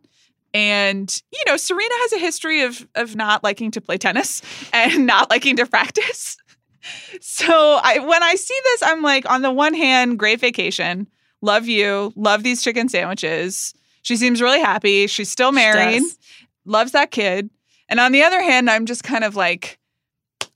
And 0.54 1.22
you 1.32 1.42
know, 1.46 1.56
Serena 1.56 1.94
has 1.94 2.12
a 2.14 2.18
history 2.18 2.62
of 2.62 2.88
of 2.94 3.16
not 3.16 3.42
liking 3.42 3.72
to 3.72 3.80
play 3.80 3.98
tennis 3.98 4.40
and 4.72 5.06
not 5.06 5.28
liking 5.28 5.56
to 5.56 5.66
practice. 5.66 6.36
So 7.22 7.80
I 7.82 7.98
when 7.98 8.22
I 8.22 8.34
see 8.34 8.58
this, 8.64 8.82
I'm 8.82 9.00
like, 9.00 9.24
on 9.30 9.40
the 9.40 9.50
one 9.50 9.72
hand, 9.72 10.18
great 10.18 10.38
vacation, 10.38 11.08
love 11.40 11.66
you, 11.66 12.12
love 12.14 12.42
these 12.42 12.62
chicken 12.62 12.90
sandwiches. 12.90 13.72
She 14.02 14.18
seems 14.18 14.42
really 14.42 14.60
happy. 14.60 15.06
She's 15.06 15.30
still 15.30 15.50
married, 15.50 16.02
loves 16.66 16.92
that 16.92 17.10
kid. 17.10 17.48
And 17.88 18.00
on 18.00 18.12
the 18.12 18.22
other 18.22 18.42
hand, 18.42 18.68
I'm 18.68 18.84
just 18.84 19.02
kind 19.02 19.24
of 19.24 19.34
like, 19.34 19.78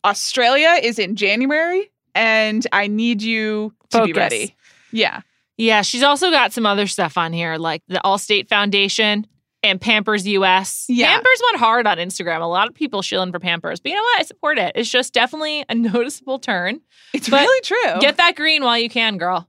Australia 0.04 0.78
is 0.82 0.98
in 0.98 1.16
January, 1.16 1.90
and 2.14 2.66
I 2.72 2.88
need 2.88 3.22
you 3.22 3.72
to 3.90 4.04
be 4.04 4.12
ready. 4.12 4.54
Yeah. 4.92 5.22
Yeah, 5.56 5.80
she's 5.80 6.02
also 6.02 6.30
got 6.30 6.52
some 6.52 6.66
other 6.66 6.86
stuff 6.86 7.16
on 7.16 7.32
here, 7.32 7.56
like 7.56 7.82
the 7.88 8.02
Allstate 8.04 8.48
Foundation 8.48 9.26
and 9.62 9.80
Pampers 9.80 10.26
US. 10.26 10.86
Yeah. 10.88 11.08
Pampers 11.08 11.42
went 11.46 11.58
hard 11.58 11.86
on 11.86 11.98
Instagram. 11.98 12.40
A 12.40 12.46
lot 12.46 12.68
of 12.68 12.74
people 12.74 13.02
shilling 13.02 13.32
for 13.32 13.38
Pampers. 13.40 13.80
But 13.80 13.90
you 13.90 13.96
know 13.96 14.02
what? 14.02 14.20
I 14.20 14.22
support 14.24 14.58
it. 14.58 14.72
It's 14.74 14.90
just 14.90 15.12
definitely 15.12 15.64
a 15.68 15.74
noticeable 15.74 16.38
turn. 16.38 16.80
It's 17.12 17.28
But 17.28 17.40
really 17.42 17.60
true. 17.62 18.00
Get 18.00 18.16
that 18.18 18.36
green 18.36 18.62
while 18.62 18.78
you 18.78 18.88
can, 18.88 19.18
girl. 19.18 19.48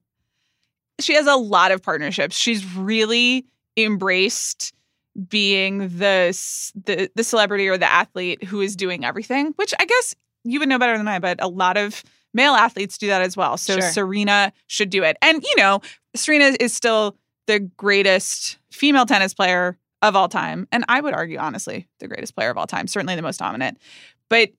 she 0.99 1.13
has 1.13 1.27
a 1.27 1.35
lot 1.35 1.71
of 1.71 1.81
partnerships. 1.83 2.35
She's 2.35 2.65
really 2.75 3.45
embraced 3.77 4.73
being 5.27 5.79
the 5.79 6.29
the 6.85 7.09
the 7.15 7.23
celebrity 7.23 7.67
or 7.67 7.77
the 7.77 7.89
athlete 7.91 8.43
who 8.43 8.61
is 8.61 8.75
doing 8.75 9.03
everything, 9.03 9.53
which 9.57 9.73
I 9.79 9.85
guess 9.85 10.15
you 10.43 10.59
would 10.59 10.69
know 10.69 10.79
better 10.79 10.97
than 10.97 11.07
I, 11.07 11.19
but 11.19 11.41
a 11.43 11.47
lot 11.47 11.77
of 11.77 12.03
male 12.33 12.53
athletes 12.53 12.97
do 12.97 13.07
that 13.07 13.21
as 13.21 13.35
well. 13.35 13.57
So 13.57 13.79
Sure. 13.79 13.89
Serena 13.91 14.53
should 14.67 14.89
do 14.89 15.03
it. 15.03 15.17
And 15.21 15.43
you 15.43 15.55
know, 15.57 15.81
Serena 16.15 16.55
is 16.59 16.73
still 16.73 17.17
the 17.47 17.59
greatest 17.59 18.57
female 18.71 19.05
tennis 19.05 19.33
player 19.33 19.77
of 20.01 20.15
all 20.15 20.29
time, 20.29 20.67
and 20.71 20.85
I 20.87 21.01
would 21.01 21.13
argue 21.13 21.37
honestly, 21.37 21.87
the 21.99 22.07
greatest 22.07 22.35
player 22.35 22.49
of 22.49 22.57
all 22.57 22.67
time, 22.67 22.87
certainly 22.87 23.15
the 23.15 23.21
most 23.21 23.39
dominant. 23.39 23.77
But 24.29 24.51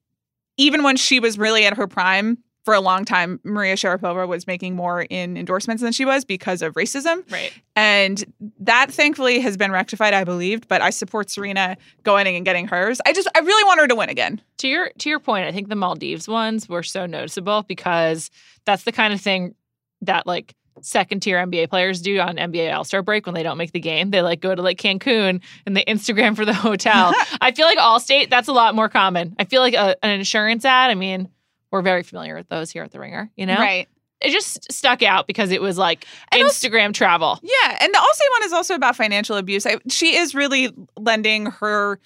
even 0.56 0.82
when 0.82 0.96
she 0.96 1.20
was 1.20 1.38
really 1.38 1.64
at 1.64 1.76
her 1.76 1.86
prime, 1.86 2.38
for 2.64 2.74
a 2.74 2.80
long 2.80 3.04
time, 3.04 3.40
Maria 3.42 3.74
Sharapova 3.74 4.28
was 4.28 4.46
making 4.46 4.76
more 4.76 5.02
in 5.02 5.36
endorsements 5.36 5.82
than 5.82 5.92
she 5.92 6.04
was 6.04 6.24
because 6.24 6.62
of 6.62 6.74
racism. 6.74 7.30
Right. 7.30 7.52
And 7.74 8.22
that 8.60 8.92
thankfully 8.92 9.40
has 9.40 9.56
been 9.56 9.72
rectified, 9.72 10.12
I 10.12 10.24
believed, 10.24 10.68
but 10.68 10.82
I 10.82 10.90
support 10.90 11.30
Serena 11.30 11.76
going 12.02 12.26
and 12.26 12.44
getting 12.44 12.68
hers. 12.68 13.00
I 13.06 13.12
just 13.12 13.28
I 13.34 13.40
really 13.40 13.64
want 13.64 13.80
her 13.80 13.88
to 13.88 13.94
win 13.94 14.10
again. 14.10 14.40
To 14.58 14.68
your 14.68 14.90
to 14.98 15.08
your 15.08 15.20
point, 15.20 15.46
I 15.46 15.52
think 15.52 15.68
the 15.68 15.76
Maldives 15.76 16.28
ones 16.28 16.68
were 16.68 16.82
so 16.82 17.06
noticeable 17.06 17.62
because 17.62 18.30
that's 18.66 18.84
the 18.84 18.92
kind 18.92 19.14
of 19.14 19.20
thing 19.20 19.54
that 20.02 20.26
like 20.26 20.54
second 20.84 21.20
tier 21.20 21.38
NBA 21.38 21.68
players 21.70 22.00
do 22.02 22.18
on 22.20 22.36
NBA 22.36 22.74
All 22.74 22.84
Star 22.84 23.02
break 23.02 23.26
when 23.26 23.34
they 23.34 23.42
don't 23.42 23.56
make 23.58 23.72
the 23.72 23.80
game. 23.80 24.10
They 24.10 24.22
like 24.22 24.40
go 24.40 24.54
to 24.54 24.62
like 24.62 24.78
Cancun 24.78 25.40
and 25.66 25.76
they 25.76 25.84
Instagram 25.84 26.36
for 26.36 26.44
the 26.44 26.54
hotel. 26.54 27.12
I 27.40 27.52
feel 27.52 27.66
like 27.66 27.78
Allstate 27.78 28.30
that's 28.30 28.48
a 28.48 28.52
lot 28.52 28.74
more 28.74 28.88
common. 28.88 29.34
I 29.38 29.44
feel 29.44 29.60
like 29.62 29.74
a, 29.74 29.96
an 30.04 30.10
insurance 30.10 30.64
ad. 30.64 30.90
I 30.90 30.94
mean, 30.94 31.28
we're 31.70 31.82
very 31.82 32.02
familiar 32.02 32.34
with 32.34 32.48
those 32.48 32.70
here 32.70 32.82
at 32.82 32.90
the 32.92 32.98
Ringer. 33.00 33.30
You 33.36 33.46
know, 33.46 33.56
Right. 33.56 33.88
it 34.20 34.30
just 34.32 34.72
stuck 34.72 35.02
out 35.02 35.26
because 35.26 35.50
it 35.52 35.60
was 35.62 35.78
like 35.78 36.04
And 36.32 36.42
also- 36.42 36.68
Instagram 36.68 36.92
travel. 36.92 37.38
Yeah, 37.42 37.78
and 37.80 37.92
the 37.94 37.98
Allstate 37.98 38.30
one 38.40 38.44
is 38.44 38.52
also 38.52 38.74
about 38.74 38.96
financial 38.96 39.36
abuse. 39.36 39.66
I, 39.66 39.76
she 39.88 40.16
is 40.16 40.34
really 40.34 40.70
lending 40.98 41.46
her 41.46 42.00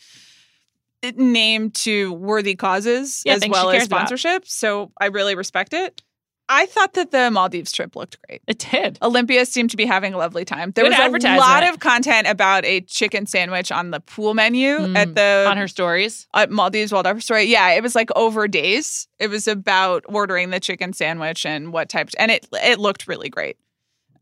name 1.17 1.71
to 1.71 2.13
worthy 2.15 2.55
causes 2.55 3.23
Yeah, 3.27 3.35
as 3.35 3.45
well 3.49 3.69
as 3.71 3.75
cares 3.75 3.87
about. 3.87 3.97
sponsorship. 4.09 4.47
So 4.47 4.91
I 5.01 5.07
really 5.07 5.35
respect 5.35 5.75
it. 5.75 6.01
I 6.49 6.67
thought 6.67 6.93
that 6.95 7.11
the 7.11 7.31
Maldives 7.31 7.73
trip 7.73 7.97
looked 7.97 8.19
great. 8.27 8.43
It 8.47 8.59
did. 8.59 8.99
Olympia 9.01 9.47
seemed 9.47 9.71
to 9.71 9.77
be 9.79 9.87
having 9.87 10.13
a 10.13 10.19
lovely 10.19 10.45
time. 10.45 10.73
There 10.73 10.85
Good 10.85 11.13
was 11.13 11.25
a 11.25 11.37
lot 11.39 11.63
of 11.67 11.81
content 11.81 12.27
about 12.27 12.65
a 12.67 12.83
chicken 12.83 13.27
sandwich 13.27 13.73
on 13.73 13.91
the 13.93 14.01
pool 14.01 14.35
menu 14.35 14.77
Mm, 14.79 14.97
at 14.97 15.15
the 15.15 15.47
on 15.49 15.57
her 15.57 15.69
stories. 15.69 16.27
at 16.35 16.51
Maldives 16.51 16.93
Waldorf 16.93 17.17
Astoria. 17.19 17.45
Yeah, 17.47 17.71
it 17.71 17.83
was 17.83 17.95
like 17.95 18.11
over 18.15 18.47
days. 18.47 19.09
It 19.19 19.29
was 19.31 19.49
about 19.49 20.05
ordering 20.07 20.51
the 20.51 20.61
chicken 20.61 20.93
sandwich 20.93 21.47
and 21.47 21.73
what 21.73 21.89
type, 21.89 22.11
and 22.19 22.31
it 22.31 22.47
it 22.53 22.79
looked 22.79 23.09
really 23.09 23.31
great. 23.31 23.57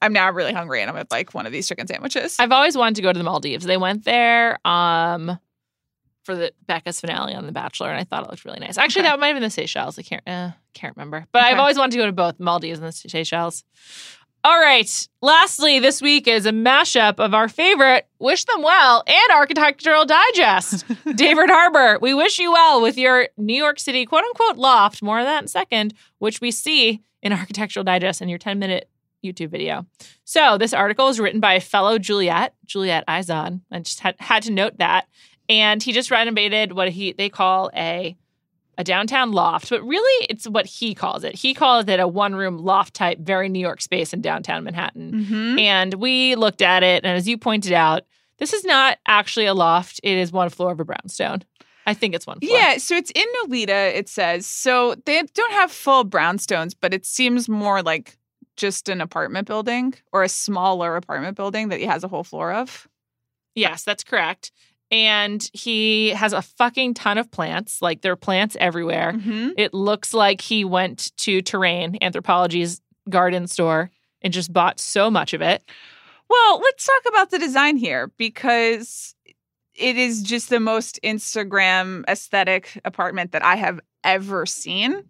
I'm 0.01 0.13
now 0.13 0.31
really 0.31 0.53
hungry, 0.53 0.81
and 0.81 0.91
I'm 0.91 0.97
at 0.97 1.11
like 1.11 1.35
one 1.35 1.47
of 1.47 1.53
these 1.53 1.67
chicken 1.69 1.87
sandwiches. 1.87 2.37
I've 2.39 2.53
always 2.53 2.77
wanted 2.77 2.97
to 2.97 3.03
go 3.03 3.13
to 3.13 3.19
the 3.19 3.25
Maldives. 3.25 3.65
They 3.65 3.77
went 3.77 4.05
there 4.05 4.59
um 4.67 5.39
for 6.25 6.35
the 6.37 6.53
Becca's 6.67 7.01
finale 7.01 7.35
on 7.35 7.47
The 7.47 7.53
Bachelor, 7.53 7.91
and 7.91 7.99
I 7.99 8.05
thought 8.05 8.25
it 8.25 8.31
looked 8.31 8.45
really 8.45 8.61
nice. 8.61 8.79
Actually, 8.79 9.03
Okay. 9.03 9.11
that 9.11 9.21
might 9.21 9.29
have 9.29 9.37
been 9.37 9.43
the 9.43 9.51
Seychelles. 9.51 9.99
I 9.99 10.03
can't 10.03 10.23
uh, 10.27 10.51
can't 10.75 10.97
remember, 10.97 11.27
but 11.33 11.43
I've 11.43 11.59
always 11.59 11.77
wanted 11.79 11.93
to 11.93 11.99
go 11.99 12.07
to 12.07 12.13
both 12.13 12.39
Maldives 12.39 12.79
and 12.79 12.89
the 12.89 12.93
Seychelles. 12.93 13.65
All 14.45 14.59
right. 14.59 15.09
Lastly, 15.21 15.79
this 15.79 16.03
week 16.03 16.27
is 16.27 16.47
a 16.47 16.51
mashup 16.51 17.21
of 17.21 17.33
our 17.33 17.49
favorite 17.49 18.09
"Wish 18.19 18.45
Them 18.45 18.63
Well" 18.63 19.05
and 19.07 19.33
Architectural 19.33 20.05
Digest. 20.05 20.85
David 21.15 21.49
Harbour, 21.49 21.99
we 22.01 22.13
wish 22.13 22.39
you 22.41 22.51
well 22.53 22.83
with 22.83 22.99
your 22.99 23.29
New 23.37 23.55
York 23.57 23.79
City 23.79 24.05
quote 24.05 24.25
unquote 24.25 24.57
loft. 24.57 25.01
More 25.03 25.21
of 25.21 25.27
that 25.27 25.39
in 25.39 25.45
a 25.45 25.49
second, 25.49 25.95
which 26.19 26.41
we 26.41 26.51
see 26.51 27.03
in 27.23 27.33
Architectural 27.33 27.85
Digest 27.85 28.21
in 28.21 28.29
your 28.29 28.39
10 28.39 28.59
minute 28.59 28.89
YouTube 29.25 29.51
video. 29.51 29.87
So 30.25 30.59
this 30.59 30.75
article 30.75 31.07
is 31.07 31.21
written 31.21 31.39
by 31.39 31.55
a 31.55 31.61
fellow 31.61 31.97
Juliet, 31.97 32.55
Juliet 32.67 33.05
Izon. 33.07 33.61
I 33.71 33.79
just 33.79 34.01
had, 34.01 34.17
had 34.19 34.43
to 34.45 34.51
note 34.51 34.79
that. 34.79 35.07
And 35.53 35.83
he 35.83 35.93
just 35.93 36.11
renovated 36.11 36.73
what 36.73 36.89
he 36.89 37.13
they 37.13 37.29
call 37.29 37.71
a 37.75 38.17
a 38.79 38.85
downtown 38.85 39.33
loft, 39.33 39.69
but 39.69 39.83
really 39.87 40.27
it's 40.31 40.49
what 40.49 40.65
he 40.65 40.95
calls 40.95 41.25
it. 41.25 41.35
He 41.35 41.53
calls 41.53 41.87
it 41.89 42.01
a 42.01 42.09
one 42.09 42.35
room 42.35 42.57
loft 42.57 42.95
type, 42.95 43.19
very 43.19 43.51
New 43.51 43.59
York 43.61 43.83
space 43.83 44.15
in 44.15 44.23
downtown 44.23 44.65
Manhattan. 44.65 45.27
Mhm. 45.27 45.61
And 45.61 45.95
we 45.95 46.37
looked 46.37 46.63
at 46.63 46.83
it, 46.83 47.05
and 47.05 47.15
as 47.15 47.29
you 47.29 47.37
pointed 47.37 47.73
out, 47.75 48.03
this 48.39 48.55
is 48.55 48.65
not 48.65 48.99
actually 49.07 49.45
a 49.47 49.53
loft. 49.55 50.01
It 50.03 50.17
is 50.17 50.33
one 50.33 50.49
floor 50.49 50.73
of 50.73 50.81
a 50.81 50.85
brownstone. 50.87 51.43
I 51.87 51.93
think 51.95 52.15
it's 52.15 52.27
one 52.27 52.41
floor. 52.41 52.51
Yeah, 52.59 52.79
so 52.79 52.97
it's 52.97 53.11
in 53.11 53.27
Nolita. 53.43 53.95
It 53.95 54.09
says 54.09 54.47
so 54.47 54.95
they 55.05 55.23
don't 55.35 55.53
have 55.53 55.71
full 55.71 56.05
brownstones, 56.07 56.75
but 56.81 56.95
it 56.95 57.05
seems 57.05 57.49
more 57.51 57.83
like 57.83 58.17
just 58.57 58.89
an 58.89 59.01
apartment 59.03 59.47
building 59.47 59.95
or 60.13 60.23
a 60.23 60.29
smaller 60.29 60.97
apartment 60.97 61.37
building 61.37 61.69
that 61.69 61.79
he 61.81 61.87
has 61.87 62.05
a 62.05 62.09
whole 62.09 62.25
floor 62.25 62.53
of. 62.53 62.89
Yes, 63.55 63.85
that's 63.85 64.03
correct. 64.05 64.51
And 64.93 65.49
he 65.55 66.11
has 66.11 66.33
a 66.35 66.43
fucking 66.43 66.95
ton 66.95 67.17
of 67.19 67.31
plants. 67.31 67.81
Like 67.81 68.03
there 68.03 68.13
are 68.13 68.17
plants 68.17 68.57
everywhere. 68.61 69.15
Mhm. 69.15 69.55
It 69.57 69.73
looks 69.73 70.13
like 70.13 70.43
he 70.43 70.65
went 70.65 71.17
to 71.19 71.41
Terrain, 71.41 71.99
Anthropologie's 72.03 72.81
garden 73.09 73.47
store, 73.47 73.91
and 74.21 74.33
just 74.33 74.53
bought 74.53 74.79
so 74.79 75.11
much 75.11 75.33
of 75.33 75.41
it. 75.41 75.65
Well, 76.29 76.61
let's 76.61 76.87
talk 76.87 77.03
about 77.09 77.31
the 77.31 77.39
design 77.39 77.79
here 77.79 78.13
because 78.19 79.15
it 79.75 79.97
is 79.97 80.23
just 80.23 80.51
the 80.51 80.61
most 80.61 81.01
Instagram 81.03 82.05
aesthetic 82.07 82.79
apartment 82.85 83.33
that 83.33 83.45
I 83.45 83.57
have 83.57 83.81
ever 84.05 84.45
seen. 84.45 85.05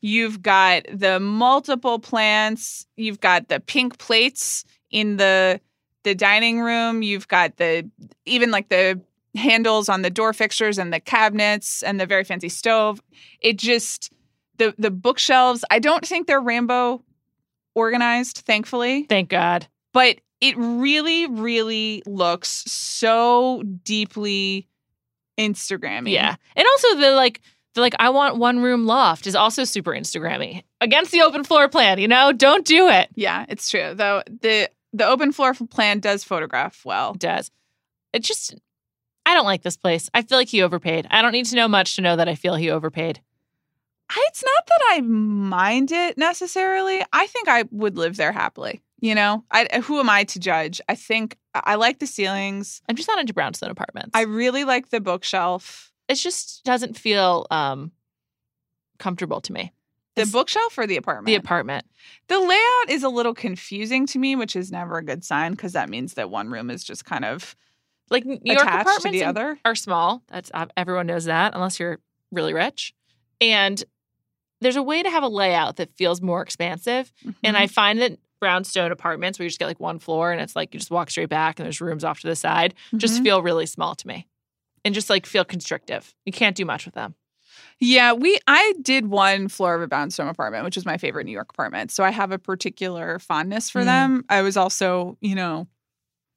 You've 0.00 0.42
got 0.42 0.84
the 0.92 1.18
multiple 1.18 1.98
plants, 1.98 2.86
you've 2.96 3.20
got 3.20 3.48
the 3.48 3.58
pink 3.58 3.98
plates 3.98 4.64
in 4.90 5.16
the 5.16 5.60
the 6.04 6.14
dining 6.14 6.60
room, 6.60 7.02
you've 7.02 7.26
got 7.28 7.56
the 7.56 7.88
even 8.26 8.50
like 8.50 8.68
the 8.68 9.00
handles 9.34 9.88
on 9.88 10.02
the 10.02 10.10
door 10.10 10.32
fixtures 10.32 10.78
and 10.78 10.92
the 10.92 11.00
cabinets 11.00 11.82
and 11.82 11.98
the 12.00 12.06
very 12.06 12.24
fancy 12.24 12.48
stove. 12.48 13.02
It 13.40 13.58
just 13.58 14.12
the 14.58 14.74
the 14.78 14.90
bookshelves, 14.90 15.64
I 15.70 15.78
don't 15.78 16.06
think 16.06 16.26
they're 16.26 16.40
rainbow 16.40 17.02
organized, 17.74 18.38
thankfully 18.46 19.04
Thank 19.04 19.28
God. 19.30 19.66
but 19.92 20.18
it 20.40 20.56
really, 20.58 21.26
really 21.26 22.02
looks 22.06 22.48
so 22.70 23.62
deeply 23.82 24.68
Instagrammy. 25.38 26.12
Yeah. 26.12 26.36
And 26.54 26.66
also 26.66 26.96
the 26.96 27.12
like 27.12 27.40
the 27.74 27.80
like 27.80 27.94
I 27.98 28.10
want 28.10 28.36
one 28.36 28.60
room 28.60 28.86
loft 28.86 29.26
is 29.26 29.34
also 29.34 29.64
super 29.64 29.90
Instagrammy. 29.92 30.62
Against 30.80 31.10
the 31.12 31.22
open 31.22 31.44
floor 31.44 31.68
plan, 31.68 31.98
you 31.98 32.06
know? 32.06 32.30
Don't 32.32 32.64
do 32.64 32.88
it. 32.88 33.08
yeah, 33.14 33.46
it's 33.48 33.68
true. 33.68 33.94
Though 33.94 34.22
the 34.28 34.70
the 34.92 35.06
open 35.06 35.32
floor 35.32 35.54
plan 35.54 35.98
does 35.98 36.22
photograph 36.22 36.84
well. 36.84 37.12
It 37.14 37.20
does. 37.20 37.50
It 38.12 38.22
just 38.22 38.54
I 39.26 39.34
don't 39.34 39.46
like 39.46 39.62
this 39.62 39.76
place. 39.76 40.10
I 40.14 40.22
feel 40.22 40.38
like 40.38 40.48
he 40.48 40.62
overpaid. 40.62 41.06
I 41.10 41.22
don't 41.22 41.32
need 41.32 41.46
to 41.46 41.56
know 41.56 41.68
much 41.68 41.96
to 41.96 42.02
know 42.02 42.16
that 42.16 42.28
I 42.28 42.34
feel 42.34 42.54
he 42.56 42.70
overpaid. 42.70 43.20
It's 44.16 44.44
not 44.44 44.66
that 44.66 44.80
I 44.90 45.00
mind 45.00 45.90
it 45.92 46.18
necessarily. 46.18 47.02
I 47.12 47.26
think 47.26 47.48
I 47.48 47.64
would 47.70 47.96
live 47.96 48.16
there 48.16 48.32
happily. 48.32 48.82
You 49.00 49.14
know, 49.14 49.44
I, 49.50 49.80
who 49.82 49.98
am 49.98 50.08
I 50.10 50.24
to 50.24 50.38
judge? 50.38 50.80
I 50.88 50.94
think 50.94 51.36
I 51.54 51.62
I 51.64 51.74
like 51.76 51.98
the 52.00 52.06
ceilings. 52.06 52.82
I'm 52.88 52.96
just 52.96 53.08
not 53.08 53.18
into 53.18 53.32
brownstone 53.34 53.70
apartments. 53.70 54.10
I 54.14 54.22
really 54.22 54.64
like 54.64 54.90
the 54.90 55.00
bookshelf. 55.00 55.92
it 56.08 56.14
just 56.16 56.64
doesn't 56.64 56.96
feel 56.96 57.46
um 57.50 57.92
comfortable 58.98 59.40
to 59.42 59.52
me. 59.52 59.72
The 60.16 60.22
It's- 60.22 60.32
bookshelf 60.32 60.76
or 60.78 60.86
the 60.86 60.96
apartment? 60.96 61.26
The 61.26 61.34
apartment. 61.34 61.86
The 62.28 62.38
layout 62.38 62.90
is 62.90 63.02
a 63.02 63.08
little 63.08 63.34
confusing 63.34 64.06
to 64.08 64.18
me, 64.18 64.36
which 64.36 64.54
is 64.54 64.70
never 64.70 64.98
a 64.98 65.04
good 65.04 65.24
sign 65.24 65.52
because 65.52 65.72
that 65.72 65.88
means 65.88 66.14
that 66.14 66.30
one 66.30 66.50
room 66.50 66.70
is 66.70 66.84
just 66.84 67.04
kind 67.04 67.24
of 67.24 67.56
Like 68.10 68.24
New 68.24 68.38
York 68.44 68.60
attached 68.62 68.74
to 68.74 68.80
apartments 68.90 69.18
the 69.18 69.24
other. 69.24 69.58
are 69.64 69.74
small. 69.74 70.22
That's 70.28 70.50
everyone 70.76 71.06
knows 71.06 71.24
that, 71.24 71.54
unless 71.54 71.78
you're 71.80 71.98
really 72.32 72.52
rich. 72.54 72.92
And 73.40 73.82
there's 74.60 74.76
a 74.76 74.82
way 74.82 75.02
to 75.02 75.10
have 75.10 75.22
a 75.22 75.28
layout 75.28 75.76
that 75.76 75.94
feels 75.96 76.20
more 76.22 76.42
expansive. 76.42 77.12
And 77.42 77.56
Mhm. 77.56 77.60
I 77.60 77.66
find 77.66 78.00
that 78.00 78.18
brownstone 78.40 78.92
apartments 78.92 79.38
where 79.38 79.44
you 79.44 79.50
just 79.50 79.58
get 79.58 79.66
like 79.66 79.80
one 79.80 79.98
floor 79.98 80.30
and 80.32 80.40
it's 80.40 80.54
like 80.54 80.74
you 80.74 80.80
just 80.80 80.90
walk 80.90 81.10
straight 81.10 81.28
back 81.30 81.58
and 81.58 81.64
there's 81.64 81.80
rooms 81.80 82.04
off 82.04 82.20
to 82.20 82.26
the 82.26 82.36
side 82.36 82.74
just 82.96 83.20
Mhm. 83.20 83.24
feel 83.24 83.42
really 83.42 83.66
small 83.66 83.94
to 83.94 84.06
me. 84.06 84.26
And 84.84 84.94
just 84.94 85.08
like 85.08 85.24
feel 85.24 85.44
constrictive. 85.46 86.14
You 86.26 86.32
can't 86.32 86.54
do 86.56 86.64
much 86.66 86.84
with 86.84 86.94
them. 86.94 87.14
Yeah, 87.80 88.12
we 88.12 88.38
I 88.46 88.74
did 88.82 89.06
one 89.06 89.48
floor 89.48 89.74
of 89.74 89.82
a 89.82 89.86
brownstone 89.86 90.28
apartment, 90.28 90.64
which 90.64 90.76
is 90.76 90.84
my 90.84 90.98
favorite 90.98 91.24
New 91.24 91.32
York 91.32 91.48
apartment. 91.50 91.90
So 91.90 92.04
I 92.04 92.10
have 92.10 92.32
a 92.32 92.38
particular 92.38 93.18
fondness 93.18 93.70
for 93.70 93.80
Mm. 93.82 93.84
them. 93.86 94.24
I 94.28 94.42
was 94.42 94.56
also, 94.58 95.16
you 95.20 95.34
know, 95.34 95.66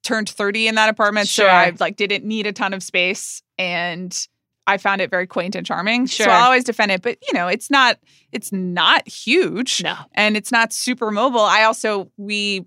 turned 0.08 0.28
30 0.28 0.68
in 0.68 0.74
that 0.76 0.88
apartment, 0.88 1.28
so 1.28 1.46
I 1.46 1.72
like 1.78 1.96
didn't 1.96 2.24
need 2.24 2.46
a 2.46 2.52
ton 2.52 2.72
of 2.74 2.82
space 2.82 3.42
and 3.58 4.26
I 4.66 4.76
found 4.76 5.00
it 5.00 5.10
very 5.10 5.26
quaint 5.26 5.54
and 5.54 5.64
charming. 5.66 6.06
Sure. 6.06 6.26
So 6.26 6.30
I'll 6.30 6.44
always 6.44 6.64
defend 6.64 6.90
it, 6.92 7.02
but 7.02 7.18
you 7.26 7.32
know, 7.38 7.48
it's 7.48 7.70
not 7.70 7.98
it's 8.32 8.52
not 8.52 9.06
huge 9.08 9.82
No. 9.82 9.96
and 10.14 10.36
it's 10.36 10.52
not 10.52 10.72
super 10.72 11.10
mobile. 11.10 11.40
I 11.40 11.62
also 11.64 12.10
we 12.16 12.64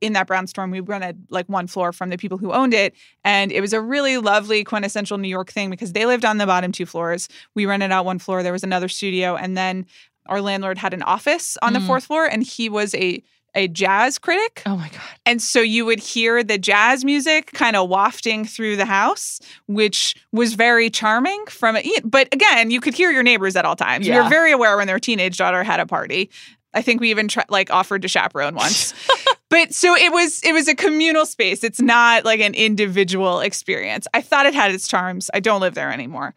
in 0.00 0.12
that 0.14 0.26
brownstone 0.26 0.70
we 0.70 0.80
rented 0.80 1.16
like 1.30 1.46
one 1.48 1.66
floor 1.66 1.92
from 1.92 2.10
the 2.10 2.16
people 2.18 2.36
who 2.36 2.52
owned 2.52 2.74
it 2.74 2.94
and 3.24 3.50
it 3.52 3.60
was 3.62 3.72
a 3.72 3.80
really 3.80 4.18
lovely 4.18 4.62
quintessential 4.64 5.16
New 5.18 5.28
York 5.28 5.50
thing 5.50 5.70
because 5.70 5.92
they 5.92 6.04
lived 6.06 6.24
on 6.26 6.36
the 6.38 6.46
bottom 6.46 6.72
two 6.72 6.84
floors. 6.86 7.28
We 7.54 7.64
rented 7.66 7.90
out 7.92 8.04
one 8.04 8.18
floor, 8.18 8.42
there 8.42 8.52
was 8.52 8.64
another 8.64 8.88
studio 8.88 9.34
and 9.36 9.56
then 9.56 9.86
our 10.26 10.40
landlord 10.40 10.78
had 10.78 10.92
an 10.94 11.02
office 11.02 11.56
on 11.62 11.72
the 11.74 11.78
Mm. 11.78 11.86
fourth 11.86 12.04
floor 12.06 12.26
and 12.26 12.42
he 12.42 12.68
was 12.68 12.94
a 12.94 13.22
a 13.54 13.68
jazz 13.68 14.18
critic. 14.18 14.62
Oh 14.66 14.76
my 14.76 14.88
God. 14.88 15.00
And 15.26 15.40
so 15.40 15.60
you 15.60 15.84
would 15.86 16.00
hear 16.00 16.42
the 16.42 16.58
jazz 16.58 17.04
music 17.04 17.52
kind 17.52 17.76
of 17.76 17.88
wafting 17.88 18.44
through 18.44 18.76
the 18.76 18.84
house, 18.86 19.40
which 19.66 20.14
was 20.32 20.54
very 20.54 20.90
charming 20.90 21.44
from 21.46 21.76
it. 21.76 21.86
But 22.04 22.32
again, 22.32 22.70
you 22.70 22.80
could 22.80 22.94
hear 22.94 23.10
your 23.10 23.22
neighbors 23.22 23.56
at 23.56 23.64
all 23.64 23.76
times. 23.76 24.06
We 24.06 24.12
Yeah. 24.12 24.24
were 24.24 24.28
very 24.28 24.52
aware 24.52 24.76
when 24.76 24.86
their 24.86 24.98
teenage 25.00 25.36
daughter 25.36 25.62
had 25.64 25.80
a 25.80 25.86
party. 25.86 26.30
I 26.74 26.82
think 26.82 27.00
we 27.00 27.10
even 27.10 27.28
try, 27.28 27.44
like 27.48 27.70
offered 27.70 28.02
to 28.02 28.08
chaperone 28.08 28.54
once. 28.56 28.92
but 29.48 29.72
so 29.72 29.94
it 29.94 30.12
was 30.12 30.40
it 30.42 30.52
was 30.52 30.66
a 30.66 30.74
communal 30.74 31.24
space. 31.24 31.62
It's 31.62 31.80
not 31.80 32.24
like 32.24 32.40
an 32.40 32.54
individual 32.54 33.38
experience. 33.40 34.08
I 34.12 34.20
thought 34.22 34.46
it 34.46 34.54
had 34.54 34.72
its 34.72 34.88
charms. 34.88 35.30
I 35.32 35.38
don't 35.38 35.60
live 35.60 35.74
there 35.74 35.92
anymore. 35.92 36.34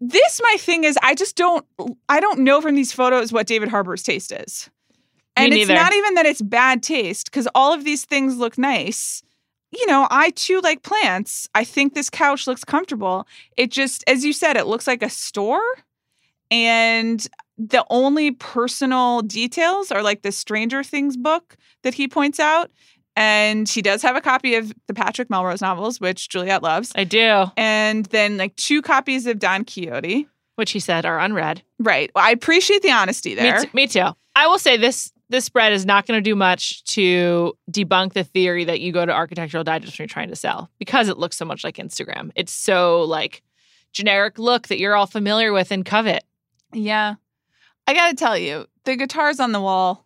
This 0.00 0.40
my 0.42 0.56
thing 0.58 0.84
is 0.84 0.98
I 1.02 1.14
just 1.14 1.36
don't 1.36 1.66
I 2.08 2.20
don't 2.20 2.40
know 2.40 2.60
from 2.62 2.74
these 2.74 2.92
photos 2.92 3.32
what 3.32 3.46
David 3.46 3.68
Harbour's 3.68 4.02
taste 4.02 4.32
is. 4.32 4.70
And 5.36 5.52
it's 5.52 5.68
not 5.68 5.92
even 5.94 6.14
that 6.14 6.26
it's 6.26 6.42
bad 6.42 6.82
taste 6.82 7.30
because 7.30 7.46
all 7.54 7.72
of 7.72 7.84
these 7.84 8.04
things 8.04 8.38
look 8.38 8.56
nice. 8.56 9.22
You 9.70 9.86
know, 9.86 10.06
I 10.10 10.30
too 10.30 10.60
like 10.60 10.82
plants. 10.82 11.48
I 11.54 11.64
think 11.64 11.94
this 11.94 12.08
couch 12.08 12.46
looks 12.46 12.64
comfortable. 12.64 13.26
It 13.56 13.70
just, 13.70 14.02
as 14.06 14.24
you 14.24 14.32
said, 14.32 14.56
it 14.56 14.66
looks 14.66 14.86
like 14.86 15.02
a 15.02 15.10
store. 15.10 15.62
And 16.50 17.26
the 17.58 17.84
only 17.90 18.30
personal 18.30 19.22
details 19.22 19.90
are 19.90 20.02
like 20.02 20.22
the 20.22 20.32
Stranger 20.32 20.82
Things 20.82 21.16
book 21.16 21.56
that 21.82 21.94
he 21.94 22.08
points 22.08 22.40
out. 22.40 22.70
And 23.16 23.68
he 23.68 23.82
does 23.82 24.02
have 24.02 24.14
a 24.14 24.20
copy 24.20 24.54
of 24.54 24.72
the 24.86 24.94
Patrick 24.94 25.30
Melrose 25.30 25.62
novels, 25.62 26.00
which 26.00 26.28
Juliet 26.28 26.62
loves. 26.62 26.92
I 26.94 27.04
do. 27.04 27.46
And 27.56 28.06
then 28.06 28.36
like 28.36 28.54
two 28.56 28.82
copies 28.82 29.26
of 29.26 29.38
Don 29.38 29.64
Quixote. 29.64 30.28
Which 30.56 30.70
he 30.70 30.80
said 30.80 31.04
are 31.04 31.18
unread. 31.18 31.62
Right. 31.78 32.10
Well, 32.14 32.24
I 32.24 32.30
appreciate 32.30 32.82
the 32.82 32.92
honesty 32.92 33.34
there. 33.34 33.60
Me, 33.60 33.64
t- 33.64 33.70
me 33.74 33.86
too. 33.86 34.14
I 34.34 34.46
will 34.46 34.58
say 34.58 34.76
this 34.76 35.12
this 35.28 35.44
spread 35.44 35.72
is 35.72 35.84
not 35.84 36.06
going 36.06 36.18
to 36.18 36.22
do 36.22 36.34
much 36.36 36.84
to 36.84 37.56
debunk 37.70 38.12
the 38.12 38.24
theory 38.24 38.64
that 38.64 38.80
you 38.80 38.92
go 38.92 39.04
to 39.04 39.12
architectural 39.12 39.64
digest 39.64 39.98
when 39.98 40.04
you're 40.04 40.08
trying 40.08 40.28
to 40.28 40.36
sell 40.36 40.70
because 40.78 41.08
it 41.08 41.18
looks 41.18 41.36
so 41.36 41.44
much 41.44 41.64
like 41.64 41.76
Instagram. 41.76 42.30
It's 42.36 42.52
so 42.52 43.02
like 43.02 43.42
generic 43.92 44.38
look 44.38 44.68
that 44.68 44.78
you're 44.78 44.94
all 44.94 45.06
familiar 45.06 45.52
with 45.52 45.70
and 45.72 45.84
covet. 45.84 46.24
Yeah. 46.72 47.14
I 47.86 47.94
got 47.94 48.10
to 48.10 48.16
tell 48.16 48.36
you, 48.36 48.66
the 48.84 48.96
guitars 48.96 49.40
on 49.40 49.52
the 49.52 49.60
wall, 49.60 50.04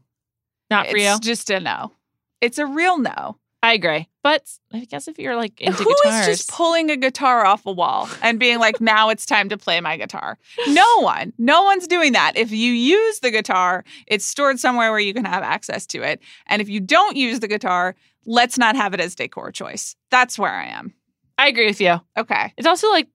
Not 0.71 0.87
for 0.87 0.97
it's 0.97 1.05
you. 1.05 1.19
just 1.21 1.51
a 1.51 1.61
no. 1.61 1.93
It's 2.41 2.59
a 2.59 2.67
real 2.67 2.99
no. 2.99 3.37
I 3.63 3.73
agree. 3.73 4.09
But 4.23 4.47
I 4.73 4.85
guess 4.85 5.09
if 5.09 5.19
you're 5.19 5.37
like 5.37 5.59
into 5.61 5.83
Who 5.83 5.91
is 5.91 6.01
guitars, 6.03 6.27
just 6.27 6.51
pulling 6.51 6.91
a 6.91 6.97
guitar 6.97 7.47
off 7.47 7.65
a 7.65 7.73
wall 7.73 8.09
and 8.23 8.39
being 8.39 8.59
like, 8.59 8.79
now 8.81 9.09
it's 9.09 9.25
time 9.25 9.49
to 9.49 9.57
play 9.57 9.81
my 9.81 9.97
guitar? 9.97 10.37
No 10.69 11.01
one. 11.01 11.33
No 11.39 11.63
one's 11.63 11.87
doing 11.87 12.13
that. 12.13 12.37
If 12.37 12.51
you 12.51 12.71
use 12.73 13.21
the 13.21 13.31
guitar, 13.31 13.83
it's 14.07 14.27
stored 14.27 14.61
somewhere 14.61 14.91
where 14.91 15.01
you 15.01 15.15
can 15.15 15.25
have 15.25 15.43
access 15.43 15.87
to 15.87 16.03
it. 16.03 16.21
And 16.49 16.61
if 16.61 16.69
you 16.69 16.81
don't 16.81 17.17
use 17.17 17.41
the 17.41 17.49
guitar, 17.49 17.97
let's 18.27 18.59
not 18.59 18.77
have 18.77 18.93
it 18.93 19.01
as 19.01 19.15
decor 19.15 19.53
choice. 19.53 19.97
That's 20.11 20.39
where 20.39 20.53
I 20.53 20.67
am. 20.67 20.93
I 21.39 21.49
agree 21.49 21.67
with 21.67 21.81
you. 21.81 21.99
Okay. 22.19 22.53
It's 22.59 22.67
also 22.67 22.91
like 22.91 23.09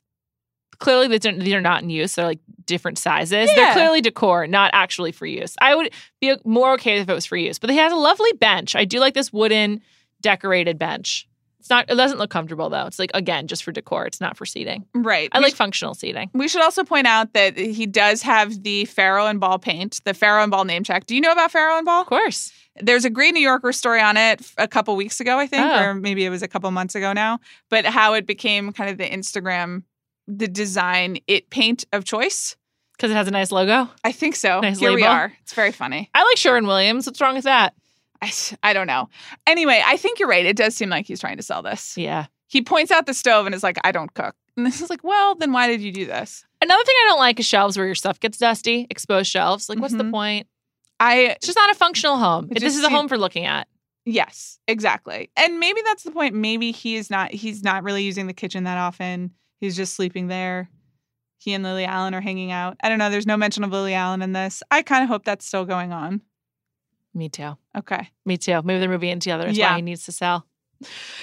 clearly 0.80 1.08
these 1.08 1.26
are, 1.28 1.38
these 1.38 1.54
are 1.54 1.62
not 1.62 1.84
in 1.84 1.92
use. 1.92 2.16
They're 2.16 2.26
like 2.26 2.40
different 2.66 2.98
sizes. 2.98 3.52
Yeah. 3.52 3.56
They're 3.56 3.74
clearly 3.74 4.02
decor, 4.02 4.48
not 4.48 4.72
actually 4.74 5.12
for 5.12 5.28
use. 5.28 5.56
I 5.62 5.76
would 5.76 5.94
be 6.20 6.36
more 6.44 6.74
okay 6.74 6.98
if 7.00 7.08
it 7.08 7.14
was 7.14 7.28
for 7.28 7.38
use. 7.38 7.60
But 7.60 7.70
he 7.70 7.78
has 7.78 7.94
a 7.94 7.96
lovely 7.96 8.34
bench. 8.34 8.76
I 8.76 8.86
do 8.86 9.00
like 9.00 9.14
this 9.14 9.32
wooden 9.32 9.82
decorated 10.26 10.78
bench. 10.80 11.28
It's 11.60 11.70
not. 11.70 11.90
It 11.90 11.96
doesn't 11.96 12.18
look 12.20 12.30
comfortable 12.30 12.70
though. 12.70 12.86
It's 12.86 13.00
like 13.00 13.12
again 13.14 13.48
just 13.48 13.64
for 13.64 13.72
decor. 13.72 14.06
It's 14.06 14.20
not 14.22 14.38
for 14.38 14.46
seating. 14.46 14.86
Right. 14.94 15.30
I 15.32 15.40
We 15.40 15.46
like 15.46 15.54
functional 15.56 15.94
seating. 15.96 16.30
We 16.34 16.48
should 16.48 16.62
also 16.62 16.84
point 16.84 17.08
out 17.08 17.34
that 17.34 17.58
he 17.58 17.86
does 17.88 18.22
have 18.22 18.62
the 18.64 18.86
Farrow 18.86 19.26
and 19.28 19.40
Ball 19.40 19.58
paint, 19.60 20.00
the 20.06 20.14
Farrow 20.14 20.42
and 20.44 20.52
Ball 20.52 20.66
name 20.66 20.84
check. 20.84 21.06
Do 21.08 21.16
you 21.16 21.22
know 21.22 21.32
about 21.32 21.52
Farrow 21.52 21.78
and 21.78 21.86
Ball? 21.86 22.02
Of 22.02 22.08
course. 22.08 22.52
There's 22.82 23.06
a 23.06 23.10
great 23.10 23.34
New 23.34 23.40
Yorker 23.42 23.72
story 23.72 24.02
on 24.02 24.18
it 24.18 24.42
a 24.58 24.68
couple 24.68 24.96
weeks 24.96 25.20
ago, 25.20 25.40
I 25.40 25.48
think, 25.48 25.64
Oh. 25.66 25.80
or 25.84 25.94
maybe 25.96 26.26
it 26.26 26.30
was 26.30 26.42
a 26.44 26.48
couple 26.48 26.70
months 26.72 26.94
ago 26.94 27.14
now, 27.14 27.40
but 27.70 27.86
how 27.86 28.14
it 28.14 28.26
became 28.28 28.72
kind 28.74 28.90
of 28.90 28.98
the 28.98 29.10
Instagram, 29.10 29.84
the 30.28 30.48
design 30.48 31.18
it 31.28 31.50
paint 31.50 31.86
of 31.94 32.04
choice. 32.04 32.56
Because 32.92 33.12
it 33.12 33.16
has 33.16 33.28
a 33.28 33.32
nice 33.32 33.52
logo. 33.52 33.90
I 34.04 34.12
think 34.12 34.36
so. 34.36 34.60
Nice 34.62 34.80
Here 34.80 34.94
we 34.94 35.04
are. 35.04 35.34
It's 35.42 35.54
very 35.54 35.72
funny. 35.72 36.10
I 36.14 36.24
like 36.24 36.38
Sherwin 36.38 36.66
Williams. 36.68 37.06
What's 37.08 37.20
wrong 37.22 37.36
with 37.36 37.44
that? 37.46 37.74
I, 38.22 38.32
I 38.64 38.74
don't 38.74 38.88
know. 38.88 39.10
Anyway, 39.48 39.82
I 39.86 39.98
think 39.98 40.20
you're 40.20 40.30
right. 40.30 40.46
It 40.46 40.56
does 40.58 40.76
seem 40.76 40.90
like 40.90 41.06
he's 41.06 41.20
trying 41.20 41.38
to 41.38 41.44
sell 41.44 41.62
this. 41.62 41.98
Yeah. 41.98 42.26
He 42.48 42.62
points 42.62 42.92
out 42.92 43.06
the 43.06 43.14
stove 43.14 43.46
and 43.46 43.54
is 43.56 43.64
like, 43.64 43.78
I 43.84 43.92
don't 43.92 44.14
cook. 44.14 44.36
And 44.58 44.66
this 44.66 44.82
is 44.82 44.90
like, 44.90 45.04
well, 45.04 45.36
then 45.36 45.52
why 45.52 45.68
did 45.68 45.82
you 45.82 45.92
do 45.92 46.06
this? 46.06 46.46
Another 46.62 46.84
thing 46.84 46.96
I 47.02 47.06
don't 47.10 47.20
like 47.20 47.40
is 47.40 47.46
shelves 47.46 47.78
where 47.78 47.86
your 47.86 47.96
stuff 47.96 48.20
gets 48.20 48.38
dusty, 48.38 48.88
exposed 48.90 49.30
shelves. 49.30 49.68
Like, 49.68 49.80
what's 49.80 49.94
the 49.96 50.04
Mhm. 50.04 50.12
point? 50.12 50.48
I 51.00 51.18
It's 51.36 51.46
just 51.46 51.58
not 51.58 51.70
a 51.70 51.76
functional 51.76 52.18
home. 52.18 52.48
It 52.52 52.62
this 52.62 52.78
is 52.78 52.84
a 52.84 52.90
home 52.90 53.08
for 53.10 53.18
looking 53.18 53.46
at. 53.46 53.68
Yes, 54.06 54.60
exactly. 54.68 55.30
And 55.36 55.60
maybe 55.60 55.82
that's 55.84 56.04
the 56.04 56.12
point. 56.12 56.36
Maybe 56.36 56.72
he 56.72 56.96
is 56.96 57.10
not 57.10 57.32
he's 57.34 57.64
not 57.64 57.84
really 57.84 58.04
using 58.04 58.28
the 58.28 58.34
kitchen 58.34 58.64
that 58.64 58.78
often. 58.78 59.32
He's 59.60 59.76
just 59.76 59.96
sleeping 59.96 60.28
there. 60.28 60.70
He 61.40 61.54
and 61.54 61.64
Lily 61.64 61.86
Allen 61.86 62.14
are 62.14 62.22
hanging 62.22 62.52
out. 62.52 62.78
I 62.82 62.88
don't 62.90 62.98
know. 63.00 63.10
There's 63.10 63.28
no 63.28 63.36
mention 63.36 63.64
of 63.64 63.72
Lily 63.72 63.94
Allen 63.94 64.22
in 64.22 64.32
this. 64.34 64.64
I 64.72 64.84
kind 64.84 65.04
of 65.04 65.10
hope 65.10 65.26
that's 65.26 65.46
still 65.46 65.66
going 65.66 65.92
on. 65.92 66.22
Me 67.16 67.30
too. 67.30 67.58
Okay. 67.76 68.10
Me 68.26 68.38
too. 68.38 68.62
Maybe 68.64 68.80
they're 68.80 68.90
moving 68.90 69.10
in 69.10 69.20
together. 69.20 69.46
That's 69.46 69.58
Yeah. 69.58 69.72
why 69.72 69.78
he 69.78 69.82
needs 69.82 70.06
to 70.06 70.12
sell. 70.12 70.46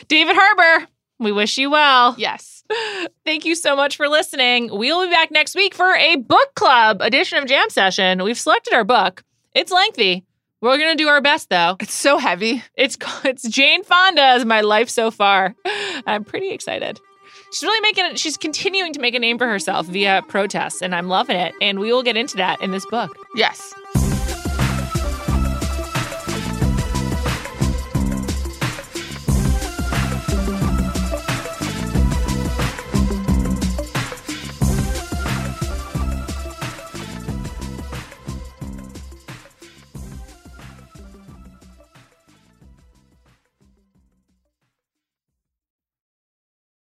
David 0.08 0.34
Harbour, 0.36 0.86
we 1.18 1.30
wish 1.32 1.58
you 1.58 1.70
well. 1.70 2.14
Yes. 2.18 2.64
Thank 3.24 3.44
you 3.44 3.54
so 3.54 3.76
much 3.76 3.96
for 3.96 4.08
listening. 4.08 4.70
We'll 4.72 5.04
be 5.06 5.10
back 5.12 5.30
next 5.30 5.54
week 5.54 5.74
for 5.74 5.94
a 5.94 6.16
book 6.16 6.54
club 6.54 7.02
edition 7.02 7.38
of 7.38 7.46
Jam 7.46 7.68
Session. 7.70 8.22
We've 8.24 8.38
selected 8.38 8.72
our 8.74 8.84
book. 8.84 9.22
It's 9.54 9.70
lengthy. 9.70 10.24
We're 10.62 10.78
gonna 10.78 10.94
do 10.96 11.08
our 11.08 11.20
best 11.20 11.50
though. 11.50 11.76
It's 11.80 11.92
so 11.92 12.16
heavy. 12.18 12.62
It's 12.76 12.96
it's 13.24 13.46
Jane 13.48 13.84
Fonda's 13.84 14.44
My 14.46 14.62
Life 14.62 14.88
So 14.88 15.10
Far. 15.10 15.54
I'm 16.06 16.24
pretty 16.24 16.50
excited. 16.50 16.98
She's 17.52 17.64
really 17.64 17.80
making 17.80 18.06
it. 18.06 18.18
She's 18.18 18.38
continuing 18.38 18.94
to 18.94 19.00
make 19.00 19.14
a 19.14 19.18
name 19.18 19.36
for 19.36 19.46
herself 19.46 19.86
via 19.86 20.22
protests, 20.26 20.80
and 20.80 20.94
I'm 20.94 21.08
loving 21.08 21.36
it. 21.36 21.54
And 21.60 21.78
we 21.80 21.92
will 21.92 22.02
get 22.02 22.16
into 22.16 22.36
that 22.38 22.62
in 22.62 22.70
this 22.70 22.86
book. 22.86 23.14
Yes. 23.34 23.74